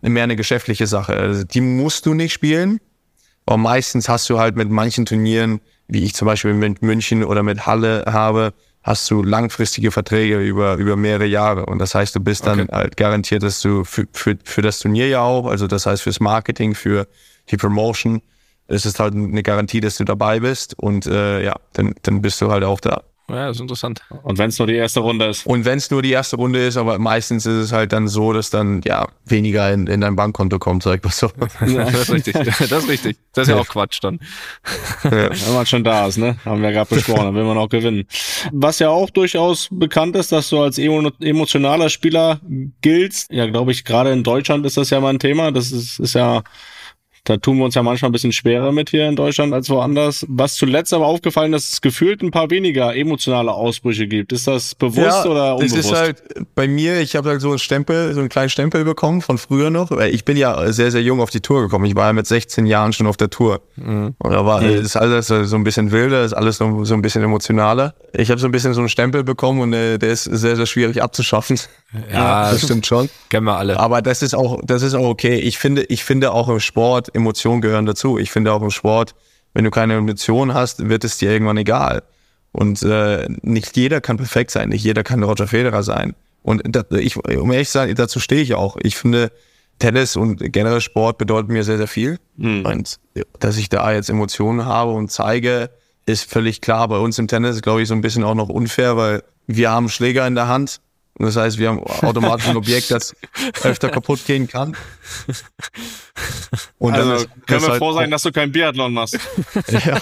mehr 0.00 0.24
eine 0.24 0.36
geschäftliche 0.36 0.86
Sache. 0.86 1.14
Also 1.14 1.44
die 1.44 1.60
musst 1.60 2.06
du 2.06 2.14
nicht 2.14 2.32
spielen. 2.32 2.80
Aber 3.46 3.56
meistens 3.56 4.08
hast 4.08 4.30
du 4.30 4.38
halt 4.38 4.54
mit 4.54 4.70
manchen 4.70 5.04
Turnieren, 5.04 5.60
wie 5.88 6.04
ich 6.04 6.14
zum 6.14 6.26
Beispiel 6.26 6.54
mit 6.54 6.82
München 6.82 7.24
oder 7.24 7.42
mit 7.42 7.66
Halle 7.66 8.04
habe, 8.06 8.54
hast 8.84 9.10
du 9.10 9.22
langfristige 9.22 9.90
Verträge 9.90 10.40
über, 10.40 10.76
über 10.76 10.96
mehrere 10.96 11.26
Jahre. 11.26 11.66
Und 11.66 11.78
das 11.78 11.94
heißt, 11.94 12.14
du 12.14 12.20
bist 12.20 12.46
dann 12.46 12.60
okay. 12.60 12.72
halt 12.72 12.96
garantiert, 12.96 13.42
dass 13.42 13.60
du 13.60 13.84
für, 13.84 14.06
für, 14.12 14.38
für 14.44 14.62
das 14.62 14.78
Turnier 14.78 15.08
ja 15.08 15.20
auch, 15.22 15.46
also 15.46 15.66
das 15.66 15.86
heißt 15.86 16.02
fürs 16.02 16.20
Marketing, 16.20 16.74
für 16.74 17.06
die 17.50 17.56
Promotion, 17.56 18.22
ist 18.68 18.86
es 18.86 18.98
halt 18.98 19.14
eine 19.14 19.42
Garantie, 19.42 19.80
dass 19.80 19.96
du 19.96 20.04
dabei 20.04 20.40
bist. 20.40 20.78
Und 20.78 21.06
äh, 21.06 21.44
ja, 21.44 21.56
dann, 21.74 21.94
dann 22.02 22.22
bist 22.22 22.40
du 22.40 22.50
halt 22.50 22.64
auch 22.64 22.80
da. 22.80 23.02
Ja, 23.28 23.46
das 23.46 23.56
ist 23.56 23.60
interessant. 23.62 24.02
Und 24.24 24.36
wenn 24.36 24.50
es 24.50 24.58
nur 24.58 24.66
die 24.66 24.74
erste 24.74 25.00
Runde 25.00 25.26
ist. 25.26 25.46
Und 25.46 25.64
wenn 25.64 25.78
es 25.78 25.90
nur 25.90 26.02
die 26.02 26.10
erste 26.10 26.36
Runde 26.36 26.66
ist, 26.66 26.76
aber 26.76 26.98
meistens 26.98 27.46
ist 27.46 27.54
es 27.54 27.72
halt 27.72 27.92
dann 27.92 28.08
so, 28.08 28.32
dass 28.32 28.50
dann 28.50 28.82
ja 28.84 29.08
weniger 29.24 29.72
in, 29.72 29.86
in 29.86 30.02
dein 30.02 30.16
Bankkonto 30.16 30.58
kommt, 30.58 30.82
sag 30.82 30.96
ich 30.96 31.02
mal 31.02 31.12
so. 31.12 31.30
Ja, 31.66 31.84
das 31.90 32.08
ist 32.08 32.12
richtig. 32.12 32.34
Das 32.34 32.60
ist 32.60 32.88
richtig. 32.88 33.16
Das 33.32 33.48
ist 33.48 33.54
ja, 33.54 33.60
auch 33.60 33.66
Quatsch 33.66 34.00
dann. 34.02 34.20
Ja. 35.04 35.30
Wenn 35.30 35.54
man 35.54 35.66
schon 35.66 35.84
da 35.84 36.06
ist, 36.08 36.18
ne? 36.18 36.36
Haben 36.44 36.62
wir 36.62 36.72
gerade 36.72 36.94
besprochen, 36.94 37.24
dann 37.24 37.34
will 37.34 37.44
man 37.44 37.56
auch 37.56 37.68
gewinnen. 37.68 38.06
Was 38.50 38.80
ja 38.80 38.90
auch 38.90 39.08
durchaus 39.08 39.68
bekannt 39.70 40.16
ist, 40.16 40.32
dass 40.32 40.50
du 40.50 40.60
als 40.60 40.78
emotionaler 40.78 41.88
Spieler 41.88 42.40
giltst. 42.82 43.30
Ja, 43.32 43.46
glaube 43.46 43.72
ich, 43.72 43.84
gerade 43.84 44.12
in 44.12 44.24
Deutschland 44.24 44.66
ist 44.66 44.76
das 44.76 44.90
ja 44.90 45.00
mal 45.00 45.10
ein 45.10 45.20
Thema. 45.20 45.52
Das 45.52 45.72
ist, 45.72 46.00
ist 46.00 46.14
ja 46.14 46.42
da 47.24 47.36
tun 47.36 47.58
wir 47.58 47.64
uns 47.64 47.76
ja 47.76 47.84
manchmal 47.84 48.08
ein 48.08 48.12
bisschen 48.12 48.32
schwerer 48.32 48.72
mit 48.72 48.90
hier 48.90 49.08
in 49.08 49.14
Deutschland 49.14 49.54
als 49.54 49.70
woanders. 49.70 50.26
Was 50.28 50.54
zuletzt 50.54 50.92
aber 50.92 51.06
aufgefallen, 51.06 51.52
dass 51.52 51.70
es 51.70 51.80
gefühlt 51.80 52.20
ein 52.20 52.32
paar 52.32 52.50
weniger 52.50 52.96
emotionale 52.96 53.52
Ausbrüche 53.52 54.08
gibt. 54.08 54.32
Ist 54.32 54.48
das 54.48 54.74
bewusst 54.74 55.24
ja, 55.24 55.30
oder 55.30 55.54
unbewusst? 55.54 55.78
Es 55.78 55.86
ist 55.86 55.92
halt 55.92 56.22
bei 56.56 56.66
mir, 56.66 57.00
ich 57.00 57.14
habe 57.14 57.28
halt 57.28 57.40
so 57.40 57.50
einen 57.50 57.60
Stempel, 57.60 58.12
so 58.14 58.18
einen 58.18 58.28
kleinen 58.28 58.48
Stempel 58.48 58.84
bekommen 58.84 59.20
von 59.20 59.38
früher 59.38 59.70
noch. 59.70 59.92
Ich 59.92 60.24
bin 60.24 60.36
ja 60.36 60.72
sehr, 60.72 60.90
sehr 60.90 61.02
jung 61.02 61.20
auf 61.20 61.30
die 61.30 61.40
Tour 61.40 61.62
gekommen. 61.62 61.84
Ich 61.84 61.94
war 61.94 62.06
ja 62.06 62.12
mit 62.12 62.26
16 62.26 62.66
Jahren 62.66 62.92
schon 62.92 63.06
auf 63.06 63.16
der 63.16 63.30
Tour. 63.30 63.60
Mhm. 63.76 64.16
Und 64.18 64.30
da 64.32 64.44
war 64.44 64.60
mhm. 64.60 64.70
ist 64.70 64.96
alles 64.96 65.28
so 65.28 65.56
ein 65.56 65.62
bisschen 65.62 65.92
wilder, 65.92 66.24
ist 66.24 66.32
alles 66.32 66.56
so, 66.56 66.84
so 66.84 66.94
ein 66.94 67.02
bisschen 67.02 67.22
emotionaler. 67.22 67.94
Ich 68.14 68.32
habe 68.32 68.40
so 68.40 68.48
ein 68.48 68.52
bisschen 68.52 68.74
so 68.74 68.80
einen 68.80 68.88
Stempel 68.88 69.22
bekommen 69.22 69.60
und 69.60 69.72
äh, 69.74 69.96
der 69.96 70.10
ist 70.10 70.24
sehr, 70.24 70.56
sehr 70.56 70.66
schwierig 70.66 71.00
abzuschaffen. 71.00 71.56
Ja, 72.12 72.50
das 72.50 72.64
stimmt 72.64 72.84
schon. 72.84 73.08
Kennen 73.28 73.46
wir 73.46 73.56
alle. 73.56 73.78
Aber 73.78 74.02
das 74.02 74.22
ist 74.22 74.34
auch, 74.34 74.60
das 74.64 74.82
ist 74.82 74.94
auch 74.94 75.06
okay. 75.06 75.36
Ich 75.36 75.58
finde, 75.58 75.84
ich 75.84 76.02
finde 76.02 76.32
auch 76.32 76.48
im 76.48 76.58
Sport, 76.58 77.11
Emotionen 77.12 77.60
gehören 77.60 77.86
dazu. 77.86 78.18
Ich 78.18 78.30
finde 78.30 78.52
auch 78.52 78.62
im 78.62 78.70
Sport, 78.70 79.14
wenn 79.54 79.64
du 79.64 79.70
keine 79.70 79.94
Emotionen 79.94 80.54
hast, 80.54 80.88
wird 80.88 81.04
es 81.04 81.18
dir 81.18 81.30
irgendwann 81.30 81.56
egal. 81.56 82.02
Und 82.52 82.82
äh, 82.82 83.28
nicht 83.42 83.76
jeder 83.76 84.00
kann 84.00 84.16
perfekt 84.16 84.50
sein, 84.50 84.68
nicht 84.68 84.84
jeder 84.84 85.02
kann 85.02 85.22
Roger 85.22 85.46
Federer 85.46 85.82
sein. 85.82 86.14
Und 86.42 86.62
das, 86.64 86.86
ich, 86.90 87.16
um 87.16 87.52
ehrlich 87.52 87.68
zu 87.68 87.74
sein, 87.74 87.94
dazu 87.94 88.20
stehe 88.20 88.42
ich 88.42 88.54
auch. 88.54 88.76
Ich 88.82 88.96
finde, 88.96 89.30
Tennis 89.78 90.16
und 90.16 90.52
generell 90.52 90.80
Sport 90.80 91.18
bedeutet 91.18 91.50
mir 91.50 91.64
sehr, 91.64 91.78
sehr 91.78 91.88
viel. 91.88 92.18
Mhm. 92.36 92.66
Und 92.66 93.00
dass 93.40 93.56
ich 93.56 93.68
da 93.68 93.92
jetzt 93.92 94.10
Emotionen 94.10 94.66
habe 94.66 94.92
und 94.92 95.10
zeige, 95.10 95.70
ist 96.06 96.30
völlig 96.30 96.60
klar. 96.60 96.88
Bei 96.88 96.98
uns 96.98 97.18
im 97.18 97.28
Tennis, 97.28 97.62
glaube 97.62 97.82
ich, 97.82 97.88
so 97.88 97.94
ein 97.94 98.00
bisschen 98.00 98.24
auch 98.24 98.34
noch 98.34 98.48
unfair, 98.48 98.96
weil 98.96 99.22
wir 99.46 99.70
haben 99.70 99.88
Schläger 99.88 100.26
in 100.26 100.34
der 100.34 100.48
Hand 100.48 100.80
das 101.16 101.36
heißt, 101.36 101.58
wir 101.58 101.68
haben 101.68 101.80
automatisch 101.80 102.48
ein 102.48 102.56
Objekt, 102.56 102.90
das 102.90 103.14
öfter 103.62 103.90
kaputt 103.90 104.24
gehen 104.26 104.48
kann. 104.48 104.76
Und 106.78 106.94
also 106.94 107.14
ist, 107.14 107.28
können 107.46 107.62
wir 107.62 107.68
halt 107.68 107.78
froh 107.78 107.92
sein, 107.92 108.10
dass 108.10 108.22
du 108.22 108.32
kein 108.32 108.50
Biathlon 108.50 108.92
machst. 108.92 109.18
ja. 109.84 110.00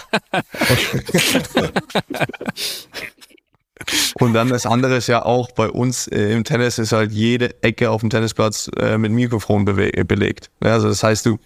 Und 4.14 4.34
dann 4.34 4.48
das 4.48 4.66
andere 4.66 4.96
ist 4.96 5.06
ja 5.06 5.24
auch 5.24 5.50
bei 5.52 5.68
uns 5.68 6.06
äh, 6.06 6.32
im 6.32 6.44
Tennis 6.44 6.78
ist 6.78 6.92
halt 6.92 7.12
jede 7.12 7.62
Ecke 7.62 7.90
auf 7.90 8.02
dem 8.02 8.10
Tennisplatz 8.10 8.70
äh, 8.78 8.98
mit 8.98 9.10
Mikrofon 9.10 9.64
belegt. 9.64 10.50
Ja, 10.62 10.74
also 10.74 10.88
das 10.88 11.02
heißt, 11.02 11.26
du 11.26 11.38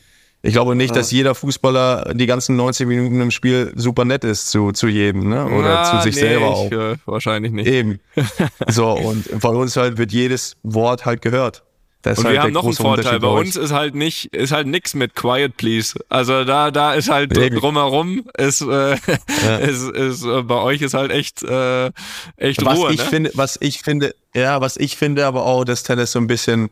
ich 0.45 0.53
glaube 0.53 0.77
nicht, 0.77 0.91
ja. 0.91 0.97
dass 0.97 1.11
jeder 1.11 1.35
Fußballer 1.35 2.13
die 2.15 2.27
ganzen 2.27 2.55
90 2.57 2.87
Minuten 2.87 3.19
im 3.19 3.31
Spiel 3.31 3.73
super 3.77 4.05
nett 4.05 4.25
ist 4.25 4.51
zu, 4.51 4.73
zu 4.73 4.89
jedem, 4.89 5.31
ne? 5.31 5.47
Oder 5.47 5.83
Na, 5.83 5.85
zu 5.85 6.03
sich 6.03 6.15
nee, 6.17 6.21
selber 6.21 6.49
auch. 6.49 6.67
Ich, 6.67 6.73
äh, 6.73 6.97
wahrscheinlich 7.07 7.51
nicht. 7.51 7.67
Eben. 7.67 7.99
so, 8.69 8.93
und 8.93 9.25
von 9.41 9.57
uns 9.57 9.75
halt 9.77 9.97
wird 9.97 10.13
jedes 10.13 10.57
Wort 10.63 11.07
halt 11.07 11.23
gehört. 11.23 11.63
Das 12.03 12.19
und 12.19 12.27
halt 12.27 12.35
wir 12.35 12.43
haben 12.43 12.53
noch 12.53 12.65
einen 12.65 12.75
Vorteil. 12.75 13.19
Bei 13.21 13.29
uns 13.29 13.57
ist 13.57 13.73
halt 13.73 13.95
nicht, 13.95 14.35
ist 14.35 14.53
halt 14.53 14.67
nix 14.67 14.93
mit 14.93 15.15
Quiet 15.15 15.57
Please. 15.57 15.99
Also 16.11 16.45
da, 16.45 16.71
da 16.71 16.93
ist 16.93 17.09
halt 17.09 17.35
Eben. 17.39 17.59
drumherum 17.59 18.29
ist, 18.37 18.61
äh, 18.61 18.67
ja. 19.47 19.57
ist, 19.57 19.89
ist, 19.89 20.25
äh, 20.27 20.43
bei 20.43 20.57
euch 20.57 20.83
ist 20.83 20.93
halt 20.93 21.11
echt, 21.11 21.43
äh, 21.43 21.91
echt 22.37 22.63
was 22.67 22.77
Ruhe. 22.77 22.93
Ich 22.93 22.99
ne? 22.99 23.05
finde, 23.05 23.31
was 23.33 23.57
ich 23.63 23.79
finde, 23.79 24.15
ja, 24.35 24.61
was 24.61 24.77
ich 24.77 24.99
finde 24.99 25.25
aber 25.25 25.47
auch, 25.47 25.65
dass 25.65 25.85
Tennis 25.85 26.13
so 26.13 26.19
ein 26.19 26.27
bisschen 26.27 26.69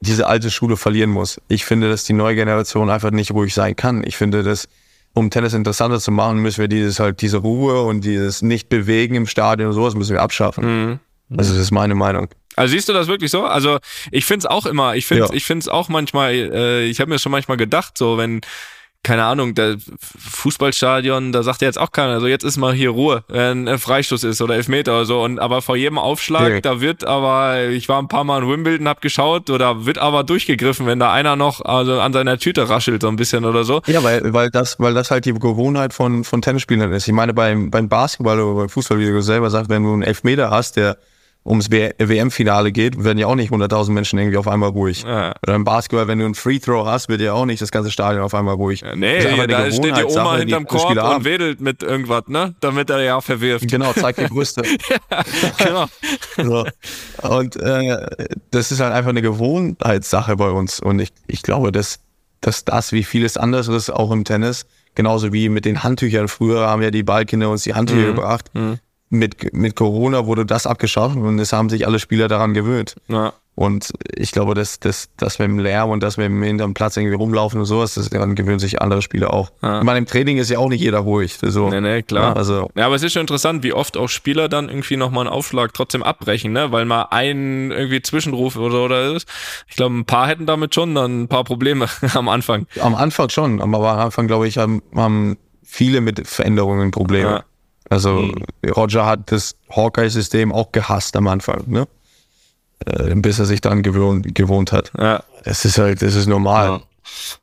diese 0.00 0.26
alte 0.26 0.50
Schule 0.50 0.76
verlieren 0.76 1.10
muss. 1.10 1.40
Ich 1.48 1.64
finde, 1.64 1.88
dass 1.90 2.04
die 2.04 2.14
neue 2.14 2.34
Generation 2.34 2.90
einfach 2.90 3.10
nicht 3.10 3.32
ruhig 3.32 3.54
sein 3.54 3.76
kann. 3.76 4.02
Ich 4.04 4.16
finde, 4.16 4.42
dass 4.42 4.68
um 5.12 5.30
Tennis 5.30 5.54
interessanter 5.54 6.00
zu 6.00 6.10
machen, 6.10 6.38
müssen 6.38 6.60
wir 6.60 6.68
dieses 6.68 7.00
halt 7.00 7.20
diese 7.20 7.38
Ruhe 7.38 7.82
und 7.82 8.04
dieses 8.04 8.42
Nicht-Bewegen 8.42 9.14
im 9.14 9.26
Stadion 9.26 9.68
und 9.68 9.74
sowas 9.74 9.94
müssen 9.94 10.12
wir 10.12 10.22
abschaffen. 10.22 10.64
Mhm. 10.64 11.00
Also 11.36 11.52
das 11.52 11.62
ist 11.62 11.70
meine 11.70 11.94
Meinung. 11.94 12.28
Also 12.56 12.72
siehst 12.72 12.88
du 12.88 12.92
das 12.92 13.06
wirklich 13.06 13.30
so? 13.30 13.44
Also 13.44 13.78
ich 14.10 14.24
finde 14.24 14.40
es 14.40 14.46
auch 14.46 14.66
immer, 14.66 14.94
ich 14.94 15.06
finde 15.06 15.24
ja. 15.24 15.32
ich 15.32 15.44
finde 15.44 15.64
es 15.64 15.68
auch 15.68 15.88
manchmal, 15.88 16.34
äh, 16.34 16.84
ich 16.86 17.00
habe 17.00 17.10
mir 17.10 17.18
schon 17.18 17.32
manchmal 17.32 17.56
gedacht, 17.56 17.96
so 17.96 18.18
wenn 18.18 18.40
keine 19.02 19.24
Ahnung, 19.24 19.54
der 19.54 19.76
Fußballstadion, 19.98 21.32
da 21.32 21.42
sagt 21.42 21.62
ja 21.62 21.68
jetzt 21.68 21.78
auch 21.78 21.90
keiner, 21.90 22.12
also 22.12 22.26
jetzt 22.26 22.44
ist 22.44 22.58
mal 22.58 22.74
hier 22.74 22.90
Ruhe, 22.90 23.24
wenn 23.28 23.66
ein 23.66 23.78
Freistoß 23.78 24.24
ist 24.24 24.42
oder 24.42 24.56
Elfmeter 24.56 24.92
oder 24.92 25.04
so. 25.06 25.22
Und 25.22 25.38
aber 25.38 25.62
vor 25.62 25.76
jedem 25.76 25.98
Aufschlag, 25.98 26.50
ja. 26.50 26.60
da 26.60 26.80
wird 26.82 27.04
aber, 27.04 27.68
ich 27.68 27.88
war 27.88 28.00
ein 28.00 28.08
paar 28.08 28.24
Mal 28.24 28.42
in 28.42 28.48
Wimbledon, 28.48 28.88
hab 28.88 29.00
geschaut, 29.00 29.48
oder 29.48 29.86
wird 29.86 29.96
aber 29.96 30.22
durchgegriffen, 30.22 30.86
wenn 30.86 30.98
da 30.98 31.12
einer 31.12 31.34
noch 31.34 31.64
also 31.64 31.98
an 31.98 32.12
seiner 32.12 32.38
Tüte 32.38 32.68
raschelt 32.68 33.00
so 33.00 33.08
ein 33.08 33.16
bisschen 33.16 33.46
oder 33.46 33.64
so. 33.64 33.80
Ja, 33.86 34.02
weil, 34.02 34.34
weil 34.34 34.50
das, 34.50 34.78
weil 34.78 34.92
das 34.92 35.10
halt 35.10 35.24
die 35.24 35.32
Gewohnheit 35.32 35.94
von, 35.94 36.24
von 36.24 36.42
Tennisspielern 36.42 36.92
ist. 36.92 37.08
Ich 37.08 37.14
meine, 37.14 37.32
beim, 37.32 37.70
beim 37.70 37.88
Basketball 37.88 38.38
oder 38.38 38.60
beim 38.60 38.68
Fußball, 38.68 38.98
wie 38.98 39.06
du 39.06 39.22
selber 39.22 39.48
sagst, 39.48 39.70
wenn 39.70 39.82
du 39.82 39.94
einen 39.94 40.02
Elfmeter 40.02 40.50
hast, 40.50 40.76
der 40.76 40.98
ums 41.44 41.70
WM-Finale 41.70 42.70
geht, 42.70 43.02
werden 43.02 43.18
ja 43.18 43.26
auch 43.26 43.34
nicht 43.34 43.50
100.000 43.50 43.92
Menschen 43.92 44.18
irgendwie 44.18 44.36
auf 44.36 44.46
einmal 44.46 44.70
ruhig. 44.70 45.02
Ja. 45.02 45.34
Oder 45.42 45.54
im 45.54 45.64
Basketball, 45.64 46.06
wenn 46.06 46.18
du 46.18 46.26
einen 46.26 46.34
Free 46.34 46.58
Throw 46.58 46.86
hast, 46.86 47.08
wird 47.08 47.22
ja 47.22 47.32
auch 47.32 47.46
nicht 47.46 47.62
das 47.62 47.70
ganze 47.70 47.90
Stadion 47.90 48.22
auf 48.22 48.34
einmal 48.34 48.54
ruhig. 48.54 48.82
Ja, 48.82 48.94
nee, 48.94 49.46
da 49.46 49.70
steht 49.70 49.96
die 49.96 50.04
Oma 50.04 50.36
hinterm 50.36 50.66
Korb 50.66 50.90
und 50.90 51.00
haben. 51.00 51.24
wedelt 51.24 51.60
mit 51.60 51.82
irgendwas, 51.82 52.24
ne? 52.28 52.54
Damit 52.60 52.90
er 52.90 53.02
ja 53.02 53.20
verwirft. 53.20 53.68
Genau, 53.68 53.92
zeigt 53.94 54.20
die 54.20 54.26
Brüste. 54.26 54.62
ja, 55.10 55.24
genau. 55.58 55.86
so. 56.36 56.66
Und 57.26 57.56
äh, 57.56 58.06
das 58.50 58.70
ist 58.70 58.80
halt 58.80 58.92
einfach 58.92 59.10
eine 59.10 59.22
Gewohnheitssache 59.22 60.36
bei 60.36 60.50
uns. 60.50 60.80
Und 60.80 60.98
ich, 60.98 61.10
ich 61.26 61.42
glaube, 61.42 61.72
dass, 61.72 62.00
dass 62.42 62.64
das 62.66 62.92
wie 62.92 63.02
vieles 63.02 63.38
anderes 63.38 63.88
auch 63.88 64.10
im 64.10 64.24
Tennis, 64.24 64.66
genauso 64.94 65.32
wie 65.32 65.48
mit 65.48 65.64
den 65.64 65.82
Handtüchern. 65.82 66.28
Früher 66.28 66.68
haben 66.68 66.82
ja 66.82 66.90
die 66.90 67.02
Ballkinder 67.02 67.48
uns 67.48 67.62
die 67.62 67.72
Handtücher 67.72 68.08
mhm. 68.08 68.14
gebracht. 68.14 68.50
Mhm 68.52 68.78
mit, 69.10 69.52
mit 69.52 69.76
Corona 69.76 70.24
wurde 70.26 70.46
das 70.46 70.66
abgeschafft 70.66 71.16
und 71.16 71.38
es 71.38 71.52
haben 71.52 71.68
sich 71.68 71.86
alle 71.86 71.98
Spieler 71.98 72.28
daran 72.28 72.54
gewöhnt. 72.54 72.94
Ja. 73.08 73.32
Und 73.56 73.92
ich 74.14 74.32
glaube, 74.32 74.54
dass, 74.54 74.80
dass, 74.80 75.10
dass 75.16 75.38
wir 75.38 75.44
im 75.44 75.58
Lärm 75.58 75.90
und 75.90 76.02
dass 76.02 76.16
wir 76.16 76.24
hinterm 76.24 76.72
Platz 76.72 76.96
irgendwie 76.96 77.16
rumlaufen 77.16 77.60
und 77.60 77.66
sowas, 77.66 77.94
das, 77.94 78.08
daran 78.08 78.34
gewöhnen 78.34 78.60
sich 78.60 78.80
andere 78.80 79.02
Spieler 79.02 79.34
auch. 79.34 79.50
Ja. 79.60 79.80
Ich 79.80 79.84
meine, 79.84 79.98
im 79.98 80.06
Training 80.06 80.38
ist 80.38 80.48
ja 80.48 80.58
auch 80.58 80.70
nicht 80.70 80.80
jeder 80.80 81.00
ruhig. 81.00 81.36
So. 81.42 81.68
Nee, 81.68 81.80
nee, 81.82 82.02
klar. 82.02 82.30
Ja, 82.30 82.32
also. 82.36 82.70
ja, 82.74 82.86
aber 82.86 82.94
es 82.94 83.02
ist 83.02 83.12
schon 83.12 83.20
interessant, 83.20 83.62
wie 83.62 83.74
oft 83.74 83.98
auch 83.98 84.08
Spieler 84.08 84.48
dann 84.48 84.70
irgendwie 84.70 84.96
nochmal 84.96 85.26
einen 85.26 85.34
Aufschlag 85.34 85.74
trotzdem 85.74 86.02
abbrechen, 86.02 86.52
ne? 86.52 86.72
Weil 86.72 86.86
mal 86.86 87.08
ein 87.10 87.70
irgendwie 87.70 88.00
Zwischenruf 88.00 88.56
oder, 88.56 88.82
oder 88.84 89.14
ist. 89.14 89.28
Ich 89.68 89.76
glaube, 89.76 89.94
ein 89.94 90.06
paar 90.06 90.28
hätten 90.28 90.46
damit 90.46 90.74
schon 90.74 90.94
dann 90.94 91.24
ein 91.24 91.28
paar 91.28 91.44
Probleme 91.44 91.86
am 92.14 92.28
Anfang. 92.28 92.66
Am 92.80 92.94
Anfang 92.94 93.28
schon, 93.28 93.60
aber 93.60 93.76
am 93.90 93.98
Anfang, 93.98 94.26
glaube 94.26 94.48
ich, 94.48 94.56
haben, 94.56 94.80
haben 94.94 95.36
viele 95.62 96.00
mit 96.00 96.26
Veränderungen 96.26 96.92
Probleme. 96.92 97.30
Ja. 97.30 97.44
Also 97.90 98.20
mhm. 98.20 98.44
Roger 98.70 99.04
hat 99.04 99.32
das 99.32 99.56
Hawkeye-System 99.68 100.52
auch 100.52 100.72
gehasst 100.72 101.16
am 101.16 101.26
Anfang, 101.26 101.64
ne? 101.66 101.86
Äh, 102.86 103.14
bis 103.16 103.38
er 103.38 103.44
sich 103.44 103.60
dann 103.60 103.82
gewohnt, 103.82 104.34
gewohnt 104.34 104.72
hat. 104.72 104.90
Ja. 104.98 105.22
Das 105.44 105.64
ist 105.64 105.76
halt, 105.76 106.00
das 106.00 106.14
ist 106.14 106.26
normal. 106.26 106.68
Ja. 106.68 106.80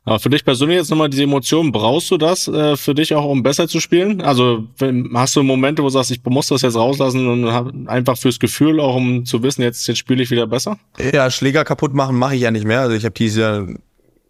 Aber 0.04 0.18
für 0.18 0.30
dich 0.30 0.44
persönlich 0.44 0.78
jetzt 0.78 0.90
nochmal 0.90 1.10
diese 1.10 1.24
Emotionen, 1.24 1.70
brauchst 1.70 2.10
du 2.10 2.16
das 2.16 2.48
äh, 2.48 2.76
für 2.76 2.94
dich 2.94 3.14
auch, 3.14 3.24
um 3.24 3.42
besser 3.42 3.68
zu 3.68 3.80
spielen? 3.80 4.22
Also 4.22 4.64
wenn, 4.78 5.10
hast 5.14 5.36
du 5.36 5.42
Momente, 5.42 5.82
wo 5.82 5.86
du 5.86 5.92
sagst, 5.92 6.10
ich 6.10 6.24
muss 6.24 6.48
das 6.48 6.62
jetzt 6.62 6.76
rauslassen 6.76 7.28
und 7.28 7.52
hab 7.52 7.70
einfach 7.86 8.16
fürs 8.16 8.38
Gefühl 8.38 8.80
auch, 8.80 8.96
um 8.96 9.24
zu 9.24 9.42
wissen, 9.42 9.62
jetzt, 9.62 9.86
jetzt 9.86 9.98
spiele 9.98 10.22
ich 10.22 10.30
wieder 10.30 10.46
besser? 10.46 10.78
Ja, 11.12 11.30
Schläger 11.30 11.64
kaputt 11.64 11.94
machen 11.94 12.16
mache 12.16 12.34
ich 12.34 12.40
ja 12.40 12.50
nicht 12.50 12.66
mehr. 12.66 12.80
Also 12.80 12.96
ich 12.96 13.04
habe 13.04 13.14
dieses 13.14 13.38
Jahr, 13.38 13.66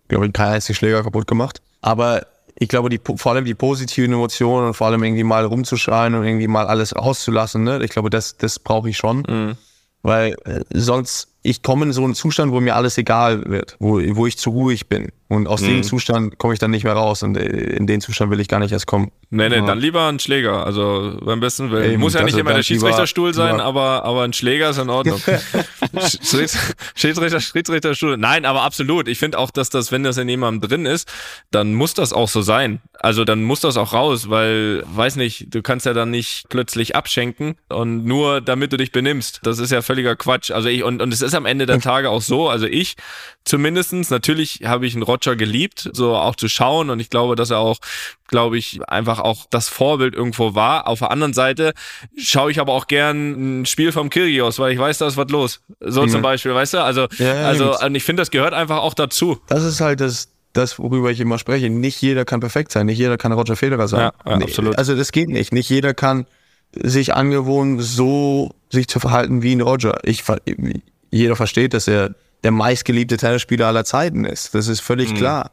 glaube 0.09 0.27
ich, 0.27 0.33
keinen 0.33 0.55
einzigen 0.55 0.77
Schläger 0.77 1.03
kaputt 1.03 1.27
gemacht. 1.27 1.63
Aber 1.81 2.27
ich 2.61 2.69
glaube, 2.69 2.89
die, 2.89 3.01
vor 3.17 3.33
allem 3.33 3.45
die 3.45 3.55
positiven 3.55 4.13
Emotionen 4.13 4.69
und 4.69 4.75
vor 4.75 4.89
allem 4.89 5.03
irgendwie 5.03 5.25
mal 5.25 5.45
rumzuschreien 5.45 6.15
und 6.15 6.25
irgendwie 6.25 6.49
mal 6.49 6.67
alles 6.67 6.95
rauszulassen, 6.97 7.63
ne? 7.63 7.83
ich 7.85 7.91
glaube, 7.91 8.11
das, 8.11 8.37
das 8.37 8.59
brauche 8.59 8.91
ich 8.91 8.97
schon. 8.97 9.19
Mhm. 9.29 9.57
Weil 10.03 10.37
äh, 10.45 10.61
sonst, 10.71 11.29
ich 11.43 11.63
komme 11.63 11.87
in 11.87 11.93
so 11.93 12.05
einen 12.05 12.15
Zustand, 12.15 12.53
wo 12.53 12.61
mir 12.61 12.75
alles 12.75 12.99
egal 12.99 13.45
wird, 13.47 13.77
wo, 13.79 14.01
wo 14.17 14.27
ich 14.27 14.39
zu 14.39 14.51
ruhig 14.51 14.89
bin. 14.89 15.13
Und 15.31 15.47
aus 15.47 15.61
mhm. 15.61 15.67
dem 15.67 15.83
Zustand 15.83 16.39
komme 16.39 16.55
ich 16.55 16.59
dann 16.59 16.71
nicht 16.71 16.85
mehr 16.85 16.95
raus. 16.95 17.23
Und 17.23 17.37
äh, 17.37 17.45
in 17.45 17.87
den 17.87 18.01
Zustand 18.01 18.31
will 18.31 18.41
ich 18.41 18.49
gar 18.49 18.61
nicht 18.61 18.73
erst 18.73 18.87
kommen. 18.87 19.13
Nee, 19.29 19.51
nee, 19.51 19.57
ja. 19.57 19.67
dann 19.67 19.79
lieber 19.79 20.09
ein 20.09 20.19
Schläger. 20.19 20.65
Also 20.65 21.19
beim 21.23 21.41
besten 21.41 21.71
Willen. 21.71 21.93
Eben, 21.93 22.01
Muss 22.01 22.15
ja 22.15 22.23
nicht 22.23 22.39
immer 22.39 22.55
der 22.55 22.63
Schiedsrichterstuhl 22.63 23.35
sein, 23.35 23.57
lieber. 23.57 23.65
aber, 23.65 24.05
aber 24.05 24.23
ein 24.23 24.33
Schläger 24.33 24.71
ist 24.71 24.79
in 24.79 24.89
Ordnung. 24.89 25.21
Schiedsrichter, 26.95 27.41
Schiedsrichterstuhl. 27.41 28.17
Nein, 28.17 28.47
aber 28.47 28.63
absolut. 28.63 29.07
Ich 29.07 29.19
finde 29.19 29.39
auch, 29.39 29.51
dass 29.51 29.69
das, 29.69 29.93
wenn 29.93 30.03
das 30.03 30.17
in 30.17 30.31
jemandem 30.31 30.67
drin 30.67 30.87
ist, 30.87 31.13
dann 31.51 31.75
muss 31.75 31.93
das 31.93 32.15
auch 32.15 32.29
so 32.29 32.41
sein. 32.41 32.81
Also 32.99 33.27
dann 33.27 33.45
muss 33.45 33.61
das 33.61 33.77
auch 33.77 33.93
raus, 33.93 34.31
weil, 34.31 34.83
weiß 34.87 35.17
nicht, 35.17 35.55
du 35.55 35.61
kannst 35.61 35.85
ja 35.85 35.93
dann 35.93 36.11
nicht 36.11 36.47
plötzlich 36.49 36.97
abschenken 36.97 37.57
und 37.69 38.07
nur 38.07 38.41
damit 38.41 38.73
du 38.73 38.79
dich 38.79 38.93
benimmst. 38.93 39.41
Das 39.43 39.59
ist 39.59 39.73
ja 39.73 39.83
völliger 39.83 40.17
Quatsch. 40.17 40.51
Also 40.51 40.71
ich, 40.71 40.83
und, 40.83 41.03
und 41.03 41.13
es 41.13 41.21
ist 41.29 41.35
am 41.35 41.47
Ende 41.47 41.67
der 41.67 41.81
Tage 41.81 42.11
auch 42.11 42.23
so, 42.23 42.49
also 42.49 42.67
ich 42.67 42.97
zumindestens 43.45 44.11
natürlich 44.11 44.63
habe 44.65 44.87
ich 44.87 44.95
einen 44.95 45.03
Roger 45.03 45.37
geliebt, 45.37 45.89
so 45.93 46.17
auch 46.17 46.37
zu 46.37 46.49
schauen 46.49 46.91
und 46.91 47.01
ich 47.01 47.11
glaube, 47.11 47.37
dass 47.37 47.51
er 47.51 47.59
auch 47.59 47.79
glaube 48.29 48.59
ich, 48.59 48.81
einfach 48.87 49.19
auch 49.19 49.47
das 49.51 49.69
Vorbild 49.69 50.15
irgendwo 50.15 50.55
war. 50.55 50.87
Auf 50.87 51.01
der 51.01 51.11
anderen 51.11 51.33
Seite 51.33 51.73
schaue 52.17 52.51
ich 52.51 52.61
aber 52.61 52.75
auch 52.75 52.87
gern 52.87 53.63
ein 53.63 53.67
Spiel 53.67 53.91
vom 53.91 54.11
Kyrgios, 54.11 54.59
weil 54.61 54.73
ich 54.73 54.79
weiß, 54.79 54.99
da 54.99 55.09
ist 55.09 55.17
was 55.17 55.31
los. 55.31 55.61
So 55.81 56.03
mhm. 56.03 56.11
zum 56.11 56.23
Beispiel, 56.23 56.55
weißt 56.55 56.75
du? 56.75 56.85
Also, 56.85 57.09
ja, 57.19 57.35
ja, 57.35 57.47
also 57.49 57.77
und 57.79 57.95
ich 57.95 58.05
finde, 58.05 58.21
das 58.21 58.31
gehört 58.31 58.55
einfach 58.55 58.79
auch 58.79 58.95
dazu. 58.95 59.41
Das 59.49 59.65
ist 59.65 59.81
halt 59.81 60.01
das, 60.01 60.29
das, 60.53 60.79
worüber 60.79 61.11
ich 61.11 61.19
immer 61.21 61.39
spreche. 61.39 61.69
Nicht 61.71 62.01
jeder 62.01 62.25
kann 62.25 62.41
perfekt 62.41 62.71
sein, 62.71 62.87
nicht 62.87 62.99
jeder 62.99 63.17
kann 63.17 63.33
Roger 63.33 63.57
Federer 63.57 63.89
sein. 63.89 64.01
Ja, 64.01 64.31
ja, 64.31 64.37
absolut. 64.37 64.79
Also 64.79 64.95
das 64.95 65.11
geht 65.11 65.31
nicht. 65.31 65.53
Nicht 65.53 65.71
jeder 65.71 65.95
kann 65.95 66.27
sich 66.75 67.15
angewohnt, 67.15 67.83
so 67.83 68.55
sich 68.71 68.89
zu 68.89 69.01
verhalten 69.01 69.43
wie 69.43 69.55
ein 69.57 69.63
Roger. 69.63 69.99
Ich, 70.03 70.23
jeder 71.11 71.37
versteht, 71.37 71.75
dass 71.75 71.89
er 71.89 72.15
der 72.45 72.51
meistgeliebte 72.51 73.17
Tennisspieler 73.17 73.67
aller 73.67 73.85
Zeiten 73.85 74.25
ist. 74.25 74.55
Das 74.55 74.69
ist 74.69 74.81
völlig 74.81 75.11
mhm. 75.11 75.17
klar. 75.17 75.51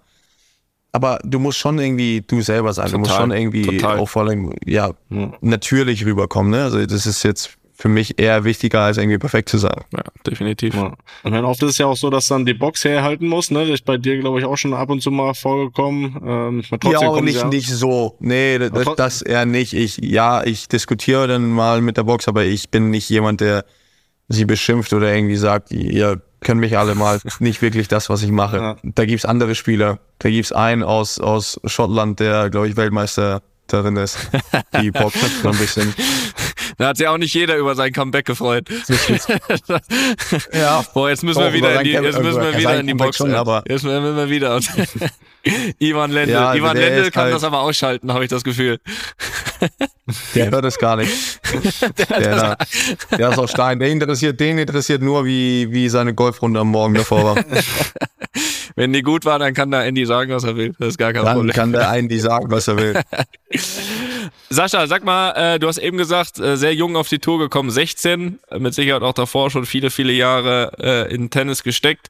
Aber 0.92 1.20
du 1.24 1.40
musst 1.40 1.58
schon 1.58 1.78
irgendwie 1.78 2.24
du 2.26 2.42
selber 2.42 2.72
sein. 2.72 2.86
Total, 2.86 2.94
du 2.94 3.00
musst 3.00 3.16
schon 3.16 3.32
irgendwie 3.32 3.64
total. 3.80 4.00
auch 4.00 4.08
vor 4.08 4.24
allem 4.24 4.54
ja, 4.66 4.92
mhm. 5.10 5.34
natürlich 5.42 6.06
rüberkommen. 6.06 6.52
Ne? 6.52 6.64
Also 6.64 6.86
das 6.86 7.06
ist 7.06 7.24
jetzt 7.24 7.58
für 7.78 7.90
mich 7.90 8.18
eher 8.18 8.46
wichtiger, 8.46 8.82
als 8.82 8.98
irgendwie 8.98 9.18
perfekt 9.18 9.50
zu 9.50 9.58
sein. 9.58 9.84
Ja, 9.92 10.04
definitiv. 10.26 10.74
Ja. 10.76 10.94
Und 11.24 11.34
dann 11.34 11.44
oft 11.44 11.62
ist 11.62 11.72
es 11.72 11.78
ja 11.78 11.88
auch 11.88 11.98
so, 11.98 12.10
dass 12.10 12.28
dann 12.30 12.46
die 12.46 12.54
Box 12.54 12.86
herhalten 12.86 13.28
muss, 13.28 13.52
ne? 13.52 13.62
Das 13.66 13.72
ist 13.72 13.86
bei 13.86 13.98
dir, 13.98 14.18
glaube 14.20 14.40
ich, 14.40 14.46
auch 14.46 14.56
schon 14.56 14.74
ab 14.74 14.90
und 14.90 15.02
zu 15.02 15.12
mal 15.12 15.34
vorgekommen. 15.34 16.16
Ähm, 16.26 16.64
ja, 16.84 17.02
aber 17.02 17.22
nicht, 17.22 17.42
ja 17.42 17.48
nicht 17.48 17.70
so. 17.70 18.16
Nee, 18.22 18.60
das, 18.60 18.96
das 18.96 19.22
eher 19.22 19.46
nicht. 19.46 19.74
Ich, 19.74 19.98
ja, 19.98 20.44
ich 20.46 20.70
diskutiere 20.70 21.28
dann 21.28 21.50
mal 21.50 21.82
mit 21.82 21.98
der 21.98 22.04
Box, 22.04 22.30
aber 22.30 22.46
ich 22.46 22.70
bin 22.70 22.92
nicht 22.92 23.10
jemand, 23.10 23.42
der 23.42 23.66
sie 24.28 24.46
beschimpft 24.46 24.94
oder 24.94 25.14
irgendwie 25.14 25.36
sagt, 25.36 25.72
ihr 25.72 26.22
können 26.42 26.60
mich 26.60 26.78
alle 26.78 26.96
mal 26.96 27.20
nicht 27.40 27.62
wirklich 27.62 27.88
das, 27.88 28.10
was 28.10 28.22
ich 28.22 28.32
mache. 28.32 28.58
Ja. 28.58 28.78
Da 28.84 29.06
gibt's 29.06 29.26
andere 29.26 29.56
Spieler. 29.56 30.00
Da 30.20 30.30
gibt's 30.30 30.52
einen 30.52 30.84
aus, 30.84 31.20
aus 31.20 31.60
Schottland, 31.66 32.20
der, 32.20 32.50
glaube 32.50 32.68
ich, 32.68 32.78
Weltmeister 32.78 33.42
darin 33.68 33.96
ist. 33.98 34.18
Die 34.82 34.92
boxt 34.92 35.18
so 35.42 35.50
ein 35.50 35.58
bisschen. 35.58 35.94
Da 36.78 36.90
hat 36.90 36.98
sich 36.98 37.08
auch 37.08 37.18
nicht 37.18 37.34
jeder 37.34 37.56
über 37.58 37.74
sein 37.74 37.94
Comeback 37.94 38.26
gefreut. 38.26 38.68
ja. 40.54 40.84
Boah, 40.94 41.10
jetzt 41.10 41.24
müssen 41.24 41.42
wir 41.42 41.54
wieder 41.54 41.80
in 41.80 41.84
die, 41.86 41.92
jetzt 41.92 42.22
müssen 42.22 42.42
wir 42.42 42.58
wieder 42.58 42.80
in 42.80 42.88
die 42.88 42.94
Box. 42.94 43.18
Schon, 43.18 43.34
aber 43.34 43.64
jetzt 43.68 43.84
müssen 43.84 44.16
wir 44.16 44.30
wieder. 44.30 44.60
Ivan 45.80 46.12
Lendl. 46.12 46.34
Ja, 46.34 46.54
Ivan 46.54 46.76
Lendl 46.76 47.12
kann 47.12 47.24
halt 47.24 47.34
das 47.34 47.44
aber 47.44 47.62
ausschalten, 47.62 48.12
habe 48.12 48.26
ich 48.26 48.30
das 48.30 48.44
Gefühl. 48.44 48.80
Der 50.36 50.52
hört 50.52 50.66
es 50.66 50.78
gar 50.78 50.98
nicht. 50.98 51.40
der, 52.10 52.58
der, 53.18 53.30
ist 53.30 53.38
auch 53.40 53.50
Stein. 53.50 53.80
Der 53.80 53.90
interessiert, 53.90 54.40
den 54.40 54.60
interessiert 54.60 55.02
nur, 55.02 55.26
wie, 55.26 55.72
wie 55.72 55.90
seine 55.90 56.14
Golfrunde 56.14 56.60
am 56.60 56.70
Morgen 56.70 56.94
davor 56.94 57.24
war. 57.24 57.46
Wenn 58.76 58.94
die 58.94 59.02
gut 59.02 59.26
war, 59.26 59.40
dann 59.40 59.54
kann 59.54 59.72
der 59.72 59.86
Andy 59.86 60.06
sagen, 60.06 60.32
was 60.32 60.44
er 60.44 60.56
will. 60.58 60.76
Das 60.78 60.90
ist 60.90 60.98
gar 60.98 61.14
kein 61.14 61.24
dann 61.24 61.38
Problem. 61.38 61.56
Dann 61.56 61.56
kann 61.56 61.72
der 61.72 61.92
Andy 61.92 62.20
sagen, 62.20 62.52
was 62.52 62.68
er 62.68 62.78
will. 62.78 63.02
Sascha, 64.50 64.86
sag 64.86 65.04
mal, 65.04 65.32
äh, 65.32 65.60
du 65.60 65.68
hast 65.68 65.78
eben 65.78 65.98
gesagt, 65.98 66.40
äh, 66.40 66.56
sehr 66.56 66.74
jung 66.76 66.96
auf 66.96 67.10
die 67.10 67.20
Tour 67.20 67.40
gekommen, 67.40 67.72
16, 67.72 68.40
mit 68.60 68.74
Sicherheit 68.74 69.02
auch 69.02 69.14
davor 69.14 69.50
schon 69.50 69.66
viele, 69.66 69.90
viele 69.90 70.14
Jahre 70.14 70.72
äh, 70.80 71.14
in 71.14 71.30
Tennis 71.30 71.64
gesteckt. 71.64 72.10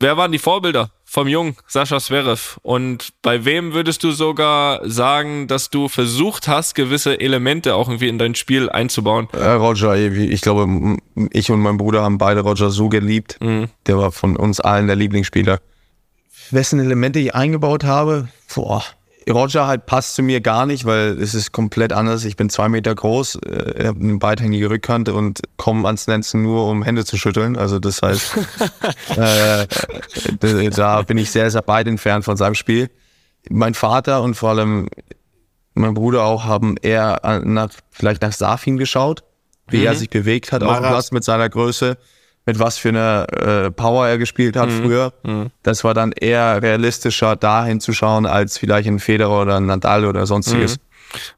Wer 0.00 0.16
waren 0.16 0.32
die 0.32 0.38
Vorbilder 0.38 0.90
vom 1.12 1.28
jungen 1.28 1.56
Sascha 1.68 2.00
Zverev? 2.00 2.58
Und 2.62 3.12
bei 3.20 3.44
wem 3.44 3.74
würdest 3.74 4.02
du 4.02 4.12
sogar 4.12 4.80
sagen, 4.88 5.46
dass 5.46 5.68
du 5.68 5.88
versucht 5.88 6.48
hast, 6.48 6.74
gewisse 6.74 7.20
Elemente 7.20 7.74
auch 7.74 7.88
irgendwie 7.88 8.08
in 8.08 8.16
dein 8.16 8.34
Spiel 8.34 8.70
einzubauen? 8.70 9.28
Äh, 9.32 9.50
Roger, 9.50 9.94
ich 9.94 10.40
glaube, 10.40 10.96
ich 11.30 11.50
und 11.50 11.60
mein 11.60 11.76
Bruder 11.76 12.02
haben 12.02 12.16
beide 12.16 12.40
Roger 12.40 12.70
so 12.70 12.88
geliebt. 12.88 13.36
Mhm. 13.42 13.68
Der 13.86 13.98
war 13.98 14.10
von 14.10 14.36
uns 14.36 14.58
allen 14.58 14.86
der 14.86 14.96
Lieblingsspieler. 14.96 15.60
Wessen 16.50 16.80
Elemente 16.80 17.18
ich 17.18 17.34
eingebaut 17.34 17.84
habe? 17.84 18.28
Boah, 18.54 18.82
Roger 19.30 19.66
halt 19.66 19.86
passt 19.86 20.14
zu 20.14 20.22
mir 20.22 20.40
gar 20.40 20.66
nicht, 20.66 20.84
weil 20.84 21.20
es 21.20 21.34
ist 21.34 21.52
komplett 21.52 21.92
anders. 21.92 22.24
Ich 22.24 22.36
bin 22.36 22.50
zwei 22.50 22.68
Meter 22.68 22.94
groß, 22.94 23.36
äh, 23.46 23.86
habe 23.86 24.00
eine 24.00 24.18
beidhängige 24.18 24.70
Rückkante 24.70 25.14
und 25.14 25.40
komme 25.56 25.86
ans 25.86 26.06
Netzen 26.06 26.42
nur, 26.42 26.68
um 26.68 26.82
Hände 26.82 27.04
zu 27.04 27.16
schütteln. 27.16 27.56
Also 27.56 27.78
das 27.78 28.02
heißt, 28.02 28.36
äh, 29.16 29.66
da 30.70 31.02
bin 31.02 31.18
ich 31.18 31.30
sehr, 31.30 31.50
sehr 31.50 31.62
weit 31.66 31.86
entfernt 31.86 32.24
von 32.24 32.36
seinem 32.36 32.54
Spiel. 32.54 32.90
Mein 33.50 33.74
Vater 33.74 34.22
und 34.22 34.34
vor 34.34 34.50
allem 34.50 34.88
mein 35.74 35.94
Bruder 35.94 36.24
auch 36.24 36.44
haben 36.44 36.76
eher 36.76 37.42
nach, 37.44 37.70
vielleicht 37.90 38.22
nach 38.22 38.32
Safin 38.32 38.76
geschaut, 38.76 39.24
wie 39.68 39.78
mhm. 39.78 39.86
er 39.86 39.94
sich 39.94 40.10
bewegt 40.10 40.52
hat 40.52 40.62
auf 40.62 40.76
dem 40.76 40.86
Platz 40.86 41.12
mit 41.12 41.24
seiner 41.24 41.48
Größe 41.48 41.96
mit 42.46 42.58
was 42.58 42.78
für 42.78 42.88
einer 42.88 43.26
äh, 43.30 43.70
Power 43.70 44.08
er 44.08 44.18
gespielt 44.18 44.56
hat 44.56 44.68
mhm. 44.68 44.82
früher. 44.82 45.12
Mhm. 45.22 45.50
Das 45.62 45.84
war 45.84 45.94
dann 45.94 46.12
eher 46.12 46.62
realistischer, 46.62 47.36
dahin 47.36 47.80
zu 47.80 47.92
schauen, 47.92 48.26
als 48.26 48.58
vielleicht 48.58 48.88
ein 48.88 48.98
Federer 48.98 49.42
oder 49.42 49.56
ein 49.56 49.66
Nadal 49.66 50.04
oder 50.04 50.26
sonstiges. 50.26 50.76
Mhm. 50.76 50.82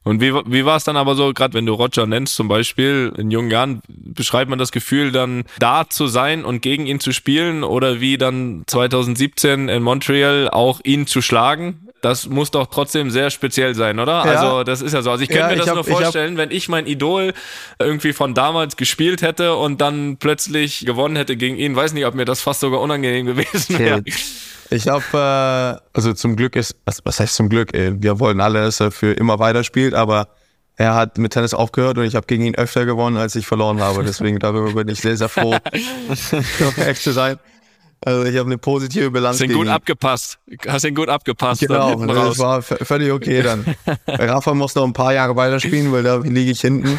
Und 0.03 0.21
wie, 0.21 0.33
wie 0.33 0.65
war 0.65 0.77
es 0.77 0.85
dann 0.85 0.97
aber 0.97 1.15
so, 1.15 1.33
gerade 1.33 1.55
wenn 1.55 1.67
du 1.67 1.75
Roger 1.75 2.07
nennst 2.07 2.37
zum 2.37 2.49
Beispiel, 2.49 3.13
in 3.17 3.31
jungen 3.31 3.51
Jahren, 3.51 3.83
beschreibt 3.89 4.51
man 4.51 4.59
das 4.59 4.73
Gefühl, 4.73 5.13
dann 5.13 5.45
da 5.59 5.89
zu 5.89 6.07
sein 6.07 6.45
und 6.45 6.63
gegen 6.63 6.87
ihn 6.87 7.01
zu 7.01 7.13
spielen 7.13 7.65
oder 7.65 8.01
wie 8.01 8.19
dann 8.19 8.65
2017 8.67 9.69
in 9.69 9.83
Montreal 9.83 10.49
auch 10.51 10.81
ihn 10.85 11.07
zu 11.07 11.23
schlagen? 11.23 11.85
das 12.05 12.29
muss 12.29 12.51
doch 12.51 12.67
trotzdem 12.67 13.11
sehr 13.11 13.31
speziell 13.31 13.75
sein, 13.75 13.99
oder? 13.99 14.25
Ja. 14.25 14.33
Also 14.33 14.63
das 14.63 14.83
ist 14.83 14.93
ja 14.93 15.01
so. 15.01 15.11
Also 15.11 15.23
ich 15.23 15.31
könnte 15.31 15.45
ja, 15.45 15.49
mir 15.49 15.57
das 15.57 15.69
hab, 15.69 15.75
nur 15.75 15.85
vorstellen, 15.85 16.35
ich 16.35 16.39
wenn 16.39 16.51
ich 16.51 16.69
mein 16.69 16.87
Idol 16.87 17.33
irgendwie 17.79 18.13
von 18.13 18.35
damals 18.35 18.77
gespielt 18.77 19.23
hätte 19.23 19.57
und 19.57 19.81
dann 19.81 20.19
plötzlich 20.19 20.85
gewonnen 20.85 21.17
hätte 21.17 21.37
gegen 21.37 21.57
ihn, 21.57 21.75
weiß 21.75 21.95
nicht, 21.95 22.05
ob 22.05 22.15
mir 22.15 22.27
das 22.27 22.43
fast 22.43 22.61
sogar 22.61 22.81
unangenehm 22.81 23.25
gewesen 23.27 23.79
wäre. 23.79 24.05
Ich 24.71 24.89
habe, 24.89 25.05
äh, 25.13 25.87
also 25.93 26.13
zum 26.15 26.37
Glück 26.37 26.57
ist, 26.57 26.77
was, 26.85 27.01
was 27.05 27.21
heißt 27.21 27.35
zum 27.35 27.49
Glück? 27.49 27.75
Ey, 27.75 28.03
wir 28.03 28.19
wollen 28.21 28.41
alle, 28.41 28.63
dass 28.63 28.81
er 28.81 28.91
für 28.91 29.13
immer 29.13 29.39
weiterspielt, 29.39 29.95
aber 29.95 30.29
er 30.77 30.95
hat 30.95 31.19
mit 31.19 31.33
Tennis 31.33 31.55
aufgehört 31.55 31.99
und 31.99 32.05
ich 32.05 32.17
habe 32.17 32.27
gegen 32.27 32.45
ihn 32.45 32.55
öfter 32.57 32.85
gewonnen, 32.85 33.17
als 33.17 33.37
ich 33.37 33.47
verloren 33.47 33.81
habe. 33.81 34.03
Deswegen 34.05 34.39
darüber 34.39 34.73
bin 34.73 34.89
ich 34.89 35.01
sehr, 35.01 35.17
sehr 35.17 35.29
froh, 35.29 35.55
echt 36.77 37.03
zu 37.03 37.13
sein. 37.13 37.39
Also 38.05 38.25
ich 38.25 38.37
habe 38.37 38.49
eine 38.49 38.59
positive 38.59 39.11
Bilanz. 39.11 39.37
Hast 39.37 39.49
ihn 39.49 39.55
gut 39.55 39.69
abgepasst. 39.69 40.39
Hast 40.67 40.85
ihn 40.85 40.95
gut 40.95 41.09
abgepasst. 41.09 41.63
Genau, 41.63 42.05
das 42.05 42.39
war 42.39 42.61
völlig 42.61 43.11
okay 43.11 43.43
dann. 43.43 43.65
Rafa 44.07 44.53
muss 44.53 44.75
noch 44.75 44.85
ein 44.85 44.93
paar 44.93 45.15
Jahre 45.15 45.37
weiterspielen, 45.37 45.91
weil 45.91 46.03
da 46.03 46.17
liege 46.17 46.51
ich 46.51 46.61
hinten. 46.61 46.99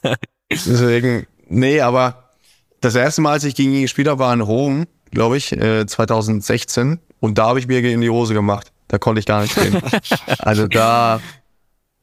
Deswegen, 0.50 1.26
nee, 1.48 1.80
aber 1.80 2.34
das 2.82 2.94
erste 2.94 3.22
Mal, 3.22 3.32
als 3.32 3.44
ich 3.44 3.54
gegen 3.54 3.72
ihn 3.72 3.82
gespielt 3.82 4.08
habe, 4.08 4.18
war 4.18 4.34
in 4.34 4.42
Rom, 4.42 4.86
glaube 5.12 5.36
ich, 5.36 5.50
2016. 5.50 6.92
Äh, 6.92 6.98
Und 7.20 7.38
da 7.38 7.46
habe 7.48 7.58
ich 7.60 7.68
mir 7.68 7.78
in 7.84 8.00
die 8.00 8.10
Hose 8.10 8.34
gemacht. 8.34 8.72
Da 8.88 8.98
konnte 8.98 9.20
ich 9.20 9.26
gar 9.26 9.42
nicht 9.42 9.52
spielen. 9.52 9.80
also 10.38 10.66
da, 10.66 11.20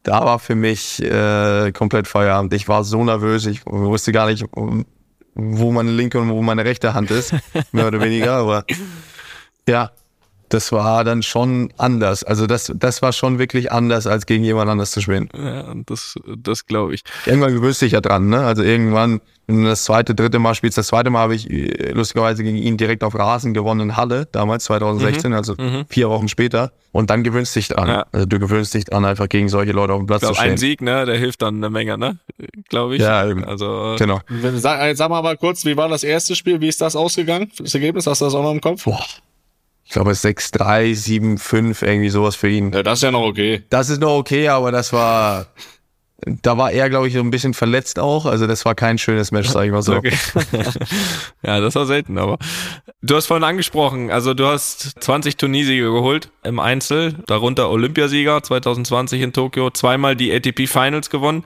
da 0.03 0.25
war 0.25 0.39
für 0.39 0.55
mich 0.55 1.01
äh, 1.03 1.71
komplett 1.71 2.07
Feierabend. 2.07 2.53
Ich 2.53 2.67
war 2.67 2.83
so 2.83 3.03
nervös, 3.03 3.45
ich 3.45 3.65
wusste 3.65 4.11
gar 4.11 4.27
nicht, 4.27 4.45
wo 5.35 5.71
meine 5.71 5.91
linke 5.91 6.19
und 6.19 6.29
wo 6.29 6.41
meine 6.41 6.65
rechte 6.65 6.93
Hand 6.93 7.11
ist, 7.11 7.33
mehr 7.71 7.87
oder 7.87 8.01
weniger. 8.01 8.33
Aber 8.37 8.63
ja, 9.67 9.91
das 10.49 10.71
war 10.71 11.03
dann 11.03 11.23
schon 11.23 11.71
anders. 11.77 12.23
Also 12.23 12.47
das, 12.47 12.71
das 12.75 13.01
war 13.01 13.13
schon 13.13 13.39
wirklich 13.39 13.71
anders, 13.71 14.07
als 14.07 14.25
gegen 14.25 14.43
jemand 14.43 14.69
anders 14.69 14.91
zu 14.91 15.01
spielen. 15.01 15.29
Ja, 15.35 15.73
das, 15.85 16.15
das 16.37 16.65
glaube 16.65 16.93
ich. 16.93 17.03
Irgendwann 17.25 17.53
gewöhnst 17.53 17.81
du 17.81 17.85
dich 17.85 17.93
ja 17.93 18.01
dran, 18.01 18.29
ne? 18.29 18.39
Also 18.39 18.63
irgendwann, 18.63 19.21
wenn 19.47 19.63
du 19.63 19.69
das 19.69 19.83
zweite, 19.83 20.15
dritte 20.15 20.39
Mal 20.39 20.55
spielst, 20.55 20.77
das 20.77 20.87
zweite 20.87 21.09
Mal 21.09 21.19
habe 21.19 21.35
ich 21.35 21.49
äh, 21.49 21.91
lustigerweise 21.91 22.43
gegen 22.43 22.57
ihn 22.57 22.77
direkt 22.77 23.03
auf 23.03 23.15
Rasen 23.15 23.53
gewonnen 23.53 23.81
in 23.81 23.97
Halle, 23.97 24.27
damals 24.31 24.65
2016, 24.65 25.31
mhm. 25.31 25.37
also 25.37 25.55
mhm. 25.57 25.85
vier 25.89 26.09
Wochen 26.09 26.27
später. 26.27 26.71
Und 26.91 27.11
dann 27.11 27.23
gewöhnst 27.23 27.55
du 27.55 27.59
dich 27.59 27.67
dran. 27.67 27.87
Ja. 27.87 28.05
Also 28.11 28.25
du 28.25 28.39
gewöhnst 28.39 28.73
dich 28.73 28.85
dran, 28.85 29.05
einfach 29.05 29.29
gegen 29.29 29.47
solche 29.47 29.71
Leute 29.71 29.93
auf 29.93 29.99
dem 29.99 30.07
Platz 30.07 30.21
glaub, 30.21 30.33
zu 30.33 30.39
stehen. 30.39 30.51
Ein 30.51 30.57
Sieg, 30.57 30.81
ne, 30.81 31.05
der 31.05 31.17
hilft 31.17 31.41
dann 31.41 31.57
eine 31.57 31.69
Menge, 31.69 31.97
ne? 31.97 32.17
Glaube 32.69 32.95
ich. 32.95 33.01
Ja, 33.01 33.27
eben. 33.27 33.45
Also, 33.45 33.95
genau. 33.97 34.21
Sag, 34.55 34.97
sag 34.97 35.09
mal 35.09 35.21
mal 35.21 35.37
kurz, 35.37 35.65
wie 35.65 35.77
war 35.77 35.87
das 35.87 36.03
erste 36.03 36.35
Spiel? 36.35 36.59
Wie 36.61 36.67
ist 36.67 36.81
das 36.81 36.95
ausgegangen? 36.95 37.51
Das 37.57 37.73
Ergebnis, 37.75 38.07
hast 38.07 38.21
du 38.21 38.25
das 38.25 38.33
auch 38.33 38.43
noch 38.43 38.51
im 38.51 38.61
Kopf? 38.61 38.85
Boah 38.85 39.05
ich 39.89 39.93
glaube 39.93 40.11
6-3, 40.11 41.39
7-5, 41.39 41.83
irgendwie 41.83 42.09
sowas 42.09 42.35
für 42.35 42.47
ihn. 42.47 42.71
Ja, 42.71 42.83
das 42.83 42.99
ist 42.99 43.03
ja 43.03 43.09
noch 43.09 43.23
okay. 43.23 43.63
Das 43.71 43.89
ist 43.89 43.99
noch 43.99 44.17
okay, 44.17 44.47
aber 44.47 44.71
das 44.71 44.93
war, 44.93 45.47
da 46.23 46.59
war 46.59 46.71
er, 46.71 46.91
glaube 46.91 47.07
ich, 47.07 47.15
so 47.15 47.21
ein 47.21 47.31
bisschen 47.31 47.55
verletzt 47.55 47.97
auch. 47.97 48.27
Also 48.27 48.45
das 48.45 48.65
war 48.65 48.75
kein 48.75 48.99
schönes 48.99 49.31
Match, 49.31 49.49
sag 49.49 49.65
ich 49.65 49.71
mal 49.71 49.81
so. 49.81 49.95
Okay. 49.95 50.13
ja, 51.41 51.59
das 51.59 51.73
war 51.73 51.87
selten, 51.87 52.19
aber 52.19 52.37
du 53.01 53.15
hast 53.15 53.25
vorhin 53.25 53.43
angesprochen, 53.43 54.11
also 54.11 54.35
du 54.35 54.45
hast 54.45 55.01
20 55.01 55.37
Turniersiege 55.37 55.85
geholt 55.91 56.29
im 56.43 56.59
Einzel, 56.59 57.15
darunter 57.25 57.71
Olympiasieger 57.71 58.43
2020 58.43 59.23
in 59.23 59.33
Tokio, 59.33 59.71
zweimal 59.71 60.15
die 60.15 60.31
ATP 60.31 60.67
Finals 60.67 61.09
gewonnen 61.09 61.43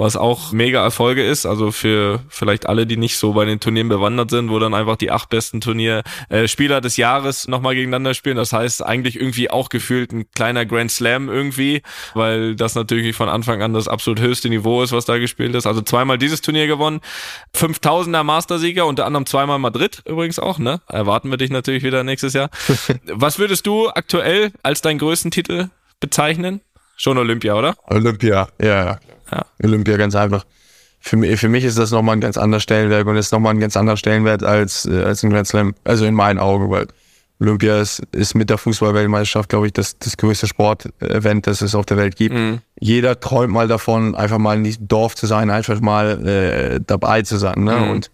was 0.00 0.16
auch 0.16 0.52
mega 0.52 0.82
Erfolge 0.82 1.22
ist. 1.24 1.44
Also 1.44 1.70
für 1.70 2.20
vielleicht 2.30 2.66
alle, 2.66 2.86
die 2.86 2.96
nicht 2.96 3.18
so 3.18 3.34
bei 3.34 3.44
den 3.44 3.60
Turnieren 3.60 3.90
bewandert 3.90 4.30
sind, 4.30 4.50
wo 4.50 4.58
dann 4.58 4.72
einfach 4.72 4.96
die 4.96 5.10
acht 5.10 5.28
besten 5.28 5.60
Turnier 5.60 6.02
äh, 6.30 6.48
Spieler 6.48 6.80
des 6.80 6.96
Jahres 6.96 7.48
nochmal 7.48 7.74
gegeneinander 7.74 8.14
spielen. 8.14 8.36
Das 8.36 8.54
heißt 8.54 8.84
eigentlich 8.84 9.16
irgendwie 9.16 9.50
auch 9.50 9.68
gefühlt 9.68 10.12
ein 10.12 10.30
kleiner 10.30 10.64
Grand 10.64 10.90
Slam 10.90 11.28
irgendwie, 11.28 11.82
weil 12.14 12.56
das 12.56 12.74
natürlich 12.74 13.14
von 13.14 13.28
Anfang 13.28 13.60
an 13.62 13.74
das 13.74 13.88
absolut 13.88 14.20
höchste 14.20 14.48
Niveau 14.48 14.82
ist, 14.82 14.92
was 14.92 15.04
da 15.04 15.18
gespielt 15.18 15.54
ist. 15.54 15.66
Also 15.66 15.82
zweimal 15.82 16.16
dieses 16.16 16.40
Turnier 16.40 16.66
gewonnen, 16.66 17.00
5000er 17.54 18.22
Mastersieger, 18.22 18.86
unter 18.86 19.04
anderem 19.04 19.26
zweimal 19.26 19.58
Madrid 19.58 20.02
übrigens 20.06 20.38
auch, 20.38 20.58
ne? 20.58 20.80
Erwarten 20.88 21.30
wir 21.30 21.36
dich 21.36 21.50
natürlich 21.50 21.82
wieder 21.82 22.04
nächstes 22.04 22.32
Jahr. 22.32 22.48
was 23.04 23.38
würdest 23.38 23.66
du 23.66 23.90
aktuell 23.90 24.50
als 24.62 24.80
deinen 24.80 24.98
größten 24.98 25.30
Titel 25.30 25.68
bezeichnen? 26.00 26.62
Schon 26.96 27.18
Olympia, 27.18 27.54
oder? 27.54 27.76
Olympia, 27.86 28.48
ja, 28.60 28.84
ja. 28.84 29.00
Ja. 29.30 29.46
Olympia 29.62 29.96
ganz 29.96 30.14
einfach. 30.14 30.44
Für 31.00 31.16
mich, 31.16 31.40
für 31.40 31.48
mich 31.48 31.64
ist 31.64 31.78
das 31.78 31.90
nochmal 31.90 32.16
ein 32.16 32.20
ganz 32.20 32.36
anderer 32.36 32.60
Stellenwert 32.60 33.06
und 33.06 33.16
ist 33.16 33.32
nochmal 33.32 33.54
ein 33.54 33.60
ganz 33.60 33.76
anderer 33.76 33.96
Stellenwert 33.96 34.42
als, 34.42 34.86
äh, 34.86 35.02
als 35.02 35.22
ein 35.22 35.30
Grand 35.30 35.46
Slam. 35.46 35.74
Also 35.84 36.04
in 36.04 36.14
meinen 36.14 36.38
Augen, 36.38 36.70
weil 36.70 36.86
Olympia 37.40 37.80
ist, 37.80 38.02
ist 38.12 38.34
mit 38.34 38.50
der 38.50 38.58
Fußballweltmeisterschaft, 38.58 39.48
glaube 39.48 39.66
ich, 39.66 39.72
das, 39.72 39.98
das 39.98 40.18
größte 40.18 40.46
Sportevent, 40.46 41.46
das 41.46 41.62
es 41.62 41.74
auf 41.74 41.86
der 41.86 41.96
Welt 41.96 42.16
gibt. 42.16 42.34
Mhm. 42.34 42.58
Jeder 42.78 43.18
träumt 43.18 43.52
mal 43.52 43.66
davon, 43.66 44.14
einfach 44.14 44.38
mal 44.38 44.58
in 44.58 44.64
diesem 44.64 44.88
Dorf 44.88 45.14
zu 45.14 45.26
sein, 45.26 45.48
einfach 45.48 45.80
mal 45.80 46.26
äh, 46.26 46.80
dabei 46.86 47.22
zu 47.22 47.38
sein. 47.38 47.64
Ne? 47.64 47.76
Mhm. 47.76 47.90
Und 47.90 48.10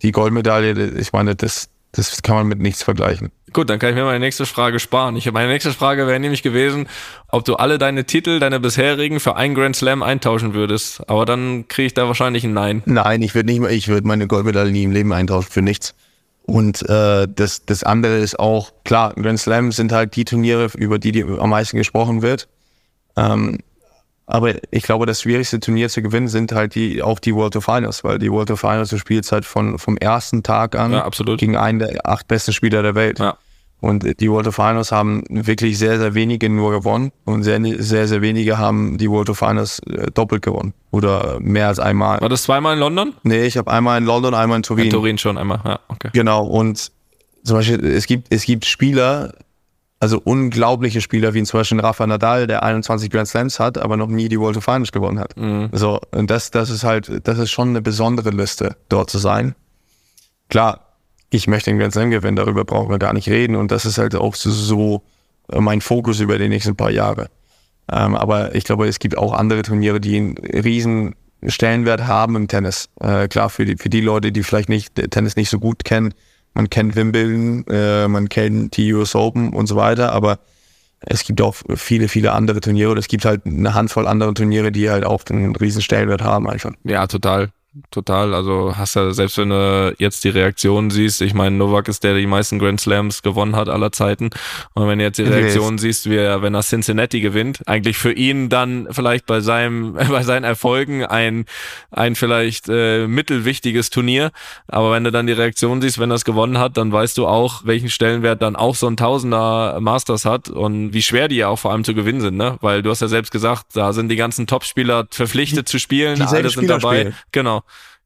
die 0.00 0.12
Goldmedaille, 0.12 0.92
ich 0.98 1.12
meine, 1.12 1.36
das, 1.36 1.68
das 1.92 2.22
kann 2.22 2.36
man 2.36 2.46
mit 2.46 2.60
nichts 2.60 2.82
vergleichen. 2.82 3.32
Gut, 3.52 3.68
dann 3.68 3.80
kann 3.80 3.90
ich 3.90 3.96
mir 3.96 4.04
meine 4.04 4.20
nächste 4.20 4.46
Frage 4.46 4.78
sparen. 4.78 5.16
Ich, 5.16 5.30
meine 5.32 5.48
nächste 5.48 5.72
Frage 5.72 6.06
wäre 6.06 6.20
nämlich 6.20 6.42
gewesen, 6.42 6.88
ob 7.28 7.44
du 7.44 7.56
alle 7.56 7.78
deine 7.78 8.04
Titel, 8.04 8.38
deine 8.38 8.60
bisherigen 8.60 9.18
für 9.18 9.34
einen 9.34 9.56
Grand 9.56 9.74
Slam 9.74 10.02
eintauschen 10.04 10.54
würdest. 10.54 11.02
Aber 11.08 11.26
dann 11.26 11.66
kriege 11.66 11.86
ich 11.86 11.94
da 11.94 12.06
wahrscheinlich 12.06 12.44
ein 12.44 12.52
Nein. 12.52 12.82
Nein, 12.86 13.22
ich 13.22 13.34
würde 13.34 13.46
nicht 13.46 13.60
mehr, 13.60 13.70
ich 13.70 13.88
würde 13.88 14.06
meine 14.06 14.28
Goldmedaille 14.28 14.70
nie 14.70 14.84
im 14.84 14.92
Leben 14.92 15.12
eintauschen 15.12 15.50
für 15.50 15.62
nichts. 15.62 15.94
Und 16.42 16.88
äh, 16.88 17.26
das, 17.28 17.64
das 17.64 17.82
andere 17.82 18.18
ist 18.18 18.38
auch, 18.38 18.72
klar, 18.84 19.14
Grand 19.14 19.40
Slam 19.40 19.72
sind 19.72 19.90
halt 19.90 20.14
die 20.14 20.24
Turniere, 20.24 20.68
über 20.76 20.98
die, 20.98 21.12
die 21.12 21.22
am 21.24 21.50
meisten 21.50 21.76
gesprochen 21.76 22.22
wird. 22.22 22.48
Ähm, 23.16 23.58
aber 24.30 24.54
ich 24.70 24.84
glaube, 24.84 25.06
das 25.06 25.22
schwierigste 25.22 25.58
Turnier 25.58 25.88
zu 25.88 26.02
gewinnen 26.02 26.28
sind 26.28 26.52
halt 26.52 26.76
die, 26.76 27.02
auch 27.02 27.18
die 27.18 27.34
World 27.34 27.56
of 27.56 27.64
Finals, 27.64 28.04
weil 28.04 28.18
die 28.18 28.30
World 28.30 28.50
of 28.52 28.60
Finals, 28.60 28.90
du 28.90 28.98
spielst 28.98 29.32
halt 29.32 29.44
von, 29.44 29.78
vom 29.78 29.96
ersten 29.96 30.42
Tag 30.42 30.76
an 30.76 30.92
ja, 30.92 31.04
absolut. 31.04 31.40
gegen 31.40 31.56
einen 31.56 31.80
der 31.80 32.06
acht 32.06 32.28
besten 32.28 32.52
Spieler 32.52 32.82
der 32.82 32.94
Welt. 32.94 33.18
Ja. 33.18 33.36
Und 33.80 34.20
die 34.20 34.30
World 34.30 34.46
of 34.46 34.54
Finals 34.54 34.92
haben 34.92 35.24
wirklich 35.28 35.78
sehr, 35.78 35.98
sehr 35.98 36.14
wenige 36.14 36.48
nur 36.48 36.70
gewonnen 36.70 37.12
und 37.24 37.42
sehr, 37.42 37.60
sehr, 37.82 38.06
sehr 38.06 38.20
wenige 38.20 38.58
haben 38.58 38.98
die 38.98 39.10
World 39.10 39.30
of 39.30 39.38
Finals 39.38 39.80
äh, 39.80 40.10
doppelt 40.12 40.42
gewonnen 40.42 40.74
oder 40.90 41.38
mehr 41.40 41.68
als 41.68 41.80
einmal. 41.80 42.20
War 42.20 42.28
das 42.28 42.42
zweimal 42.42 42.74
in 42.74 42.80
London? 42.80 43.14
Nee, 43.22 43.46
ich 43.46 43.56
habe 43.56 43.70
einmal 43.70 43.98
in 43.98 44.04
London, 44.04 44.34
einmal 44.34 44.58
in 44.58 44.62
Turin. 44.62 44.84
In 44.84 44.90
Turin 44.90 45.18
schon 45.18 45.38
einmal, 45.38 45.60
ja, 45.64 45.80
okay. 45.88 46.10
Genau, 46.12 46.44
und 46.46 46.92
zum 47.42 47.56
Beispiel, 47.56 47.84
es 47.84 48.06
gibt, 48.06 48.28
es 48.30 48.44
gibt 48.44 48.66
Spieler, 48.66 49.32
also 50.00 50.18
unglaubliche 50.24 51.02
Spieler, 51.02 51.34
wie 51.34 51.42
zum 51.42 51.60
Beispiel 51.60 51.78
Rafa 51.80 52.06
Nadal, 52.06 52.46
der 52.46 52.62
21 52.62 53.10
Grand 53.10 53.28
Slams 53.28 53.60
hat, 53.60 53.76
aber 53.76 53.98
noch 53.98 54.08
nie 54.08 54.28
die 54.28 54.40
World 54.40 54.56
of 54.56 54.64
Finals 54.64 54.92
gewonnen 54.92 55.18
hat. 55.18 55.36
Mhm. 55.36 55.68
So, 55.72 56.00
und 56.10 56.30
das, 56.30 56.50
das 56.50 56.70
ist 56.70 56.84
halt, 56.84 57.20
das 57.24 57.38
ist 57.38 57.50
schon 57.50 57.68
eine 57.68 57.82
besondere 57.82 58.30
Liste, 58.30 58.76
dort 58.88 59.10
zu 59.10 59.18
sein. 59.18 59.54
Klar, 60.48 60.86
ich 61.28 61.46
möchte 61.46 61.70
den 61.70 61.78
Grand 61.78 61.92
Slam 61.92 62.10
gewinnen, 62.10 62.36
darüber 62.36 62.64
brauchen 62.64 62.90
wir 62.90 62.98
gar 62.98 63.12
nicht 63.12 63.28
reden. 63.28 63.56
Und 63.56 63.70
das 63.70 63.84
ist 63.84 63.98
halt 63.98 64.14
auch 64.16 64.34
so, 64.34 65.02
äh, 65.52 65.60
mein 65.60 65.82
Fokus 65.82 66.18
über 66.20 66.38
die 66.38 66.48
nächsten 66.48 66.76
paar 66.76 66.90
Jahre. 66.90 67.28
Ähm, 67.92 68.16
aber 68.16 68.54
ich 68.54 68.64
glaube, 68.64 68.88
es 68.88 69.00
gibt 69.00 69.18
auch 69.18 69.34
andere 69.34 69.62
Turniere, 69.62 70.00
die 70.00 70.16
einen 70.16 70.38
riesen 70.38 71.14
Stellenwert 71.46 72.06
haben 72.06 72.36
im 72.36 72.48
Tennis. 72.48 72.88
Äh, 73.00 73.28
klar, 73.28 73.50
für 73.50 73.66
die, 73.66 73.76
für 73.76 73.90
die 73.90 74.00
Leute, 74.00 74.32
die 74.32 74.42
vielleicht 74.42 74.70
nicht 74.70 74.94
Tennis 75.10 75.36
nicht 75.36 75.50
so 75.50 75.58
gut 75.58 75.84
kennen, 75.84 76.14
man 76.54 76.70
kennt 76.70 76.96
Wimbledon, 76.96 77.64
äh, 77.68 78.08
man 78.08 78.28
kennt 78.28 78.76
die 78.76 78.92
US 78.94 79.14
Open 79.14 79.52
und 79.52 79.66
so 79.66 79.76
weiter, 79.76 80.12
aber 80.12 80.38
es 81.00 81.24
gibt 81.24 81.40
auch 81.40 81.54
viele, 81.76 82.08
viele 82.08 82.32
andere 82.32 82.60
Turniere 82.60 82.90
und 82.90 82.98
es 82.98 83.08
gibt 83.08 83.24
halt 83.24 83.46
eine 83.46 83.74
Handvoll 83.74 84.06
andere 84.06 84.34
Turniere, 84.34 84.70
die 84.70 84.90
halt 84.90 85.04
auch 85.04 85.24
einen 85.30 85.56
riesen 85.56 85.80
Stellenwert 85.80 86.22
haben 86.22 86.48
einfach. 86.48 86.72
Ja, 86.84 87.06
total 87.06 87.50
total. 87.90 88.34
Also 88.34 88.76
hast 88.76 88.96
ja, 88.96 89.12
selbst 89.12 89.38
wenn 89.38 89.50
du 89.50 89.94
jetzt 89.98 90.24
die 90.24 90.28
Reaktionen 90.28 90.90
siehst, 90.90 91.22
ich 91.22 91.34
meine, 91.34 91.56
Novak 91.56 91.88
ist 91.88 92.02
der, 92.02 92.12
der 92.12 92.20
die 92.20 92.26
meisten 92.26 92.58
Grand 92.58 92.80
Slams 92.80 93.22
gewonnen 93.22 93.54
hat 93.54 93.68
aller 93.68 93.92
Zeiten. 93.92 94.30
Und 94.74 94.88
wenn 94.88 94.98
du 94.98 95.04
jetzt 95.04 95.18
die 95.18 95.22
Reaktionen 95.22 95.78
siehst, 95.78 96.10
wie 96.10 96.16
er, 96.16 96.42
wenn 96.42 96.54
er 96.54 96.62
Cincinnati 96.62 97.20
gewinnt, 97.20 97.60
eigentlich 97.66 97.96
für 97.96 98.12
ihn 98.12 98.48
dann 98.48 98.88
vielleicht 98.90 99.26
bei 99.26 99.40
seinem, 99.40 99.92
bei 100.10 100.22
seinen 100.22 100.44
Erfolgen 100.44 101.04
ein, 101.04 101.44
ein 101.90 102.16
vielleicht 102.16 102.68
äh, 102.68 103.06
mittelwichtiges 103.06 103.90
Turnier. 103.90 104.32
Aber 104.66 104.92
wenn 104.92 105.04
du 105.04 105.12
dann 105.12 105.26
die 105.26 105.32
Reaktionen 105.32 105.80
siehst, 105.80 105.98
wenn 105.98 106.10
er 106.10 106.16
es 106.16 106.24
gewonnen 106.24 106.58
hat, 106.58 106.76
dann 106.76 106.90
weißt 106.90 107.16
du 107.18 107.26
auch, 107.26 107.62
welchen 107.64 107.88
Stellenwert 107.88 108.42
dann 108.42 108.56
auch 108.56 108.74
so 108.74 108.88
ein 108.88 108.96
Tausender 108.96 109.78
Masters 109.80 110.24
hat 110.24 110.48
und 110.48 110.92
wie 110.92 111.02
schwer 111.02 111.28
die 111.28 111.36
ja 111.36 111.48
auch 111.48 111.58
vor 111.58 111.70
allem 111.70 111.84
zu 111.84 111.94
gewinnen 111.94 112.20
sind, 112.20 112.36
ne? 112.36 112.56
Weil 112.60 112.82
du 112.82 112.90
hast 112.90 113.00
ja 113.00 113.08
selbst 113.08 113.30
gesagt, 113.30 113.66
da 113.74 113.92
sind 113.92 114.08
die 114.08 114.16
ganzen 114.16 114.46
Topspieler 114.46 115.06
verpflichtet 115.10 115.68
die, 115.68 115.70
zu 115.70 115.78
spielen, 115.78 116.20
alle 116.20 116.50
sind 116.50 116.68
dabei. 116.68 117.00
Spielen. 117.00 117.14
Genau. 117.32 117.59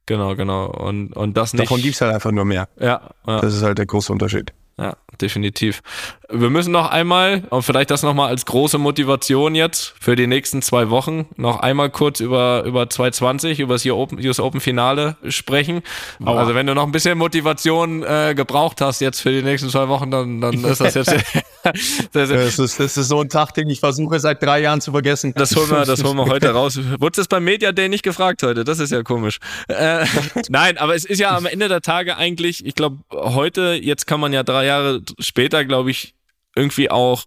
Genau, 0.05 0.35
genau. 0.35 0.67
Und, 0.67 1.13
und 1.13 1.35
das 1.35 1.53
nicht. 1.53 1.63
Davon 1.63 1.81
gibt's 1.81 2.01
halt 2.01 2.13
einfach 2.13 2.31
nur 2.31 2.45
mehr. 2.45 2.67
Ja, 2.79 3.09
ja. 3.25 3.41
Das 3.41 3.53
ist 3.53 3.63
halt 3.63 3.77
der 3.77 3.85
große 3.85 4.11
Unterschied. 4.11 4.53
Ja, 4.77 4.97
definitiv. 5.21 5.81
Wir 6.29 6.49
müssen 6.49 6.73
noch 6.73 6.89
einmal, 6.89 7.43
und 7.49 7.61
vielleicht 7.61 7.91
das 7.91 8.03
nochmal 8.03 8.27
als 8.27 8.45
große 8.45 8.77
Motivation 8.77 9.55
jetzt 9.55 9.93
für 10.01 10.17
die 10.17 10.27
nächsten 10.27 10.61
zwei 10.61 10.89
Wochen, 10.89 11.27
noch 11.37 11.61
einmal 11.61 11.89
kurz 11.89 12.19
über, 12.19 12.63
über 12.65 12.89
220, 12.89 13.61
über 13.61 13.75
das 13.75 13.85
US 13.85 14.39
Open 14.39 14.59
Finale 14.59 15.15
sprechen. 15.29 15.81
Aua. 16.23 16.39
Also 16.39 16.55
wenn 16.55 16.67
du 16.67 16.73
noch 16.73 16.83
ein 16.83 16.91
bisschen 16.91 17.17
Motivation 17.17 18.03
äh, 18.03 18.33
gebraucht 18.35 18.81
hast 18.81 18.99
jetzt 18.99 19.21
für 19.21 19.31
die 19.31 19.43
nächsten 19.43 19.69
zwei 19.69 19.87
Wochen, 19.87 20.11
dann, 20.11 20.41
dann 20.41 20.61
ist 20.65 20.81
das 20.81 20.93
jetzt... 20.95 21.15
das, 22.11 22.29
ist, 22.29 22.79
das 22.79 22.97
ist 22.97 23.07
so 23.07 23.21
ein 23.21 23.29
Tag, 23.29 23.53
den 23.53 23.69
ich 23.69 23.79
versuche 23.79 24.19
seit 24.19 24.43
drei 24.43 24.61
Jahren 24.61 24.81
zu 24.81 24.91
vergessen. 24.91 25.33
Das 25.35 25.55
holen 25.55 25.69
wir, 25.69 25.85
das 25.85 26.03
holen 26.03 26.17
wir 26.17 26.25
heute 26.25 26.49
raus. 26.53 26.77
Wurdest 26.99 27.19
es 27.19 27.27
beim 27.27 27.43
Media 27.43 27.71
Day 27.71 27.87
nicht 27.87 28.03
gefragt 28.03 28.43
heute? 28.43 28.63
Das 28.63 28.79
ist 28.79 28.91
ja 28.91 29.03
komisch. 29.03 29.39
Äh, 29.67 30.05
nein, 30.49 30.77
aber 30.77 30.95
es 30.95 31.05
ist 31.05 31.19
ja 31.19 31.35
am 31.35 31.45
Ende 31.45 31.69
der 31.69 31.81
Tage 31.81 32.17
eigentlich, 32.17 32.65
ich 32.65 32.75
glaube, 32.75 32.97
heute, 33.11 33.79
jetzt 33.81 34.05
kann 34.05 34.19
man 34.19 34.33
ja 34.33 34.43
drei 34.43 34.64
Jahre 34.65 35.01
später, 35.19 35.65
glaube 35.65 35.91
ich, 35.91 36.15
irgendwie 36.55 36.89
auch 36.89 37.25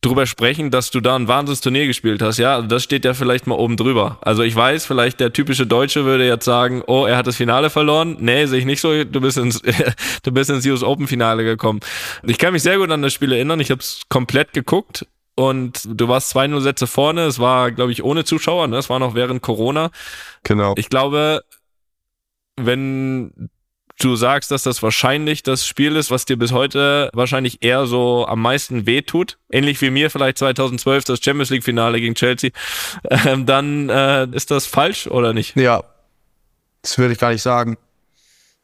drüber 0.00 0.26
sprechen, 0.26 0.70
dass 0.70 0.90
du 0.90 1.00
da 1.00 1.16
ein 1.16 1.28
wahnsinniges 1.28 1.60
Turnier 1.60 1.86
gespielt 1.86 2.22
hast. 2.22 2.38
Ja, 2.38 2.56
also 2.56 2.68
das 2.68 2.82
steht 2.82 3.04
ja 3.04 3.14
vielleicht 3.14 3.46
mal 3.46 3.56
oben 3.56 3.76
drüber. 3.76 4.18
Also 4.20 4.42
ich 4.42 4.54
weiß, 4.54 4.86
vielleicht 4.86 5.20
der 5.20 5.32
typische 5.32 5.66
Deutsche 5.66 6.04
würde 6.04 6.26
jetzt 6.26 6.44
sagen, 6.44 6.82
oh, 6.86 7.06
er 7.06 7.16
hat 7.16 7.26
das 7.26 7.36
Finale 7.36 7.70
verloren. 7.70 8.16
Nee, 8.20 8.46
sehe 8.46 8.60
ich 8.60 8.64
nicht 8.64 8.80
so. 8.80 9.04
Du 9.04 9.20
bist 9.20 9.38
ins, 9.38 9.62
du 10.22 10.32
bist 10.32 10.50
ins 10.50 10.66
US 10.66 10.82
Open 10.82 11.06
Finale 11.06 11.44
gekommen. 11.44 11.80
Ich 12.24 12.38
kann 12.38 12.52
mich 12.52 12.62
sehr 12.62 12.78
gut 12.78 12.90
an 12.90 13.02
das 13.02 13.12
Spiel 13.12 13.32
erinnern. 13.32 13.60
Ich 13.60 13.70
habe 13.70 13.80
es 13.80 14.02
komplett 14.08 14.52
geguckt. 14.52 15.06
Und 15.38 15.82
du 15.86 16.08
warst 16.08 16.34
2-0 16.34 16.60
Sätze 16.60 16.86
vorne. 16.86 17.26
Es 17.26 17.38
war, 17.38 17.70
glaube 17.70 17.92
ich, 17.92 18.02
ohne 18.02 18.24
Zuschauer. 18.24 18.68
Ne? 18.68 18.78
Es 18.78 18.88
war 18.88 18.98
noch 18.98 19.14
während 19.14 19.42
Corona. 19.42 19.90
Genau. 20.44 20.72
Ich 20.78 20.88
glaube, 20.88 21.42
wenn 22.56 23.50
du 23.98 24.16
sagst, 24.16 24.50
dass 24.50 24.62
das 24.62 24.82
wahrscheinlich 24.82 25.42
das 25.42 25.66
Spiel 25.66 25.96
ist, 25.96 26.10
was 26.10 26.24
dir 26.24 26.36
bis 26.36 26.52
heute 26.52 27.10
wahrscheinlich 27.14 27.62
eher 27.62 27.86
so 27.86 28.26
am 28.26 28.40
meisten 28.42 28.86
wehtut, 28.86 29.38
ähnlich 29.50 29.80
wie 29.80 29.90
mir 29.90 30.10
vielleicht 30.10 30.38
2012 30.38 31.04
das 31.04 31.20
Champions 31.22 31.50
League 31.50 31.64
Finale 31.64 32.00
gegen 32.00 32.14
Chelsea, 32.14 32.50
ähm, 33.10 33.46
dann 33.46 33.88
äh, 33.88 34.26
ist 34.32 34.50
das 34.50 34.66
falsch 34.66 35.06
oder 35.06 35.32
nicht? 35.32 35.56
Ja, 35.56 35.84
das 36.82 36.98
würde 36.98 37.14
ich 37.14 37.18
gar 37.18 37.30
nicht 37.32 37.42
sagen. 37.42 37.76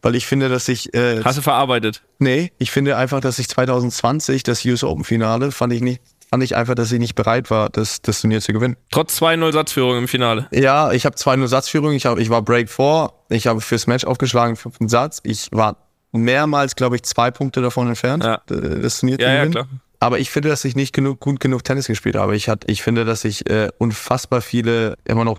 weil 0.02 0.14
ich 0.14 0.26
finde, 0.26 0.48
dass 0.48 0.68
ich. 0.68 0.92
Äh, 0.94 1.22
Hast 1.24 1.38
du 1.38 1.42
verarbeitet? 1.42 2.02
Nee, 2.18 2.52
ich 2.58 2.70
finde 2.70 2.96
einfach, 2.96 3.20
dass 3.20 3.38
ich 3.38 3.48
2020 3.48 4.42
das 4.42 4.64
US 4.64 4.84
Open 4.84 5.04
Finale 5.04 5.50
fand 5.52 5.72
ich 5.72 5.80
nicht, 5.80 6.02
fand 6.32 6.42
ich 6.42 6.56
einfach, 6.56 6.74
dass 6.74 6.90
ich 6.90 6.98
nicht 6.98 7.14
bereit 7.14 7.50
war, 7.50 7.68
das, 7.68 8.00
das 8.00 8.22
Turnier 8.22 8.40
zu 8.40 8.54
gewinnen. 8.54 8.78
Trotz 8.90 9.20
2-0 9.20 9.52
Satzführung 9.52 9.98
im 9.98 10.08
Finale. 10.08 10.48
Ja, 10.50 10.90
ich 10.92 11.04
habe 11.04 11.14
2-0 11.14 11.46
Satzführung, 11.46 11.92
ich, 11.92 12.06
hab, 12.06 12.18
ich 12.18 12.30
war 12.30 12.40
Break 12.40 12.70
4, 12.70 13.12
ich 13.28 13.46
habe 13.46 13.60
fürs 13.60 13.86
Match 13.86 14.06
aufgeschlagen, 14.06 14.56
fünften 14.56 14.88
Satz. 14.88 15.20
Ich 15.24 15.48
war 15.52 15.76
mehrmals, 16.10 16.74
glaube 16.74 16.96
ich, 16.96 17.02
zwei 17.02 17.30
Punkte 17.30 17.60
davon 17.60 17.86
entfernt, 17.88 18.24
Ja. 18.24 18.40
das 18.46 19.00
Turnier 19.00 19.18
zu 19.18 19.24
Ja, 19.24 19.28
ja, 19.30 19.36
gewinnen. 19.44 19.52
klar. 19.52 19.66
Aber 20.00 20.18
ich 20.20 20.30
finde, 20.30 20.48
dass 20.48 20.64
ich 20.64 20.74
nicht 20.74 20.94
genug, 20.94 21.20
gut 21.20 21.38
genug 21.38 21.64
Tennis 21.64 21.86
gespielt 21.86 22.16
habe. 22.16 22.34
Ich, 22.34 22.48
hat, 22.48 22.64
ich 22.66 22.82
finde, 22.82 23.04
dass 23.04 23.24
ich 23.26 23.48
äh, 23.50 23.68
unfassbar 23.76 24.40
viele 24.40 24.96
immer 25.04 25.24
noch 25.24 25.38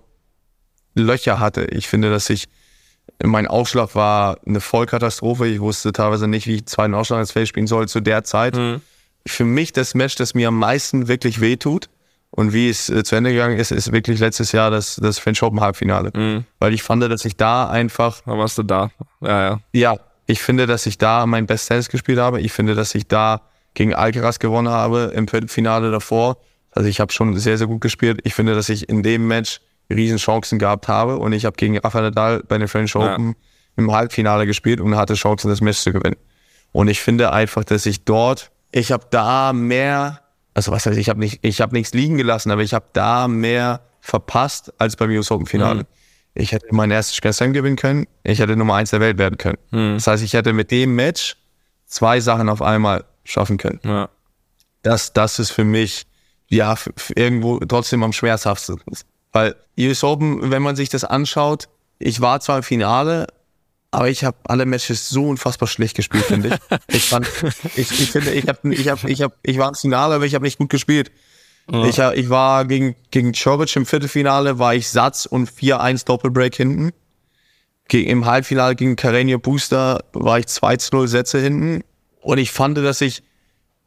Löcher 0.93 1.39
hatte. 1.39 1.65
Ich 1.65 1.87
finde, 1.87 2.11
dass 2.11 2.29
ich 2.29 2.45
mein 3.23 3.47
Aufschlag 3.47 3.95
war 3.95 4.37
eine 4.45 4.61
Vollkatastrophe. 4.61 5.47
Ich 5.47 5.59
wusste 5.59 5.91
teilweise 5.91 6.27
nicht, 6.27 6.45
wie 6.47 6.55
ich 6.57 6.65
zweiten 6.67 6.93
Aufschlag 6.93 7.19
ins 7.19 7.31
Feld 7.31 7.47
spielen 7.47 7.67
soll 7.67 7.87
zu 7.87 7.99
der 7.99 8.23
Zeit. 8.23 8.55
Mhm. 8.55 8.81
Für 9.25 9.45
mich 9.45 9.73
das 9.73 9.95
Match, 9.95 10.15
das 10.15 10.33
mir 10.33 10.49
am 10.49 10.59
meisten 10.59 11.07
wirklich 11.07 11.39
wehtut 11.41 11.89
und 12.31 12.51
wie 12.51 12.69
es 12.69 12.89
äh, 12.89 13.03
zu 13.03 13.15
Ende 13.15 13.31
gegangen 13.31 13.57
ist, 13.57 13.71
ist 13.71 13.91
wirklich 13.91 14.19
letztes 14.19 14.51
Jahr 14.51 14.71
das, 14.71 14.95
das 14.95 15.19
French 15.19 15.41
Open 15.43 15.61
Halbfinale. 15.61 16.11
Mhm. 16.15 16.45
Weil 16.59 16.73
ich 16.73 16.83
fand, 16.83 17.03
dass 17.03 17.25
ich 17.25 17.37
da 17.37 17.69
einfach 17.69 18.21
Da 18.25 18.37
warst 18.37 18.57
du 18.57 18.63
da. 18.63 18.91
Ja, 19.21 19.41
ja. 19.41 19.59
ja, 19.71 19.99
ich 20.25 20.41
finde, 20.41 20.65
dass 20.65 20.85
ich 20.85 20.97
da 20.97 21.25
mein 21.25 21.45
Best 21.45 21.67
Tennis 21.67 21.89
gespielt 21.89 22.19
habe. 22.19 22.41
Ich 22.41 22.51
finde, 22.51 22.75
dass 22.75 22.95
ich 22.95 23.07
da 23.07 23.41
gegen 23.73 23.93
Alcaraz 23.93 24.39
gewonnen 24.39 24.69
habe 24.69 25.11
im 25.15 25.27
Viertelfinale 25.27 25.91
davor. 25.91 26.37
Also 26.71 26.89
ich 26.89 26.99
habe 26.99 27.11
schon 27.11 27.37
sehr, 27.37 27.57
sehr 27.57 27.67
gut 27.67 27.81
gespielt. 27.81 28.19
Ich 28.23 28.33
finde, 28.33 28.55
dass 28.55 28.69
ich 28.69 28.89
in 28.89 29.03
dem 29.03 29.27
Match 29.27 29.61
riesen 29.89 30.17
Chancen 30.17 30.59
gehabt 30.59 30.87
habe 30.87 31.17
und 31.17 31.33
ich 31.33 31.45
habe 31.45 31.55
gegen 31.55 31.77
Rafael 31.77 32.05
Nadal 32.05 32.43
bei 32.47 32.57
den 32.57 32.67
French 32.67 32.93
Ja. 32.93 33.13
Open 33.13 33.35
im 33.75 33.91
Halbfinale 33.91 34.45
gespielt 34.45 34.79
und 34.79 34.95
hatte 34.95 35.15
Chancen, 35.15 35.49
das 35.49 35.61
Match 35.61 35.79
zu 35.79 35.91
gewinnen. 35.91 36.15
Und 36.71 36.87
ich 36.87 36.99
finde 37.01 37.31
einfach, 37.31 37.63
dass 37.63 37.85
ich 37.85 38.05
dort, 38.05 38.51
ich 38.73 38.91
habe 38.91 39.05
da 39.11 39.53
mehr, 39.53 40.21
also 40.53 40.71
was 40.71 40.85
heißt, 40.85 40.97
ich 40.97 41.07
habe 41.07 41.19
nicht, 41.19 41.39
ich 41.43 41.61
habe 41.61 41.75
nichts 41.75 41.93
liegen 41.93 42.17
gelassen, 42.17 42.51
aber 42.51 42.63
ich 42.63 42.73
habe 42.73 42.85
da 42.93 43.27
mehr 43.27 43.81
verpasst 44.01 44.73
als 44.79 44.95
beim 44.95 45.11
US 45.11 45.31
Open 45.31 45.45
Finale. 45.45 45.81
Mhm. 45.81 45.87
Ich 46.33 46.51
hätte 46.51 46.65
mein 46.71 46.89
erstes 46.89 47.21
Grand 47.21 47.35
Slam 47.35 47.53
gewinnen 47.53 47.75
können, 47.75 48.07
ich 48.23 48.39
hätte 48.39 48.55
Nummer 48.55 48.75
eins 48.75 48.89
der 48.89 48.99
Welt 48.99 49.19
werden 49.19 49.37
können. 49.37 49.59
Mhm. 49.69 49.93
Das 49.95 50.07
heißt, 50.07 50.23
ich 50.23 50.33
hätte 50.33 50.53
mit 50.53 50.71
dem 50.71 50.95
Match 50.95 51.37
zwei 51.85 52.19
Sachen 52.19 52.49
auf 52.49 52.61
einmal 52.61 53.05
schaffen 53.23 53.57
können. 53.57 53.79
ja. 53.83 54.09
Das, 54.81 55.13
das 55.13 55.39
ist 55.39 55.51
für 55.51 55.63
mich, 55.63 56.05
ja, 56.49 56.75
irgendwo 57.15 57.57
trotzdem 57.59 58.03
am 58.03 58.11
schmerzhaftesten. 58.11 58.81
Weil 59.31 59.55
US 59.79 60.03
Open, 60.03 60.51
wenn 60.51 60.61
man 60.61 60.75
sich 60.75 60.89
das 60.89 61.05
anschaut, 61.05 61.69
ich 61.99 62.19
war 62.19 62.41
zwar 62.41 62.57
im 62.57 62.63
Finale, 62.63 63.27
aber 63.93 64.09
ich 64.09 64.23
habe 64.23 64.37
alle 64.45 64.65
Matches 64.65 65.09
so 65.09 65.25
unfassbar 65.27 65.67
schlecht 65.67 65.95
gespielt, 65.95 66.25
finde 66.25 66.49
ich. 66.49 66.77
Ich 66.95 67.03
fand, 67.09 67.27
ich, 67.75 67.91
ich 67.91 68.11
finde, 68.11 68.31
ich 68.31 68.47
habe, 68.47 68.73
ich 68.73 68.87
habe, 68.89 69.09
ich 69.09 69.21
habe, 69.21 69.33
ich 69.43 69.57
war 69.57 69.69
im 69.69 69.75
Finale, 69.75 70.15
aber 70.15 70.25
ich 70.25 70.35
habe 70.35 70.45
nicht 70.45 70.57
gut 70.57 70.69
gespielt. 70.69 71.11
Ich, 71.85 71.99
hab- 72.01 72.15
ich 72.15 72.29
war 72.29 72.65
gegen, 72.65 72.95
gegen 73.11 73.31
Djokovic 73.31 73.73
im 73.77 73.85
Viertelfinale, 73.85 74.59
war 74.59 74.75
ich 74.75 74.89
Satz 74.89 75.25
und 75.25 75.49
4-1 75.49 76.05
Doppelbreak 76.05 76.55
hinten. 76.55 76.91
Gegen, 77.87 78.09
Im 78.09 78.25
Halbfinale 78.25 78.75
gegen 78.75 78.95
Carreño 78.95 79.37
Booster 79.37 80.03
war 80.13 80.39
ich 80.39 80.45
2-0 80.47 81.07
Sätze 81.07 81.39
hinten. 81.39 81.83
Und 82.21 82.37
ich 82.37 82.51
fand, 82.51 82.77
dass 82.77 82.99
ich 83.01 83.23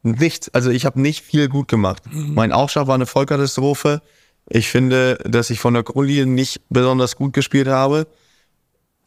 nichts, 0.03 0.49
also 0.53 0.69
ich 0.71 0.85
habe 0.85 1.01
nicht 1.01 1.23
viel 1.23 1.49
gut 1.49 1.67
gemacht. 1.67 2.01
Mein 2.11 2.51
Aufschlag 2.51 2.87
war 2.87 2.95
eine 2.95 3.05
Vollkatastrophe. 3.05 4.01
Ich 4.49 4.69
finde, 4.69 5.17
dass 5.25 5.49
ich 5.49 5.59
von 5.59 5.73
der 5.73 5.83
Grundlinie 5.83 6.25
nicht 6.25 6.61
besonders 6.69 7.15
gut 7.15 7.33
gespielt 7.33 7.67
habe. 7.67 8.07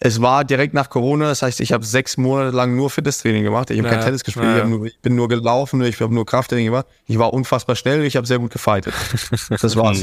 Es 0.03 0.23
war 0.23 0.45
direkt 0.45 0.73
nach 0.73 0.89
Corona, 0.89 1.29
das 1.29 1.43
heißt, 1.43 1.61
ich 1.61 1.73
habe 1.73 1.85
sechs 1.85 2.17
Monate 2.17 2.57
lang 2.57 2.75
nur 2.75 2.89
Fitnesstraining 2.89 3.45
gemacht. 3.45 3.71
Ich 3.71 3.79
habe 3.79 3.89
Ja, 3.89 3.95
kein 3.95 4.05
Tennis 4.05 4.25
gespielt, 4.25 4.47
ja, 4.47 4.65
ich, 4.65 4.69
nur, 4.69 4.87
ich 4.87 4.99
bin 5.01 5.15
nur 5.15 5.29
gelaufen, 5.29 5.83
ich 5.83 6.01
habe 6.01 6.15
nur 6.15 6.25
Krafttraining 6.25 6.67
gemacht. 6.67 6.87
Ich 7.07 7.19
war 7.19 7.35
unfassbar 7.35 7.77
schnell, 7.77 8.03
ich 8.05 8.17
habe 8.17 8.27
sehr 8.27 8.39
gut 8.39 8.51
gefightet. 8.51 8.95
Das 9.61 9.77
war's. 9.77 10.03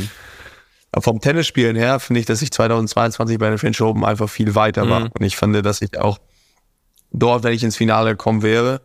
Aber 0.92 1.02
vom 1.02 1.20
Tennisspielen 1.20 1.76
her 1.76 2.00
finde 2.00 2.20
ich, 2.20 2.28
dass 2.28 2.42
ich 2.44 2.52
2022 2.52 3.40
bei 3.40 3.50
den 3.50 3.58
French 3.58 3.82
Open 3.82 4.06
einfach 4.06 4.30
viel 4.30 4.54
weiter 4.54 4.88
war. 4.88 5.02
Mhm. 5.02 5.10
Und 5.18 5.26
ich 5.26 5.36
fand, 5.36 5.66
dass 5.66 5.82
ich 5.82 6.00
auch 6.00 6.20
dort, 7.12 7.44
wenn 7.44 7.54
ich 7.54 7.64
ins 7.64 7.76
Finale 7.76 8.12
gekommen 8.12 8.44
wäre, 8.44 8.82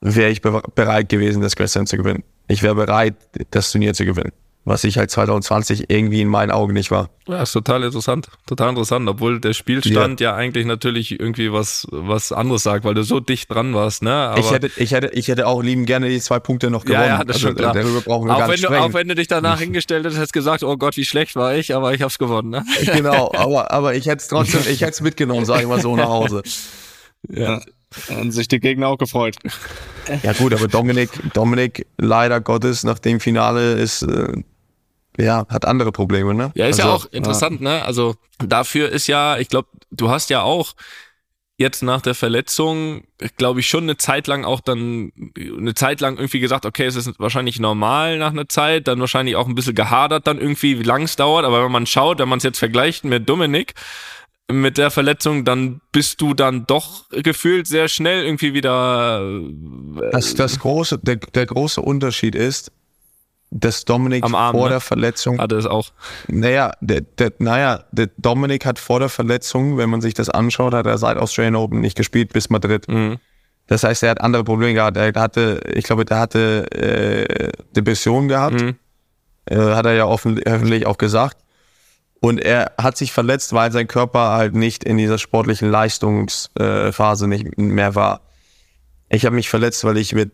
wäre 0.00 0.30
ich 0.30 0.42
be 0.42 0.62
bereit 0.74 1.08
gewesen, 1.08 1.40
das 1.40 1.56
Grand 1.56 1.70
Slam 1.70 1.86
zu 1.86 1.96
gewinnen. 1.96 2.22
Ich 2.48 2.62
wäre 2.62 2.74
bereit, 2.74 3.14
das 3.50 3.72
Turnier 3.72 3.94
zu 3.94 4.04
gewinnen. 4.04 4.32
Was 4.68 4.84
ich 4.84 4.98
halt 4.98 5.10
2020 5.10 5.88
irgendwie 5.88 6.20
in 6.20 6.28
meinen 6.28 6.50
Augen 6.50 6.74
nicht 6.74 6.90
war. 6.90 7.08
Ja, 7.26 7.42
ist 7.42 7.52
total 7.52 7.84
interessant. 7.84 8.28
Total 8.46 8.68
interessant, 8.68 9.08
obwohl 9.08 9.40
der 9.40 9.54
Spielstand 9.54 10.20
ja, 10.20 10.34
eigentlich 10.34 10.66
natürlich 10.66 11.18
irgendwie 11.18 11.50
was, 11.50 11.86
was 11.90 12.32
anderes 12.32 12.64
sagt, 12.64 12.84
weil 12.84 12.92
du 12.92 13.02
so 13.02 13.18
dicht 13.18 13.50
dran 13.50 13.74
warst, 13.74 14.02
ne? 14.02 14.12
Aber 14.12 14.38
ich, 14.38 14.50
hätte, 14.50 14.70
ich, 14.76 14.92
hätte, 14.92 15.08
ich 15.14 15.28
hätte 15.28 15.46
auch 15.46 15.62
lieben 15.62 15.86
gerne 15.86 16.10
die 16.10 16.20
zwei 16.20 16.38
Punkte 16.38 16.70
noch 16.70 16.84
gewonnen. 16.84 17.00
ja, 17.00 17.18
ja, 17.18 17.24
das 17.24 17.36
ist 17.36 17.42
schon 17.42 17.56
Also, 17.56 17.62
klar. 17.62 17.72
Darüber 17.72 18.02
brauchen 18.02 18.26
wir 18.28 18.34
auch, 18.34 18.38
gar 18.40 18.48
wenn 18.48 18.60
nicht 18.60 18.68
du, 18.68 18.78
auch 18.78 18.92
wenn 18.92 19.08
du 19.08 19.14
dich 19.14 19.26
danach 19.26 19.58
hingestellt 19.58 20.04
hättest, 20.04 20.18
hättest 20.18 20.34
gesagt, 20.34 20.62
oh 20.62 20.76
Gott, 20.76 20.98
wie 20.98 21.06
schlecht 21.06 21.34
war 21.34 21.54
ich, 21.54 21.74
aber 21.74 21.94
ich 21.94 22.02
hab's 22.02 22.18
gewonnen, 22.18 22.50
ne? 22.50 22.62
genau, 22.84 23.32
aber, 23.36 23.70
aber 23.70 23.94
ich 23.94 24.06
hätte 24.06 24.18
es 24.18 24.28
trotzdem, 24.28 24.60
ich 24.70 24.82
hätte 24.82 24.92
es 24.92 25.00
mitgenommen, 25.00 25.46
sage 25.46 25.62
ich 25.62 25.68
mal 25.68 25.80
so, 25.80 25.96
nach 25.96 26.08
Hause. 26.08 26.42
Ja. 27.26 27.62
Haben 28.10 28.30
sich 28.30 28.48
die 28.48 28.60
Gegner 28.60 28.88
auch 28.88 28.98
gefreut. 28.98 29.36
Ja 30.22 30.34
gut, 30.34 30.52
aber 30.52 30.68
Dominik, 30.68 31.08
Dominik, 31.32 31.86
leider 31.96 32.40
Gottes, 32.40 32.84
nach 32.84 32.98
dem 32.98 33.18
Finale 33.18 33.72
ist, 33.72 34.02
äh, 34.02 34.42
ja, 35.18 35.46
hat 35.48 35.64
andere 35.64 35.92
Probleme, 35.92 36.34
ne? 36.34 36.52
Ja, 36.54 36.66
ist 36.66 36.78
ja 36.78 36.84
Also, 36.92 37.06
auch 37.06 37.12
interessant, 37.12 37.60
ne? 37.60 37.84
Also 37.84 38.16
dafür 38.38 38.88
ist 38.90 39.06
ja, 39.06 39.38
ich 39.38 39.48
glaube, 39.48 39.68
du 39.90 40.10
hast 40.10 40.30
ja 40.30 40.42
auch 40.42 40.74
jetzt 41.60 41.82
nach 41.82 42.00
der 42.00 42.14
Verletzung, 42.14 43.02
glaube 43.36 43.60
ich, 43.60 43.66
schon 43.66 43.82
eine 43.82 43.96
Zeit 43.96 44.28
lang 44.28 44.44
auch 44.44 44.60
dann, 44.60 45.10
eine 45.36 45.74
Zeit 45.74 46.00
lang 46.00 46.16
irgendwie 46.16 46.38
gesagt, 46.38 46.64
okay, 46.64 46.86
es 46.86 46.94
ist 46.94 47.18
wahrscheinlich 47.18 47.58
normal 47.58 48.16
nach 48.18 48.30
einer 48.30 48.48
Zeit, 48.48 48.86
dann 48.86 49.00
wahrscheinlich 49.00 49.34
auch 49.34 49.48
ein 49.48 49.56
bisschen 49.56 49.74
gehadert 49.74 50.28
dann 50.28 50.38
irgendwie, 50.38 50.78
wie 50.78 50.84
lang 50.84 51.02
es 51.02 51.16
dauert, 51.16 51.44
aber 51.44 51.64
wenn 51.64 51.72
man 51.72 51.86
schaut, 51.86 52.20
wenn 52.20 52.28
man 52.28 52.36
es 52.38 52.44
jetzt 52.44 52.60
vergleicht 52.60 53.04
mit 53.04 53.28
Dominik, 53.28 53.74
mit 54.50 54.78
der 54.78 54.90
Verletzung, 54.90 55.44
dann 55.44 55.80
bist 55.92 56.20
du 56.20 56.32
dann 56.32 56.64
doch 56.66 57.08
gefühlt 57.10 57.66
sehr 57.66 57.88
schnell 57.88 58.24
irgendwie 58.24 58.54
wieder. 58.54 59.20
äh, 59.20 60.10
Das, 60.12 60.34
das 60.34 60.58
große, 60.60 60.98
der, 61.02 61.16
der 61.16 61.44
große 61.46 61.80
Unterschied 61.82 62.34
ist, 62.34 62.72
dass 63.50 63.84
Dominik 63.84 64.24
Arm, 64.24 64.54
vor 64.54 64.64
ne? 64.64 64.70
der 64.70 64.80
Verletzung, 64.80 65.38
Hatte 65.38 65.56
es 65.56 65.66
auch. 65.66 65.90
naja, 66.26 66.72
der, 66.80 67.00
der, 67.00 67.32
naja, 67.38 67.84
der 67.92 68.10
Dominik 68.18 68.66
hat 68.66 68.78
vor 68.78 69.00
der 69.00 69.08
Verletzung, 69.08 69.78
wenn 69.78 69.88
man 69.88 70.00
sich 70.00 70.14
das 70.14 70.28
anschaut, 70.28 70.74
hat 70.74 70.86
er 70.86 70.98
seit 70.98 71.16
Australian 71.16 71.56
Open 71.56 71.80
nicht 71.80 71.96
gespielt 71.96 72.32
bis 72.32 72.50
Madrid. 72.50 72.86
Mhm. 72.88 73.18
Das 73.66 73.84
heißt, 73.84 74.02
er 74.02 74.10
hat 74.10 74.20
andere 74.20 74.44
Probleme 74.44 74.74
gehabt. 74.74 74.96
Er 74.96 75.12
hatte, 75.14 75.60
ich 75.72 75.84
glaube, 75.84 76.04
der 76.04 76.18
hatte 76.18 76.70
äh, 76.72 77.52
Depressionen 77.74 78.28
gehabt. 78.28 78.60
Mhm. 78.60 78.76
äh, 79.46 79.56
hat 79.56 79.86
er 79.86 79.92
ja 79.92 80.06
offen, 80.06 80.38
öffentlich 80.42 80.86
auch 80.86 80.98
gesagt. 80.98 81.38
Und 82.20 82.40
er 82.40 82.72
hat 82.78 82.96
sich 82.96 83.12
verletzt, 83.12 83.52
weil 83.52 83.70
sein 83.70 83.86
Körper 83.86 84.30
halt 84.30 84.54
nicht 84.54 84.84
in 84.84 84.96
dieser 84.96 85.18
sportlichen 85.18 85.70
Leistungsphase 85.70 87.24
äh, 87.24 87.28
nicht 87.28 87.56
mehr 87.58 87.94
war. 87.94 88.22
Ich 89.08 89.24
habe 89.24 89.36
mich 89.36 89.48
verletzt, 89.48 89.84
weil 89.84 89.96
ich 89.98 90.14
mit 90.14 90.32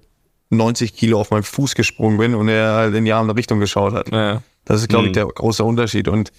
90 0.57 0.94
Kilo 0.94 1.20
auf 1.20 1.30
meinen 1.30 1.42
Fuß 1.42 1.74
gesprungen 1.74 2.18
bin 2.18 2.34
und 2.34 2.48
er 2.48 2.72
halt 2.74 2.94
in 2.94 3.05
die 3.05 3.12
andere 3.12 3.36
Richtung 3.36 3.61
geschaut 3.61 3.92
hat. 3.94 4.11
Naja. 4.11 4.42
Das 4.64 4.80
ist, 4.80 4.88
glaube 4.88 5.05
ich, 5.07 5.11
Mhm. 5.11 5.14
der 5.14 5.26
große 5.26 5.62
Unterschied. 5.64 6.09
Und 6.09 6.32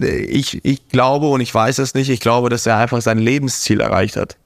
äh, 0.00 0.18
ich, 0.20 0.64
ich 0.64 0.88
glaube, 0.88 1.28
und 1.28 1.40
ich 1.40 1.52
weiß 1.54 1.78
es 1.78 1.94
nicht, 1.94 2.08
ich 2.10 2.20
glaube, 2.20 2.48
dass 2.48 2.66
er 2.66 2.76
einfach 2.76 3.00
sein 3.02 3.18
Lebensziel 3.18 3.80
erreicht 3.80 4.16
hat. 4.16 4.36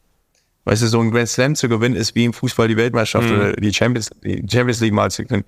Weißt 0.65 0.83
du, 0.83 0.87
so 0.87 1.01
ein 1.01 1.11
Grand 1.11 1.29
Slam 1.29 1.55
zu 1.55 1.69
gewinnen, 1.69 1.95
ist 1.97 2.15
wie 2.15 2.25
im 2.25 2.33
Fußball 2.33 2.69
die 2.69 2.77
Weltmeisterschaft 2.77 3.31
Mhm. 3.31 3.37
oder 3.39 3.53
die 3.53 3.73
Champions, 3.75 4.11
die 4.25 4.45
Champions 4.51 4.81
League 4.81 4.95
mal 4.95 5.11
zu 5.11 5.25
gewinnen. 5.25 5.45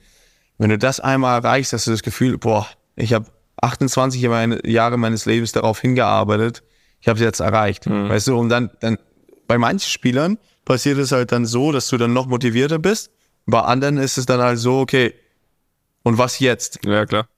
Wenn 0.58 0.70
du 0.70 0.78
das 0.78 1.00
einmal 1.00 1.38
erreichst, 1.42 1.72
hast 1.72 1.86
du 1.86 1.90
das 1.90 2.02
Gefühl, 2.02 2.36
boah, 2.38 2.66
ich 2.96 3.12
habe 3.14 3.26
28 3.62 4.22
meine- 4.28 4.60
Jahre 4.68 4.98
meines 4.98 5.24
Lebens 5.24 5.52
darauf 5.52 5.80
hingearbeitet, 5.80 6.62
ich 7.00 7.08
habe 7.08 7.18
es 7.18 7.22
jetzt 7.24 7.40
erreicht. 7.40 7.86
Mhm. 7.86 8.08
Weißt 8.10 8.26
du, 8.28 8.36
und 8.38 8.48
dann, 8.50 8.70
dann 8.80 8.98
bei 9.46 9.56
manchen 9.56 9.88
Spielern 9.88 10.36
passiert 10.66 10.98
es 10.98 11.12
halt 11.12 11.32
dann 11.32 11.46
so, 11.46 11.72
dass 11.72 11.88
du 11.88 11.96
dann 11.96 12.12
noch 12.12 12.26
motivierter 12.26 12.78
bist. 12.78 13.10
Bei 13.46 13.60
anderen 13.60 13.98
ist 13.98 14.18
es 14.18 14.26
dann 14.26 14.40
halt 14.40 14.58
so, 14.58 14.80
okay, 14.80 15.14
und 16.02 16.18
was 16.18 16.38
jetzt? 16.38 16.80
Ja, 16.84 17.06
klar. 17.06 17.28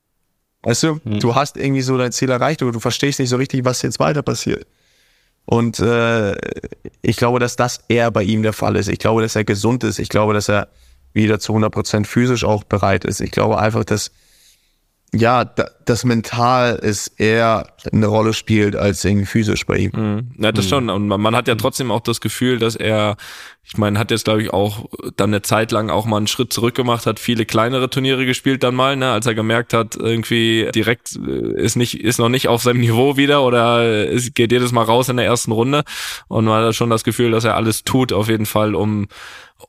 Weißt 0.63 0.83
du, 0.83 1.01
du 1.05 1.35
hast 1.35 1.57
irgendwie 1.57 1.83
so 1.83 1.97
dein 1.97 2.13
Ziel 2.13 2.31
erreicht, 2.31 2.63
aber 2.63 2.73
du 2.73 2.81
verstehst 2.81 3.21
nicht 3.21 3.29
so 3.29 3.37
richtig, 3.37 3.65
was 3.65 3.83
jetzt 3.83 4.01
weiter 4.01 4.23
passiert. 4.23 4.67
Und 5.45 5.79
äh, 5.79 6.37
ich 7.01 7.17
glaube, 7.17 7.39
dass 7.39 7.57
das 7.57 7.81
eher 7.89 8.11
bei 8.11 8.23
ihm 8.23 8.43
der 8.43 8.53
Fall 8.53 8.77
ist. 8.77 8.89
Ich 8.89 8.99
glaube, 8.99 9.23
dass 9.23 9.37
er 9.37 9.45
gesund 9.45 9.85
ist. 9.85 9.99
Ich 9.99 10.09
glaube, 10.11 10.35
dass 10.35 10.49
er 10.49 10.69
wieder 11.15 11.41
zu 11.41 11.55
100% 11.55 12.05
physisch 12.05 12.45
auch 12.45 12.65
bereit 12.65 13.05
ist. 13.05 13.21
Ich 13.21 13.31
glaube 13.31 13.59
einfach, 13.59 13.85
dass 13.85 14.11
ja, 15.15 15.47
da, 15.47 15.71
das 15.87 16.05
mental 16.05 16.77
ist 16.77 17.19
eher 17.19 17.73
eine 17.91 18.07
Rolle 18.07 18.35
spielt 18.35 18.77
als 18.77 19.03
irgendwie 19.05 19.25
physisch 19.25 19.65
bei 19.65 19.79
ihm. 19.79 19.93
Mhm. 19.95 20.33
Ja, 20.39 20.53
das 20.53 20.67
mhm. 20.67 20.69
schon. 20.69 20.91
Und 20.91 21.09
man, 21.09 21.21
man, 21.21 21.35
hat 21.35 21.49
ja 21.49 21.55
trotzdem 21.55 21.91
auch 21.91 22.01
das 22.01 22.21
Gefühl, 22.21 22.59
dass 22.59 22.77
er, 22.77 23.17
ich 23.65 23.79
meine, 23.79 23.99
hat 23.99 24.11
jetzt 24.11 24.25
glaube 24.25 24.43
ich 24.43 24.53
auch 24.53 24.85
dann 25.17 25.31
eine 25.31 25.41
Zeit 25.41 25.73
lang 25.73 25.89
auch 25.89 26.05
mal 26.05 26.19
einen 26.19 26.27
Schritt 26.27 26.53
zurück 26.53 26.75
gemacht, 26.75 27.07
hat 27.07 27.19
viele 27.21 27.47
kleinere 27.47 27.89
Turniere 27.89 28.27
gespielt 28.27 28.63
dann 28.63 28.75
mal, 28.75 28.97
ne, 28.97 29.11
als 29.11 29.25
er 29.25 29.35
gemerkt 29.35 29.73
hat, 29.73 29.97
irgendwie 29.97 30.69
direkt 30.75 31.17
äh, 31.17 31.63
ist 31.63 31.77
nicht, 31.77 32.03
ist 32.03 32.19
noch 32.19 32.29
nicht 32.29 32.49
auf 32.49 32.63
seinem 32.63 32.81
Niveau 32.81 33.17
wieder 33.17 33.43
oder 33.43 34.13
es 34.13 34.35
geht 34.35 34.53
jedes 34.53 34.73
Mal 34.73 34.85
raus 34.85 35.09
in 35.09 35.17
der 35.17 35.27
ersten 35.27 35.53
Runde. 35.53 35.85
Und 36.29 36.45
man 36.45 36.63
hat 36.63 36.75
schon 36.75 36.91
das 36.91 37.05
Gefühl, 37.05 37.31
dass 37.31 37.45
er 37.45 37.57
alles 37.57 37.83
tut 37.83 38.13
auf 38.13 38.29
jeden 38.29 38.47
Fall, 38.47 38.75
um, 38.75 39.09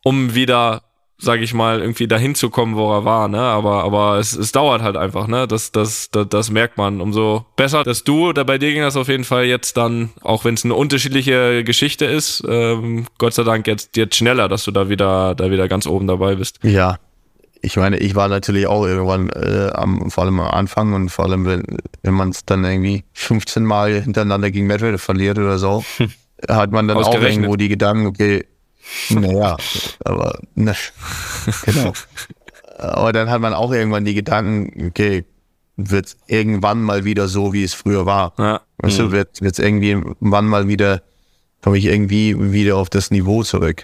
um 0.04 0.36
wieder 0.36 0.82
sage 1.22 1.44
ich 1.44 1.54
mal, 1.54 1.82
irgendwie 1.82 2.08
dahin 2.08 2.34
zu 2.34 2.50
kommen, 2.50 2.78
wo 2.78 2.92
er 2.94 3.04
war, 3.04 3.28
ne? 3.28 3.40
Aber, 3.40 3.84
aber 3.84 4.18
es, 4.20 4.36
es 4.36 4.54
dauert 4.54 4.82
halt 4.82 4.96
einfach, 4.96 5.28
ne? 5.28 5.48
Das, 5.48 5.72
das, 5.72 6.10
das, 6.12 6.28
das 6.30 6.50
merkt 6.50 6.78
man. 6.78 7.02
Umso 7.02 7.46
besser, 7.58 7.84
dass 7.84 8.06
du, 8.06 8.32
da 8.32 8.46
bei 8.46 8.58
dir 8.58 8.72
ging 8.72 8.82
das 8.82 8.96
auf 8.96 9.10
jeden 9.10 9.26
Fall 9.26 9.44
jetzt 9.44 9.76
dann, 9.76 10.12
auch 10.22 10.46
wenn 10.46 10.54
es 10.54 10.64
eine 10.64 10.76
unterschiedliche 10.76 11.66
Geschichte 11.66 12.06
ist, 12.06 12.42
ähm, 12.48 13.06
Gott 13.18 13.34
sei 13.34 13.44
Dank 13.44 13.68
jetzt, 13.68 13.98
jetzt 13.98 14.16
schneller, 14.16 14.48
dass 14.48 14.64
du 14.64 14.72
da 14.72 14.88
wieder, 14.88 15.36
da 15.36 15.52
wieder 15.52 15.68
ganz 15.68 15.88
oben 15.88 16.08
dabei 16.08 16.36
bist. 16.36 16.60
Ja. 16.64 16.98
Ich 17.62 17.76
meine, 17.76 17.98
ich 17.98 18.16
war 18.16 18.30
natürlich 18.30 18.68
auch 18.68 18.86
irgendwann 18.86 19.30
äh, 19.32 19.72
am, 19.74 20.10
vor 20.10 20.24
allem 20.24 20.40
am 20.40 20.48
Anfang 20.48 20.94
und 20.94 21.10
vor 21.10 21.26
allem, 21.26 21.46
wenn, 21.46 21.64
wenn 22.04 22.14
man 22.14 22.30
es 22.30 22.46
dann 22.46 22.64
irgendwie 22.64 23.04
15 23.12 23.66
Mal 23.66 24.02
hintereinander 24.02 24.50
gegen 24.50 24.68
Medvedev 24.68 25.04
verliert 25.04 25.38
oder 25.38 25.60
so, 25.60 25.84
hat 26.48 26.72
man 26.72 26.88
dann 26.88 26.96
auch 26.96 27.14
irgendwo 27.14 27.58
die 27.58 27.68
Gedanken, 27.68 28.06
okay, 28.06 28.46
naja, 29.10 29.58
aber 30.06 30.40
ne, 30.56 30.76
genau. 31.66 31.94
Aber 32.78 33.12
dann 33.12 33.30
hat 33.30 33.42
man 33.42 33.54
auch 33.54 33.74
irgendwann 33.74 34.06
die 34.06 34.14
Gedanken, 34.14 34.88
okay, 34.88 35.26
wird 35.76 36.16
irgendwann 36.28 36.82
mal 36.82 37.06
wieder 37.06 37.28
so, 37.28 37.54
wie 37.54 37.64
es 37.64 37.74
früher 37.74 38.06
war. 38.06 38.34
Ja. 38.38 38.62
Weißt 38.80 39.00
mhm. 39.00 39.04
du, 39.04 39.12
wird 39.12 39.42
es 39.42 39.60
irgendwie 39.60 39.98
wann 40.20 40.46
mal 40.46 40.68
wieder, 40.68 41.02
komme 41.62 41.78
ich 41.78 41.86
irgendwie 41.86 42.36
wieder 42.54 42.78
auf 42.78 42.90
das 42.90 43.12
Niveau 43.12 43.44
zurück. 43.44 43.84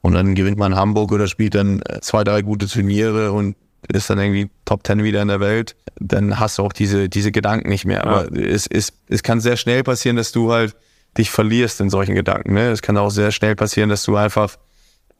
Und 0.00 0.12
dann 0.14 0.34
gewinnt 0.34 0.58
man 0.58 0.76
Hamburg 0.76 1.12
oder 1.12 1.26
spielt 1.28 1.54
dann 1.54 1.82
zwei, 2.00 2.24
drei 2.24 2.42
gute 2.42 2.66
Turniere 2.66 3.32
und 3.32 3.56
ist 3.92 4.10
dann 4.10 4.18
irgendwie 4.18 4.50
Top 4.64 4.84
Ten 4.84 5.02
wieder 5.02 5.22
in 5.22 5.28
der 5.28 5.40
Welt. 5.40 5.76
Dann 5.98 6.38
hast 6.38 6.58
du 6.58 6.62
auch 6.62 6.72
diese, 6.72 7.08
diese 7.08 7.32
Gedanken 7.32 7.68
nicht 7.68 7.84
mehr. 7.84 8.02
Ja. 8.04 8.04
Aber 8.04 8.32
es, 8.36 8.66
es, 8.66 8.92
es 9.08 9.22
kann 9.22 9.40
sehr 9.40 9.56
schnell 9.56 9.82
passieren, 9.82 10.16
dass 10.16 10.32
du 10.32 10.52
halt 10.52 10.76
dich 11.16 11.30
verlierst 11.30 11.80
in 11.80 11.90
solchen 11.90 12.14
Gedanken. 12.14 12.54
Ne? 12.54 12.70
Es 12.70 12.82
kann 12.82 12.96
auch 12.96 13.10
sehr 13.10 13.32
schnell 13.32 13.56
passieren, 13.56 13.88
dass 13.88 14.04
du 14.04 14.16
einfach, 14.16 14.56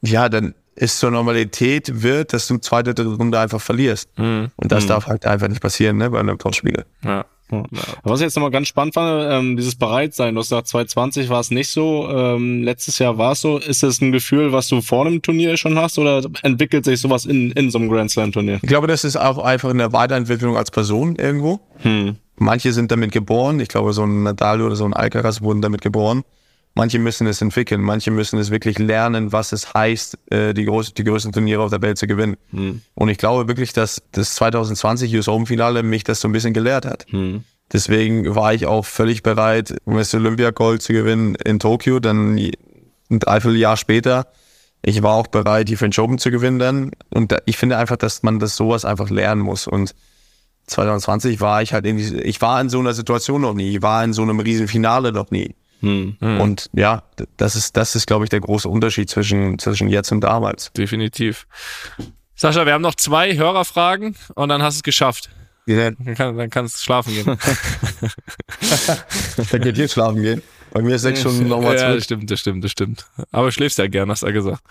ja, 0.01 0.29
dann 0.29 0.53
ist 0.75 0.99
zur 0.99 1.11
Normalität 1.11 2.03
wird, 2.03 2.33
dass 2.33 2.47
du 2.47 2.57
zweite 2.57 3.01
Runde 3.01 3.39
einfach 3.39 3.61
verlierst. 3.61 4.09
Mhm. 4.17 4.51
Und 4.57 4.71
das 4.71 4.83
mhm. 4.83 4.89
darf 4.89 5.07
halt 5.07 5.25
einfach 5.25 5.47
nicht 5.47 5.61
passieren, 5.61 5.97
ne, 5.97 6.09
bei 6.09 6.19
einem 6.19 6.37
Topspiegel. 6.37 6.85
Ja. 7.03 7.25
Ja. 7.51 7.63
Was 8.03 8.19
ich 8.19 8.25
jetzt 8.25 8.35
nochmal 8.35 8.49
ganz 8.49 8.67
spannend 8.67 8.95
fand, 8.95 9.31
ähm, 9.31 9.55
dieses 9.55 9.75
Bereitsein, 9.75 10.33
du 10.33 10.39
hast 10.39 10.49
gesagt, 10.49 10.67
2020 10.67 11.29
war 11.29 11.39
es 11.39 11.51
nicht 11.51 11.69
so, 11.69 12.09
ähm, 12.09 12.63
letztes 12.63 12.97
Jahr 12.97 13.19
war 13.19 13.33
es 13.33 13.41
so. 13.41 13.59
Ist 13.59 13.83
das 13.83 14.01
ein 14.01 14.11
Gefühl, 14.11 14.51
was 14.51 14.67
du 14.67 14.81
vor 14.81 15.05
einem 15.05 15.21
Turnier 15.21 15.55
schon 15.55 15.77
hast 15.77 15.99
oder 15.99 16.23
entwickelt 16.41 16.85
sich 16.85 16.99
sowas 16.99 17.25
in, 17.25 17.51
in 17.51 17.69
so 17.69 17.77
einem 17.77 17.89
Grand 17.89 18.09
Slam 18.09 18.31
Turnier? 18.31 18.59
Ich 18.61 18.67
glaube, 18.67 18.87
das 18.87 19.03
ist 19.03 19.15
auch 19.15 19.37
einfach 19.37 19.69
eine 19.69 19.93
Weiterentwicklung 19.93 20.57
als 20.57 20.71
Person 20.71 21.17
irgendwo. 21.17 21.59
Hm. 21.83 22.17
Manche 22.37 22.73
sind 22.73 22.91
damit 22.91 23.11
geboren. 23.11 23.59
Ich 23.59 23.69
glaube, 23.69 23.93
so 23.93 24.03
ein 24.03 24.23
Nadal 24.23 24.61
oder 24.61 24.75
so 24.75 24.85
ein 24.85 24.93
Alcaraz 24.93 25.41
wurden 25.41 25.61
damit 25.61 25.81
geboren. 25.81 26.23
Manche 26.73 26.99
müssen 26.99 27.25
es 27.25 27.41
entwickeln. 27.41 27.81
Manche 27.81 28.11
müssen 28.11 28.37
es 28.37 28.51
wirklich 28.51 28.77
lernen, 28.77 29.31
was 29.31 29.53
es 29.53 29.73
heißt, 29.73 30.17
äh, 30.29 30.53
die, 30.53 30.65
groß, 30.65 30.93
die 30.93 31.05
größten 31.05 31.31
Turniere 31.31 31.61
auf 31.61 31.69
der 31.69 31.81
Welt 31.81 31.97
zu 31.97 32.05
gewinnen. 32.05 32.35
Hm. 32.51 32.81
Und 32.93 33.09
ich 33.09 33.17
glaube 33.17 33.47
wirklich, 33.47 33.71
dass 33.71 34.03
das 34.11 34.35
2020 34.35 35.15
US 35.15 35.29
Open 35.29 35.45
Finale 35.45 35.83
mich 35.83 36.03
das 36.03 36.19
so 36.19 36.27
ein 36.27 36.33
bisschen 36.33 36.53
gelehrt 36.53 36.85
hat. 36.85 37.05
Hm. 37.09 37.45
Deswegen 37.71 38.35
war 38.35 38.53
ich 38.53 38.65
auch 38.65 38.85
völlig 38.85 39.23
bereit, 39.23 39.75
um 39.85 39.95
das 39.95 40.13
Olympia 40.13 40.51
Gold 40.51 40.81
zu 40.81 40.91
gewinnen 40.91 41.35
in 41.35 41.59
Tokio, 41.59 41.99
dann 41.99 42.35
ein 42.35 43.19
Dreivierteljahr 43.19 43.77
später. 43.77 44.27
Ich 44.81 45.01
war 45.01 45.13
auch 45.15 45.27
bereit, 45.27 45.69
die 45.69 45.77
French 45.77 45.97
Open 45.97 46.19
zu 46.19 46.29
gewinnen 46.29 46.59
dann. 46.59 46.91
Und 47.09 47.35
ich 47.45 47.57
finde 47.57 47.77
einfach, 47.77 47.97
dass 47.97 48.21
man 48.21 48.39
das 48.39 48.55
sowas 48.55 48.85
einfach 48.85 49.09
lernen 49.09 49.41
muss. 49.41 49.65
Und 49.65 49.95
2020 50.67 51.41
war 51.41 51.61
ich 51.61 51.73
halt 51.73 51.85
irgendwie, 51.85 52.21
ich 52.21 52.41
war 52.41 52.59
in 52.59 52.69
so 52.69 52.79
einer 52.79 52.93
Situation 52.93 53.41
noch 53.41 53.53
nie, 53.53 53.75
ich 53.77 53.81
war 53.81 54.03
in 54.03 54.13
so 54.13 54.21
einem 54.21 54.39
riesen 54.39 54.67
Finale 54.67 55.11
noch 55.11 55.31
nie. 55.31 55.55
Hm. 55.81 56.17
hm. 56.19 56.41
Und 56.41 56.69
ja, 56.73 57.03
das 57.37 57.55
ist, 57.55 57.77
das 57.77 57.95
ist, 57.95 58.07
glaube 58.07 58.25
ich, 58.25 58.29
der 58.29 58.39
große 58.39 58.67
Unterschied 58.67 59.09
zwischen, 59.09 59.59
zwischen 59.59 59.89
jetzt 59.89 60.11
und 60.11 60.21
damals. 60.21 60.71
Definitiv. 60.73 61.47
Sascha, 62.35 62.65
wir 62.65 62.73
haben 62.73 62.81
noch 62.81 62.95
zwei 62.95 63.35
Hörerfragen 63.35 64.15
und 64.35 64.49
dann 64.49 64.63
hast 64.63 64.75
du 64.75 64.79
es 64.79 64.83
geschafft. 64.83 65.29
Ja. 65.67 65.91
Dann, 65.91 66.15
kann, 66.15 66.37
dann 66.37 66.49
kannst 66.49 66.77
du 66.77 66.83
schlafen 66.83 67.13
gehen. 67.13 67.25
dann 69.51 69.61
geht 69.61 69.77
ihr 69.77 69.87
schlafen 69.87 70.21
gehen. 70.21 70.41
Bei 70.71 70.81
mir 70.81 70.95
ist 70.95 71.03
sechs 71.03 71.21
Stunden 71.21 71.47
nochmal 71.47 71.75
Ja, 71.75 71.93
das 71.93 72.03
stimmt, 72.03 72.29
das 72.29 72.39
stimmt, 72.39 72.63
das 72.63 72.71
stimmt. 72.71 73.05
Aber 73.31 73.51
schläfst 73.51 73.77
ja 73.77 73.87
gern, 73.87 74.09
hast 74.11 74.23
du 74.23 74.27
ja 74.27 74.33
gesagt. 74.33 74.61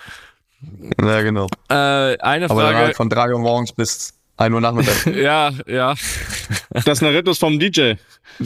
Ja, 1.01 1.23
genau. 1.23 1.47
Äh, 1.69 2.19
eine 2.19 2.51
Aber 2.51 2.61
Frage. 2.61 2.77
Halt 2.77 2.97
von 2.97 3.09
drei 3.09 3.33
Uhr 3.33 3.39
morgens 3.39 3.73
bis 3.73 4.15
1 4.37 4.53
Uhr 4.53 4.61
Nachmittag. 4.61 5.07
ja, 5.15 5.53
ja. 5.67 5.95
Das 6.71 6.87
ist 6.87 7.03
eine 7.03 7.17
Rhythmus 7.17 7.39
vom 7.39 7.59
DJ. 7.59 7.95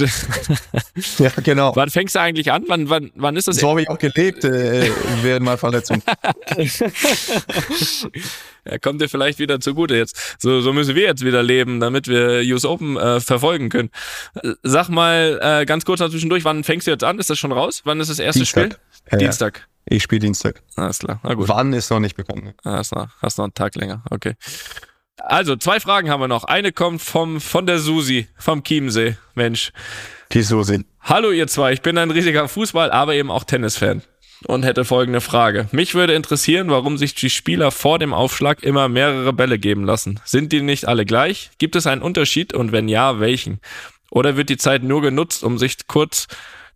ja, 1.19 1.31
genau. 1.43 1.75
Wann 1.75 1.89
fängst 1.89 2.15
du 2.15 2.21
eigentlich 2.21 2.53
an? 2.53 2.65
Wann, 2.69 2.91
wann, 2.91 3.11
wann 3.15 3.37
ist 3.37 3.49
das? 3.49 3.57
So 3.57 3.71
habe 3.71 3.81
ich 3.83 3.89
auch 3.89 3.99
gelebt 3.99 4.45
äh, 4.45 4.91
während 5.23 5.47
meiner 5.47 5.57
Verletzung. 5.57 6.03
ja, 8.67 8.79
kommt 8.79 9.01
dir 9.01 9.09
vielleicht 9.09 9.39
wieder 9.39 9.61
zugute 9.61 9.97
jetzt. 9.97 10.37
So, 10.39 10.61
so 10.61 10.75
müssen 10.75 10.95
wir 10.95 11.05
jetzt 11.05 11.25
wieder 11.25 11.43
leben, 11.43 11.81
damit 11.81 12.07
wir 12.07 12.43
US 12.55 12.67
Open 12.67 12.99
äh, 12.99 13.21
verfolgen 13.21 13.71
können. 13.71 13.89
Sag 14.63 14.91
mal 14.91 15.39
äh, 15.43 15.65
ganz 15.65 15.87
kurz 15.87 16.01
zwischendurch, 16.01 16.45
wann 16.45 16.65
fängst 16.65 16.87
du 16.87 16.91
jetzt 16.91 17.05
an? 17.05 17.19
Ist 17.19 17.31
das 17.31 17.39
schon 17.39 17.53
raus? 17.53 17.81
Wann 17.85 17.99
ist 18.01 18.11
das 18.11 18.19
erste 18.19 18.41
Dienstag. 18.41 18.73
Spiel? 18.73 18.79
Ja, 19.13 19.19
Dienstag. 19.19 19.67
Ich 19.87 20.03
spiele 20.03 20.21
Dienstag. 20.21 20.63
Alles 20.77 20.99
klar. 20.99 21.21
Na 21.23 21.33
gut. 21.33 21.49
Wann 21.49 21.73
ist 21.73 21.91
noch 21.91 22.01
nicht 22.01 22.15
bekannt. 22.15 22.45
Ne? 22.45 22.55
Hast, 22.63 22.95
noch, 22.95 23.09
hast 23.23 23.39
noch 23.39 23.45
einen 23.45 23.55
Tag 23.55 23.75
länger. 23.75 24.05
Okay. 24.11 24.35
Also, 25.19 25.57
zwei 25.57 25.81
Fragen 25.81 26.11
haben 26.11 26.21
wir 26.21 26.29
noch. 26.29 26.45
Eine 26.45 26.73
kommt 26.73 27.03
vom, 27.03 27.41
von 27.41 27.67
der 27.67 27.79
Susi, 27.79 28.29
vom 28.37 28.63
Chiemsee. 28.63 29.17
Mensch. 29.35 29.73
Die 30.33 30.43
Susi. 30.43 30.85
Hallo, 31.01 31.31
ihr 31.31 31.47
zwei. 31.47 31.73
Ich 31.73 31.83
bin 31.83 31.99
ein 31.99 32.11
riesiger 32.11 32.49
Fußball-, 32.49 32.91
aber 32.91 33.15
eben 33.15 33.31
auch 33.31 33.45
Tennisfan. 33.45 34.03
Und 34.47 34.65
hätte 34.65 34.85
folgende 34.85 35.21
Frage. 35.21 35.69
Mich 35.73 35.95
würde 35.95 36.15
interessieren, 36.15 36.71
warum 36.71 36.97
sich 36.97 37.15
die 37.15 37.31
Spieler 37.31 37.73
vor 37.73 37.99
dem 37.99 38.15
Aufschlag 38.15 38.63
immer 38.63 38.89
mehrere 38.89 39.33
Bälle 39.33 39.59
geben 39.59 39.85
lassen. 39.85 40.21
Sind 40.25 40.53
die 40.53 40.63
nicht 40.63 40.87
alle 40.87 41.05
gleich? 41.05 41.51
Gibt 41.59 41.75
es 41.75 41.89
einen 41.89 42.03
Unterschied 42.03 42.55
und 42.55 42.71
wenn 42.71 42.89
ja, 42.89 43.19
welchen? 43.19 43.61
Oder 44.11 44.37
wird 44.37 44.49
die 44.49 44.57
Zeit 44.57 44.85
nur 44.85 45.03
genutzt, 45.03 45.43
um 45.43 45.59
sich 45.59 45.89
kurz 45.89 46.29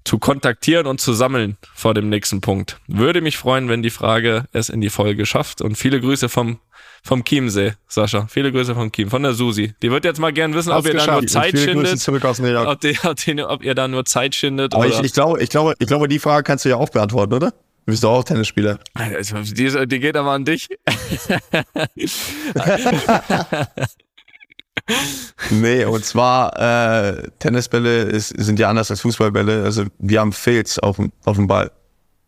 zu 0.05 0.19
kontaktieren 0.19 0.87
und 0.87 1.01
zu 1.01 1.13
sammeln 1.13 1.57
vor 1.75 1.95
dem 1.95 2.09
nächsten 2.09 2.41
Punkt? 2.41 2.81
Würde 2.87 3.21
mich 3.21 3.37
freuen, 3.37 3.69
wenn 3.69 3.83
die 3.83 3.91
Frage 3.91 4.45
es 4.53 4.69
in 4.69 4.81
die 4.81 4.91
Folge 4.91 5.27
schafft. 5.27 5.61
Und 5.61 5.77
viele 5.77 6.01
Grüße 6.01 6.29
vom 6.29 6.59
vom 7.05 7.25
Chiemsee, 7.25 7.73
Sascha. 7.89 8.29
Viele 8.29 8.53
Grüße 8.53 8.75
vom 8.75 8.93
Chiem, 8.93 9.11
von 9.11 9.25
der 9.25 9.35
Susi. 9.35 9.75
Die 9.83 9.91
wird 9.91 10.05
jetzt 10.05 10.21
mal 10.21 10.33
gern 10.33 10.55
wissen, 10.55 10.71
ob 10.71 10.87
ihr 10.87 10.95
da 10.95 11.13
nur 11.13 11.27
Zeit 11.27 11.59
schindet. 11.59 12.07
Ob, 12.07 12.81
die, 12.81 12.97
ob, 13.03 13.17
die, 13.17 13.43
ob 13.43 13.65
ihr 13.65 13.75
da 13.75 13.89
nur 13.89 14.05
Zeit 14.05 14.37
schindet. 14.37 14.75
Aber 14.75 14.87
ich, 14.87 15.01
ich, 15.01 15.13
glaube, 15.13 15.43
ich, 15.43 15.51
glaube, 15.51 15.75
ich 15.79 15.89
glaube, 15.89 16.07
die 16.07 16.21
Frage 16.21 16.45
kannst 16.45 16.65
du 16.65 16.69
ja 16.69 16.77
auch 16.77 16.91
beantworten, 16.91 17.35
oder? 17.35 17.51
Du 17.51 17.87
bist 17.87 18.05
doch 18.05 18.13
auch 18.13 18.25
Tennisspieler. 18.25 18.79
Also, 18.95 19.39
die, 19.39 19.89
die 19.89 19.99
geht 19.99 20.17
aber 20.17 20.31
an 20.31 20.45
dich. 20.45 20.69
nee, 25.51 25.85
und 25.85 26.05
zwar 26.05 26.59
äh, 26.59 27.28
Tennisbälle 27.39 28.03
ist, 28.03 28.28
sind 28.28 28.59
ja 28.59 28.68
anders 28.68 28.91
als 28.91 29.01
Fußballbälle. 29.01 29.64
Also 29.64 29.85
wir 29.99 30.20
haben 30.20 30.33
Filz 30.33 30.78
auf 30.78 30.97
dem, 30.97 31.12
auf 31.24 31.37
dem 31.37 31.47
Ball. 31.47 31.70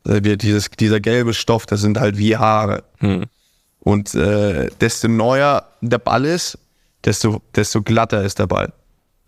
Also 0.05 0.23
wir, 0.25 0.37
dieses, 0.37 0.71
dieser 0.71 1.01
gelbe 1.01 1.35
Stoff, 1.35 1.67
das 1.67 1.81
sind 1.81 1.99
halt 1.99 2.19
wie 2.19 2.37
Haare. 2.37 2.85
Hm. 2.99 3.25
Und 3.81 4.15
äh, 4.15 4.71
desto 4.81 5.09
neuer 5.09 5.69
der 5.81 5.99
Ball 5.99 6.25
ist, 6.25 6.59
desto, 7.05 7.43
desto 7.55 7.83
glatter 7.83 8.23
ist 8.23 8.39
der 8.39 8.47
Ball. 8.47 8.73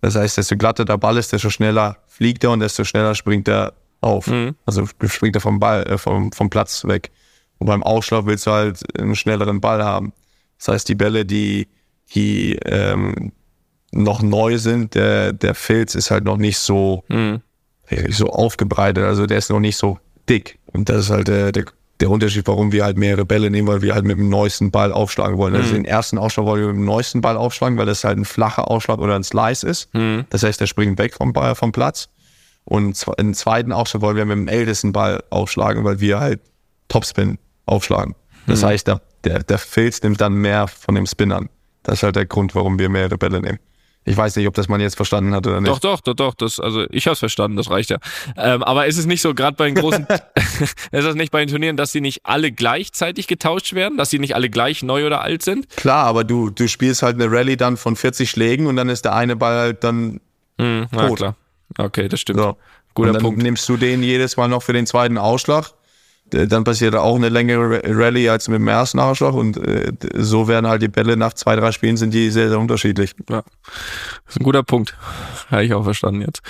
Das 0.00 0.14
heißt, 0.14 0.38
desto 0.38 0.56
glatter 0.56 0.84
der 0.84 0.98
Ball 0.98 1.16
ist, 1.16 1.32
desto 1.32 1.50
schneller 1.50 1.98
fliegt 2.06 2.44
er 2.44 2.50
und 2.50 2.60
desto 2.60 2.84
schneller 2.84 3.14
springt 3.14 3.48
er 3.48 3.74
auf. 4.00 4.28
Mhm. 4.28 4.54
Also 4.64 4.86
springt 4.86 5.36
er 5.36 5.40
vom 5.40 5.58
Ball, 5.58 5.82
äh, 5.84 5.98
vom, 5.98 6.32
vom 6.32 6.50
Platz 6.50 6.84
weg. 6.84 7.10
Und 7.58 7.66
beim 7.66 7.82
Aufschlag 7.82 8.26
willst 8.26 8.46
du 8.46 8.52
halt 8.52 8.78
einen 8.98 9.16
schnelleren 9.16 9.60
Ball 9.60 9.82
haben. 9.82 10.12
Das 10.58 10.68
heißt, 10.68 10.88
die 10.88 10.94
Bälle, 10.94 11.24
die, 11.24 11.68
die 12.14 12.58
ähm, 12.64 13.32
noch 13.92 14.22
neu 14.22 14.58
sind, 14.58 14.94
der, 14.94 15.32
der 15.32 15.54
Filz 15.54 15.94
ist 15.94 16.10
halt 16.10 16.24
noch 16.24 16.36
nicht 16.36 16.58
so, 16.58 17.04
mhm. 17.08 17.40
so 18.08 18.30
aufgebreitet. 18.30 19.04
Also 19.04 19.26
der 19.26 19.38
ist 19.38 19.50
noch 19.50 19.60
nicht 19.60 19.76
so 19.76 19.98
dick. 20.28 20.58
Und 20.72 20.88
das 20.88 21.06
ist 21.06 21.10
halt 21.10 21.28
der, 21.28 21.52
der 21.52 21.64
der 22.00 22.10
Unterschied, 22.10 22.46
warum 22.46 22.72
wir 22.72 22.84
halt 22.84 22.98
mehrere 22.98 23.24
Bälle 23.24 23.50
nehmen, 23.50 23.68
weil 23.68 23.82
wir 23.82 23.94
halt 23.94 24.04
mit 24.04 24.18
dem 24.18 24.28
neuesten 24.28 24.70
Ball 24.70 24.92
aufschlagen 24.92 25.38
wollen. 25.38 25.54
Also 25.54 25.68
mhm. 25.68 25.72
Also 25.72 25.82
den 25.82 25.84
ersten 25.86 26.18
Aufschlag 26.18 26.46
wollen 26.46 26.60
wir 26.60 26.68
mit 26.68 26.76
dem 26.76 26.84
neuesten 26.84 27.20
Ball 27.20 27.36
aufschlagen, 27.36 27.78
weil 27.78 27.86
das 27.86 28.04
halt 28.04 28.18
ein 28.18 28.24
flacher 28.24 28.70
Aufschlag 28.70 28.98
oder 28.98 29.14
ein 29.16 29.24
Slice 29.24 29.64
ist. 29.64 29.92
Mhm. 29.94 30.24
Das 30.30 30.42
heißt, 30.42 30.60
der 30.60 30.66
springt 30.66 30.98
weg 30.98 31.14
vom 31.14 31.32
Ball, 31.32 31.54
vom 31.54 31.72
Platz. 31.72 32.08
Und 32.64 33.02
den 33.18 33.34
zweiten 33.34 33.72
Aufschlag 33.72 34.02
wollen 34.02 34.16
wir 34.16 34.24
mit 34.26 34.36
dem 34.36 34.48
ältesten 34.48 34.92
Ball 34.92 35.22
aufschlagen, 35.30 35.84
weil 35.84 36.00
wir 36.00 36.20
halt 36.20 36.40
Topspin 36.88 37.38
aufschlagen. 37.64 38.14
Das 38.46 38.62
mhm. 38.62 38.66
heißt, 38.66 38.86
der, 38.88 39.00
der, 39.24 39.42
der 39.42 39.58
Filz 39.58 40.02
nimmt 40.02 40.20
dann 40.20 40.34
mehr 40.34 40.68
von 40.68 40.94
dem 40.94 41.06
Spin 41.06 41.32
an. 41.32 41.48
Das 41.86 42.00
ist 42.00 42.02
halt 42.02 42.16
der 42.16 42.26
Grund, 42.26 42.54
warum 42.56 42.80
wir 42.80 42.88
mehrere 42.88 43.16
Bälle 43.16 43.40
nehmen. 43.40 43.60
Ich 44.04 44.16
weiß 44.16 44.36
nicht, 44.36 44.46
ob 44.46 44.54
das 44.54 44.68
man 44.68 44.80
jetzt 44.80 44.96
verstanden 44.96 45.34
hat 45.34 45.46
oder 45.46 45.60
nicht. 45.60 45.70
Doch, 45.70 45.78
doch, 45.78 46.00
doch, 46.00 46.14
doch. 46.14 46.34
Das, 46.34 46.58
also 46.58 46.84
ich 46.90 47.06
habe 47.06 47.12
es 47.12 47.20
verstanden, 47.20 47.56
das 47.56 47.70
reicht 47.70 47.90
ja. 47.90 47.98
Ähm, 48.36 48.62
aber 48.64 48.86
ist 48.86 48.98
es 48.98 49.06
nicht 49.06 49.20
so, 49.20 49.34
gerade 49.34 49.56
bei 49.56 49.66
den 49.66 49.76
großen, 49.76 50.06
ist 50.60 50.72
das 50.92 51.14
nicht 51.14 51.30
bei 51.30 51.44
den 51.44 51.48
Turnieren, 51.48 51.76
dass 51.76 51.92
sie 51.92 52.00
nicht 52.00 52.20
alle 52.24 52.50
gleichzeitig 52.50 53.28
getauscht 53.28 53.74
werden, 53.74 53.98
dass 53.98 54.10
sie 54.10 54.18
nicht 54.18 54.34
alle 54.34 54.50
gleich 54.50 54.82
neu 54.82 55.06
oder 55.06 55.22
alt 55.22 55.42
sind? 55.42 55.68
Klar, 55.76 56.06
aber 56.06 56.24
du, 56.24 56.50
du 56.50 56.68
spielst 56.68 57.02
halt 57.02 57.20
eine 57.20 57.30
Rallye 57.30 57.56
dann 57.56 57.76
von 57.76 57.94
40 57.94 58.28
Schlägen 58.28 58.66
und 58.66 58.74
dann 58.76 58.88
ist 58.88 59.04
der 59.04 59.14
eine 59.14 59.36
Ball 59.36 59.56
halt 59.56 59.84
dann 59.84 60.20
hm, 60.60 60.88
tot. 60.90 61.16
klar. 61.16 61.36
Okay, 61.78 62.08
das 62.08 62.20
stimmt. 62.20 62.40
So. 62.40 62.56
Guter 62.94 63.08
und 63.08 63.14
dann 63.14 63.22
Punkt. 63.22 63.42
nimmst 63.42 63.68
du 63.68 63.76
den 63.76 64.02
jedes 64.02 64.36
Mal 64.36 64.48
noch 64.48 64.62
für 64.62 64.72
den 64.72 64.86
zweiten 64.86 65.18
Ausschlag. 65.18 65.72
Dann 66.30 66.64
passiert 66.64 66.96
auch 66.96 67.14
eine 67.14 67.28
längere 67.28 67.82
Rallye 67.84 68.30
als 68.30 68.48
mit 68.48 68.58
dem 68.58 68.68
ersten 68.68 68.98
Ausschlag 68.98 69.32
und 69.34 69.56
äh, 69.58 69.92
so 70.14 70.48
werden 70.48 70.66
halt 70.66 70.82
die 70.82 70.88
Bälle 70.88 71.16
nach 71.16 71.34
zwei, 71.34 71.54
drei 71.54 71.70
Spielen 71.70 71.96
sind 71.96 72.12
die 72.12 72.30
sehr, 72.30 72.48
sehr 72.48 72.58
unterschiedlich. 72.58 73.12
Ja. 73.30 73.42
Das 74.24 74.34
ist 74.34 74.40
ein 74.40 74.44
guter 74.44 74.64
Punkt. 74.64 74.96
Habe 75.50 75.64
ich 75.64 75.72
auch 75.72 75.84
verstanden 75.84 76.22
jetzt. 76.22 76.42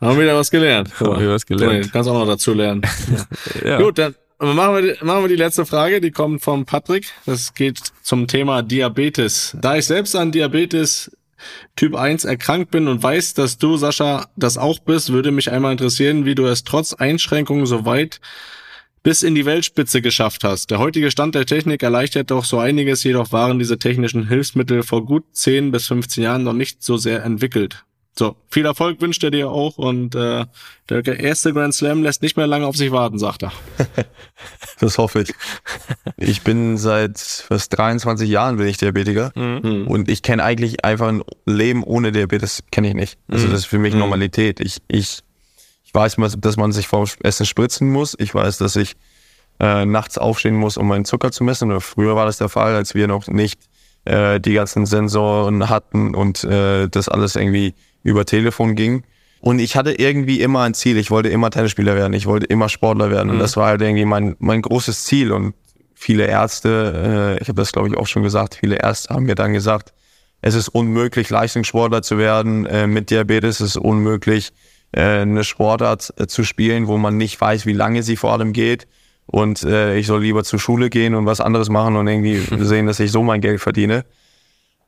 Haben 0.00 0.16
wir 0.16 0.24
wieder 0.24 0.36
was 0.36 0.50
gelernt. 0.50 1.00
Haben 1.00 1.20
wir 1.20 1.30
was 1.30 1.46
gelernt. 1.46 1.86
Du 1.86 1.90
kannst 1.90 2.08
auch 2.10 2.14
noch 2.14 2.26
dazu 2.26 2.52
lernen. 2.52 2.82
ja. 3.64 3.80
Gut, 3.80 3.98
dann 3.98 4.14
machen 4.38 4.74
wir, 4.74 4.82
die, 4.82 5.04
machen 5.04 5.22
wir 5.22 5.28
die 5.28 5.36
letzte 5.36 5.64
Frage, 5.66 6.00
die 6.00 6.10
kommt 6.10 6.42
von 6.42 6.64
Patrick. 6.64 7.06
Das 7.26 7.54
geht 7.54 7.80
zum 8.02 8.26
Thema 8.26 8.62
Diabetes. 8.62 9.56
Da 9.60 9.76
ich 9.76 9.86
selbst 9.86 10.14
an 10.14 10.30
Diabetes 10.30 11.10
Typ 11.76 11.94
1 11.94 12.24
erkrankt 12.24 12.70
bin 12.70 12.88
und 12.88 13.02
weiß, 13.02 13.34
dass 13.34 13.58
du, 13.58 13.76
Sascha, 13.76 14.26
das 14.36 14.58
auch 14.58 14.78
bist, 14.80 15.12
würde 15.12 15.30
mich 15.30 15.50
einmal 15.50 15.72
interessieren, 15.72 16.24
wie 16.24 16.34
du 16.34 16.46
es 16.46 16.64
trotz 16.64 16.92
Einschränkungen 16.94 17.66
so 17.66 17.84
weit 17.84 18.20
bis 19.02 19.22
in 19.22 19.34
die 19.34 19.46
Weltspitze 19.46 20.02
geschafft 20.02 20.44
hast. 20.44 20.70
Der 20.70 20.78
heutige 20.78 21.10
Stand 21.10 21.34
der 21.34 21.46
Technik 21.46 21.82
erleichtert 21.82 22.30
doch 22.30 22.44
so 22.44 22.58
einiges, 22.58 23.04
jedoch 23.04 23.32
waren 23.32 23.58
diese 23.58 23.78
technischen 23.78 24.28
Hilfsmittel 24.28 24.82
vor 24.82 25.04
gut 25.04 25.24
10 25.32 25.70
bis 25.70 25.86
15 25.86 26.24
Jahren 26.24 26.44
noch 26.44 26.52
nicht 26.52 26.82
so 26.82 26.96
sehr 26.96 27.24
entwickelt. 27.24 27.84
So, 28.18 28.34
viel 28.48 28.64
Erfolg 28.66 29.00
wünscht 29.00 29.22
er 29.22 29.30
dir 29.30 29.48
auch 29.48 29.78
und 29.78 30.16
äh, 30.16 30.44
der 30.88 31.20
erste 31.20 31.52
Grand 31.52 31.72
Slam 31.72 32.02
lässt 32.02 32.20
nicht 32.20 32.36
mehr 32.36 32.48
lange 32.48 32.66
auf 32.66 32.74
sich 32.74 32.90
warten, 32.90 33.16
sagt 33.16 33.44
er. 33.44 33.52
das 34.80 34.98
hoffe 34.98 35.22
ich. 35.22 35.32
Ich 36.16 36.42
bin 36.42 36.78
seit 36.78 37.18
fast 37.18 37.78
23 37.78 38.28
Jahren 38.28 38.56
bin 38.56 38.66
ich 38.66 38.76
Diabetiker 38.76 39.30
mhm. 39.36 39.86
und 39.86 40.08
ich 40.08 40.22
kenne 40.22 40.42
eigentlich 40.42 40.84
einfach 40.84 41.06
ein 41.06 41.22
Leben 41.46 41.84
ohne 41.84 42.10
Diabetes 42.10 42.64
kenne 42.72 42.88
ich 42.88 42.94
nicht. 42.94 43.18
Also 43.28 43.46
mhm. 43.46 43.52
das 43.52 43.60
ist 43.60 43.66
für 43.66 43.78
mich 43.78 43.94
mhm. 43.94 44.00
Normalität. 44.00 44.58
Ich 44.58 44.78
ich 44.88 45.20
ich 45.88 45.94
weiß, 45.94 46.16
dass 46.38 46.58
man 46.58 46.70
sich 46.70 46.86
vor 46.86 47.08
Essen 47.22 47.46
spritzen 47.46 47.90
muss. 47.90 48.14
Ich 48.18 48.34
weiß, 48.34 48.58
dass 48.58 48.76
ich 48.76 48.94
äh, 49.58 49.86
nachts 49.86 50.18
aufstehen 50.18 50.54
muss, 50.54 50.76
um 50.76 50.86
meinen 50.86 51.06
Zucker 51.06 51.32
zu 51.32 51.44
messen. 51.44 51.70
Oder 51.70 51.80
früher 51.80 52.14
war 52.14 52.26
das 52.26 52.36
der 52.36 52.50
Fall, 52.50 52.74
als 52.74 52.94
wir 52.94 53.08
noch 53.08 53.26
nicht 53.26 53.58
äh, 54.04 54.38
die 54.38 54.52
ganzen 54.52 54.84
Sensoren 54.84 55.70
hatten 55.70 56.14
und 56.14 56.44
äh, 56.44 56.88
das 56.88 57.08
alles 57.08 57.36
irgendwie 57.36 57.74
über 58.02 58.26
Telefon 58.26 58.74
ging. 58.74 59.02
Und 59.40 59.60
ich 59.60 59.76
hatte 59.76 59.92
irgendwie 59.92 60.42
immer 60.42 60.60
ein 60.60 60.74
Ziel. 60.74 60.98
Ich 60.98 61.10
wollte 61.10 61.30
immer 61.30 61.48
Tennisspieler 61.48 61.96
werden. 61.96 62.12
Ich 62.12 62.26
wollte 62.26 62.44
immer 62.44 62.68
Sportler 62.68 63.10
werden. 63.10 63.28
Mhm. 63.28 63.34
Und 63.34 63.38
das 63.38 63.56
war 63.56 63.68
halt 63.68 63.80
irgendwie 63.80 64.04
mein, 64.04 64.36
mein 64.40 64.60
großes 64.60 65.04
Ziel. 65.04 65.32
Und 65.32 65.54
viele 65.94 66.26
Ärzte, 66.26 67.38
äh, 67.38 67.42
ich 67.42 67.48
habe 67.48 67.56
das 67.62 67.72
glaube 67.72 67.88
ich 67.88 67.96
auch 67.96 68.06
schon 68.06 68.22
gesagt, 68.22 68.56
viele 68.56 68.76
Ärzte 68.76 69.14
haben 69.14 69.24
mir 69.24 69.36
dann 69.36 69.54
gesagt, 69.54 69.94
es 70.42 70.54
ist 70.54 70.68
unmöglich, 70.68 71.30
Leistungssportler 71.30 72.02
zu 72.02 72.18
werden. 72.18 72.66
Äh, 72.66 72.86
mit 72.86 73.08
Diabetes 73.08 73.62
ist 73.62 73.70
es 73.70 73.76
unmöglich, 73.78 74.48
äh, 74.50 74.52
eine 74.92 75.44
Sportart 75.44 76.14
äh, 76.18 76.26
zu 76.26 76.44
spielen, 76.44 76.86
wo 76.86 76.96
man 76.96 77.16
nicht 77.16 77.40
weiß, 77.40 77.66
wie 77.66 77.72
lange 77.72 78.02
sie 78.02 78.16
vor 78.16 78.32
allem 78.32 78.52
geht. 78.52 78.86
Und 79.26 79.62
äh, 79.62 79.96
ich 79.98 80.06
soll 80.06 80.22
lieber 80.22 80.42
zur 80.44 80.58
Schule 80.58 80.88
gehen 80.88 81.14
und 81.14 81.26
was 81.26 81.40
anderes 81.40 81.68
machen 81.68 81.96
und 81.96 82.06
irgendwie 82.06 82.38
sehen, 82.64 82.86
dass 82.86 83.00
ich 83.00 83.12
so 83.12 83.22
mein 83.22 83.40
Geld 83.40 83.60
verdiene. 83.60 84.04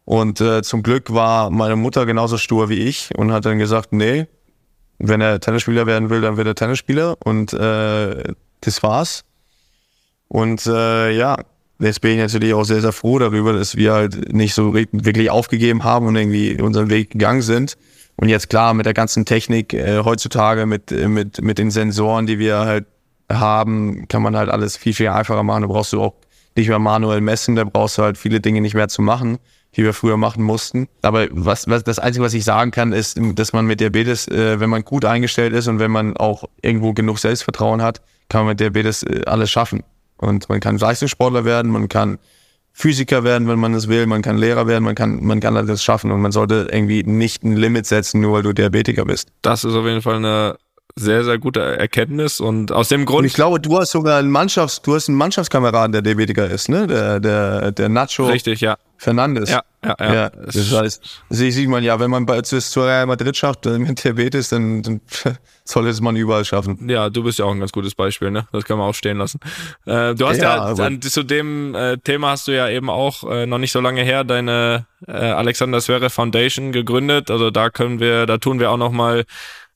Und 0.04 0.40
äh, 0.40 0.62
zum 0.62 0.82
Glück 0.82 1.12
war 1.12 1.50
meine 1.50 1.76
Mutter 1.76 2.06
genauso 2.06 2.38
stur 2.38 2.68
wie 2.68 2.80
ich 2.80 3.10
und 3.16 3.32
hat 3.32 3.44
dann 3.44 3.58
gesagt, 3.58 3.92
nee, 3.92 4.26
wenn 4.98 5.20
er 5.20 5.40
Tennisspieler 5.40 5.86
werden 5.86 6.10
will, 6.10 6.20
dann 6.20 6.36
wird 6.36 6.46
er 6.46 6.54
Tennisspieler. 6.54 7.16
Und 7.22 7.52
äh, 7.52 8.32
das 8.60 8.82
war's. 8.82 9.24
Und 10.28 10.66
äh, 10.66 11.10
ja, 11.12 11.36
jetzt 11.78 12.00
bin 12.00 12.12
ich 12.12 12.18
natürlich 12.18 12.54
auch 12.54 12.64
sehr, 12.64 12.80
sehr 12.80 12.92
froh 12.92 13.18
darüber, 13.18 13.52
dass 13.52 13.76
wir 13.76 13.92
halt 13.92 14.32
nicht 14.32 14.54
so 14.54 14.74
wirklich 14.74 15.30
aufgegeben 15.30 15.84
haben 15.84 16.06
und 16.06 16.16
irgendwie 16.16 16.60
unseren 16.60 16.88
Weg 16.90 17.10
gegangen 17.10 17.42
sind. 17.42 17.76
Und 18.20 18.28
jetzt 18.28 18.50
klar, 18.50 18.74
mit 18.74 18.84
der 18.86 18.94
ganzen 18.94 19.24
Technik 19.24 19.72
äh, 19.72 20.04
heutzutage, 20.04 20.66
mit, 20.66 20.90
mit, 20.90 21.42
mit 21.42 21.58
den 21.58 21.70
Sensoren, 21.70 22.26
die 22.26 22.38
wir 22.38 22.58
halt 22.58 22.86
haben, 23.32 24.06
kann 24.08 24.22
man 24.22 24.36
halt 24.36 24.50
alles 24.50 24.76
viel, 24.76 24.92
viel 24.92 25.08
einfacher 25.08 25.42
machen. 25.42 25.62
Da 25.62 25.68
brauchst 25.68 25.92
du 25.92 26.02
auch 26.02 26.14
nicht 26.54 26.68
mehr 26.68 26.78
manuell 26.78 27.20
messen, 27.20 27.56
da 27.56 27.64
brauchst 27.64 27.96
du 27.96 28.02
halt 28.02 28.18
viele 28.18 28.40
Dinge 28.40 28.60
nicht 28.60 28.74
mehr 28.74 28.88
zu 28.88 29.00
machen 29.02 29.38
die 29.76 29.84
wir 29.84 29.92
früher 29.92 30.16
machen 30.16 30.42
mussten. 30.42 30.88
Aber 31.02 31.28
was, 31.30 31.68
was 31.68 31.84
das 31.84 31.98
Einzige, 31.98 32.24
was 32.24 32.34
ich 32.34 32.44
sagen 32.44 32.70
kann, 32.70 32.92
ist, 32.92 33.18
dass 33.34 33.52
man 33.52 33.66
mit 33.66 33.80
Diabetes, 33.80 34.26
äh, 34.28 34.58
wenn 34.58 34.70
man 34.70 34.84
gut 34.84 35.04
eingestellt 35.04 35.52
ist 35.52 35.68
und 35.68 35.78
wenn 35.78 35.90
man 35.90 36.16
auch 36.16 36.44
irgendwo 36.60 36.92
genug 36.92 37.18
Selbstvertrauen 37.18 37.82
hat, 37.82 38.00
kann 38.28 38.42
man 38.42 38.48
mit 38.48 38.60
Diabetes 38.60 39.02
äh, 39.02 39.22
alles 39.26 39.50
schaffen. 39.50 39.82
Und 40.16 40.48
man 40.48 40.60
kann 40.60 40.76
Leistungssportler 40.76 41.44
werden, 41.44 41.70
man 41.70 41.88
kann 41.88 42.18
Physiker 42.72 43.24
werden, 43.24 43.48
wenn 43.48 43.58
man 43.58 43.74
es 43.74 43.88
will, 43.88 44.06
man 44.06 44.22
kann 44.22 44.38
Lehrer 44.38 44.66
werden, 44.66 44.84
man 44.84 44.94
kann, 44.94 45.24
man 45.24 45.40
kann 45.40 45.56
alles 45.56 45.82
schaffen 45.82 46.10
und 46.10 46.20
man 46.20 46.32
sollte 46.32 46.68
irgendwie 46.72 47.02
nicht 47.02 47.42
ein 47.42 47.56
Limit 47.56 47.86
setzen, 47.86 48.20
nur 48.20 48.34
weil 48.34 48.42
du 48.42 48.52
Diabetiker 48.52 49.04
bist. 49.04 49.28
Das 49.42 49.64
ist 49.64 49.74
auf 49.74 49.84
jeden 49.84 50.02
Fall 50.02 50.16
eine 50.16 50.56
sehr, 50.96 51.24
sehr 51.24 51.38
gute 51.38 51.60
Erkenntnis 51.60 52.40
und 52.40 52.72
aus 52.72 52.88
dem 52.88 53.04
Grund. 53.04 53.20
Und 53.20 53.24
ich 53.26 53.34
glaube, 53.34 53.60
du 53.60 53.78
hast 53.78 53.90
sogar 53.90 54.18
einen 54.18 54.30
Mannschafts-, 54.30 54.82
du 54.82 54.94
hast 54.94 55.08
einen 55.08 55.18
Mannschaftskameraden, 55.18 55.92
der 55.92 56.02
Diabetiker 56.02 56.48
ist, 56.48 56.68
ne? 56.68 56.86
Der, 56.86 57.20
der, 57.20 57.72
der 57.72 57.88
Nacho. 57.88 58.26
Richtig, 58.26 58.60
ja. 58.60 58.76
Fernandes. 59.00 59.48
Ja, 59.48 59.62
ja, 59.82 59.96
ja. 59.98 60.14
ja 60.14 60.28
das 60.28 60.72
heißt, 60.72 61.22
sieht 61.30 61.68
man 61.68 61.82
ja, 61.82 61.98
wenn 61.98 62.10
man 62.10 62.26
bei 62.26 62.42
zu 62.42 62.58
Real 62.82 63.06
Madrid 63.06 63.34
schafft 63.34 63.64
mit 63.64 64.04
Diabetes, 64.04 64.50
dann, 64.50 64.82
dann 64.82 65.00
soll 65.64 65.88
es 65.88 66.02
man 66.02 66.16
überall 66.16 66.44
schaffen. 66.44 66.86
Ja, 66.86 67.08
du 67.08 67.22
bist 67.22 67.38
ja 67.38 67.46
auch 67.46 67.52
ein 67.52 67.60
ganz 67.60 67.72
gutes 67.72 67.94
Beispiel, 67.94 68.30
ne? 68.30 68.46
Das 68.52 68.64
kann 68.64 68.76
man 68.76 68.88
auch 68.88 68.94
stehen 68.94 69.16
lassen. 69.16 69.40
Äh, 69.86 70.14
du 70.14 70.28
hast 70.28 70.42
ja, 70.42 70.74
ja 70.74 70.84
an, 70.84 71.00
zu 71.00 71.22
dem 71.22 71.74
äh, 71.74 71.96
Thema 71.96 72.32
hast 72.32 72.46
du 72.46 72.52
ja 72.52 72.68
eben 72.68 72.90
auch 72.90 73.24
äh, 73.30 73.46
noch 73.46 73.56
nicht 73.56 73.72
so 73.72 73.80
lange 73.80 74.02
her 74.02 74.22
deine 74.24 74.86
äh, 75.08 75.12
Alexander 75.12 75.80
Zverev 75.80 76.12
Foundation 76.12 76.72
gegründet. 76.72 77.30
Also 77.30 77.50
da 77.50 77.70
können 77.70 78.00
wir, 78.00 78.26
da 78.26 78.36
tun 78.36 78.60
wir 78.60 78.70
auch 78.70 78.76
noch 78.76 78.92
mal 78.92 79.24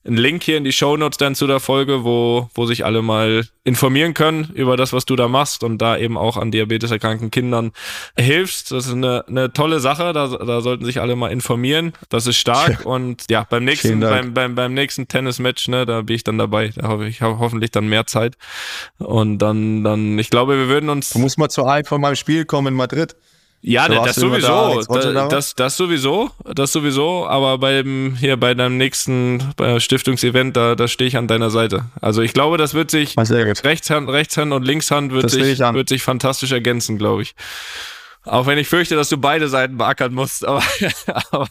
einen 0.05 0.17
Link 0.17 0.43
hier 0.43 0.57
in 0.57 0.63
die 0.63 0.71
Show 0.71 0.95
Notes 0.97 1.17
dann 1.17 1.35
zu 1.35 1.47
der 1.47 1.59
Folge, 1.59 2.03
wo, 2.03 2.49
wo 2.53 2.65
sich 2.65 2.85
alle 2.85 3.01
mal 3.01 3.47
informieren 3.63 4.13
können 4.13 4.51
über 4.53 4.77
das, 4.77 4.93
was 4.93 5.05
du 5.05 5.15
da 5.15 5.27
machst 5.27 5.63
und 5.63 5.79
da 5.79 5.97
eben 5.97 6.17
auch 6.17 6.37
an 6.37 6.51
Diabetes 6.51 6.91
erkrankten 6.91 7.31
Kindern 7.31 7.71
hilfst. 8.17 8.71
Das 8.71 8.85
ist 8.85 8.93
eine, 8.93 9.25
eine 9.27 9.51
tolle 9.51 9.79
Sache, 9.79 10.13
da, 10.13 10.27
da 10.27 10.61
sollten 10.61 10.85
sich 10.85 11.01
alle 11.01 11.15
mal 11.15 11.31
informieren. 11.31 11.93
Das 12.09 12.27
ist 12.27 12.37
stark 12.37 12.85
und 12.85 13.25
ja, 13.29 13.47
beim 13.49 13.65
nächsten, 13.65 13.99
beim, 13.99 14.33
beim, 14.33 14.53
beim 14.53 14.73
nächsten 14.73 15.07
Tennismatch, 15.07 15.67
ne, 15.69 15.85
da 15.85 16.01
bin 16.01 16.15
ich 16.15 16.23
dann 16.23 16.37
dabei. 16.37 16.71
Da 16.75 16.87
hoffe 16.87 17.07
ich 17.07 17.21
habe 17.21 17.39
hoffentlich 17.39 17.71
dann 17.71 17.87
mehr 17.87 18.05
Zeit. 18.05 18.37
Und 18.99 19.39
dann, 19.39 19.83
dann, 19.83 20.19
ich 20.19 20.29
glaube, 20.29 20.57
wir 20.57 20.67
würden 20.67 20.89
uns. 20.89 21.09
Du 21.09 21.19
musst 21.19 21.39
mal 21.39 21.49
zu 21.49 21.65
einem 21.65 21.85
von 21.85 21.99
meinem 21.99 22.15
Spiel 22.15 22.45
kommen 22.45 22.67
in 22.67 22.73
Madrid. 22.75 23.15
Ja, 23.67 23.87
so 23.87 24.05
das 24.05 24.15
sowieso. 24.15 24.81
Da, 24.83 25.27
das, 25.27 25.55
das 25.55 25.75
sowieso, 25.75 26.29
das 26.53 26.71
sowieso. 26.71 27.25
Aber 27.25 27.57
beim 27.57 28.15
hier 28.19 28.37
bei 28.37 28.53
deinem 28.53 28.77
nächsten 28.77 29.53
bei 29.57 29.79
Stiftungsevent, 29.79 30.55
da, 30.55 30.75
da 30.75 30.87
stehe 30.87 31.07
ich 31.07 31.17
an 31.17 31.27
deiner 31.27 31.49
Seite. 31.49 31.85
Also 31.99 32.21
ich 32.21 32.33
glaube, 32.33 32.57
das 32.57 32.75
wird 32.75 32.91
sich 32.91 33.15
Rechtshand, 33.17 34.07
Rechtshand 34.09 34.53
und 34.53 34.63
Linkshand 34.63 35.11
wird 35.11 35.31
sich, 35.31 35.59
wird 35.59 35.89
sich 35.89 36.03
fantastisch 36.03 36.51
ergänzen, 36.51 36.99
glaube 36.99 37.23
ich. 37.23 37.33
Auch 38.25 38.47
wenn 38.47 38.57
ich 38.57 38.67
fürchte, 38.67 38.95
dass 38.95 39.09
du 39.09 39.17
beide 39.17 39.47
Seiten 39.47 39.77
beackern 39.77 40.13
musst, 40.13 40.45
aber, 40.45 40.63
aber, 41.31 41.47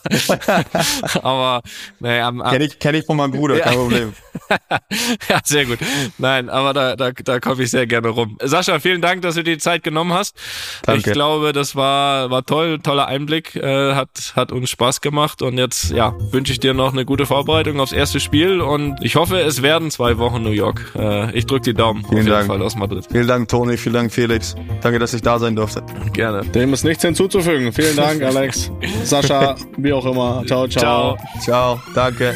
aber 1.23 1.63
naja, 2.01 2.29
am, 2.29 2.43
am 2.43 2.53
kenn 2.53 2.63
ich, 2.63 2.79
kenn 2.79 2.95
ich 2.95 3.07
von 3.07 3.17
meinem 3.17 3.33
Bruder, 3.33 3.61
kein 3.61 3.75
Problem. 3.75 4.13
ja, 5.29 5.41
sehr 5.45 5.65
gut. 5.67 5.79
Nein, 6.19 6.49
aber 6.49 6.73
da, 6.73 6.97
da, 6.97 7.13
da 7.13 7.41
komme 7.41 7.63
ich 7.63 7.71
sehr 7.71 7.87
gerne 7.87 8.09
rum. 8.09 8.39
Sascha, 8.43 8.81
vielen 8.81 9.01
Dank, 9.01 9.23
dass 9.23 9.37
du 9.37 9.45
dir 9.45 9.55
die 9.55 9.59
Zeit 9.59 9.85
genommen 9.85 10.13
hast. 10.13 10.37
Danke. 10.83 11.11
Ich 11.11 11.13
glaube, 11.13 11.53
das 11.53 11.77
war, 11.77 12.31
war 12.31 12.45
toll, 12.45 12.81
toller 12.81 13.07
Einblick, 13.07 13.55
äh, 13.57 13.95
hat, 13.95 14.33
hat 14.35 14.53
uns 14.53 14.71
Spaß 14.71 15.01
gemacht 15.01 15.43
und 15.43 15.59
jetzt, 15.59 15.91
ja, 15.91 16.15
wünsche 16.33 16.53
ich 16.53 16.61
dir 16.61 16.75
noch 16.75 16.93
eine 16.93 17.05
gute 17.05 17.27
Vorbereitung 17.27 17.81
aufs 17.81 17.93
erste 17.93 18.21
Spiel 18.21 18.61
und 18.61 18.97
ich 19.03 19.17
hoffe, 19.17 19.39
es 19.41 19.63
werden 19.63 19.91
zwei 19.91 20.19
Wochen 20.19 20.43
New 20.43 20.51
York. 20.51 20.93
Äh, 20.97 21.37
ich 21.37 21.47
drücke 21.47 21.73
die 21.73 21.75
Daumen 21.75 22.01
vielen 22.01 22.11
auf 22.11 22.17
jeden 22.19 22.31
Dank. 22.31 22.47
Fall 22.47 22.63
aus 22.63 22.77
Madrid. 22.77 23.07
Vielen 23.11 23.29
Dank, 23.29 23.49
Toni, 23.49 23.77
vielen 23.77 23.95
Dank, 23.95 24.13
Felix. 24.13 24.55
Danke, 24.83 24.99
dass 24.99 25.15
ich 25.15 25.23
da 25.23 25.39
sein 25.39 25.55
durfte. 25.57 25.85
Gerne. 26.13 26.45
Dem 26.65 26.73
ist 26.73 26.83
nichts 26.83 27.03
hinzuzufügen. 27.05 27.75
Vielen 27.75 27.95
Dank, 27.95 28.23
Alex. 28.23 28.71
Sascha, 29.03 29.55
wie 29.77 29.93
auch 29.93 30.07
immer. 30.07 30.43
Ciao, 30.47 30.67
ciao. 30.67 31.19
Ciao, 31.43 31.77
ciao. 31.77 31.83
danke. 31.95 32.33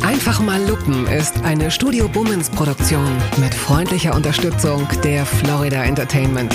Einfach 0.00 0.40
mal 0.40 0.58
lupen 0.66 1.06
ist 1.08 1.34
eine 1.44 1.70
Studio 1.70 2.08
Bummens 2.08 2.48
Produktion 2.48 3.06
mit 3.36 3.54
freundlicher 3.54 4.14
Unterstützung 4.14 4.88
der 5.04 5.26
Florida 5.26 5.84
Entertainment. 5.84 6.54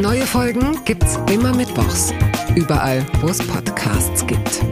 Neue 0.00 0.22
Folgen 0.22 0.78
gibt's 0.86 1.18
immer 1.30 1.54
mittwochs. 1.54 2.14
Überall, 2.54 3.04
wo 3.20 3.28
es 3.28 3.46
Podcasts 3.46 4.26
gibt. 4.26 4.62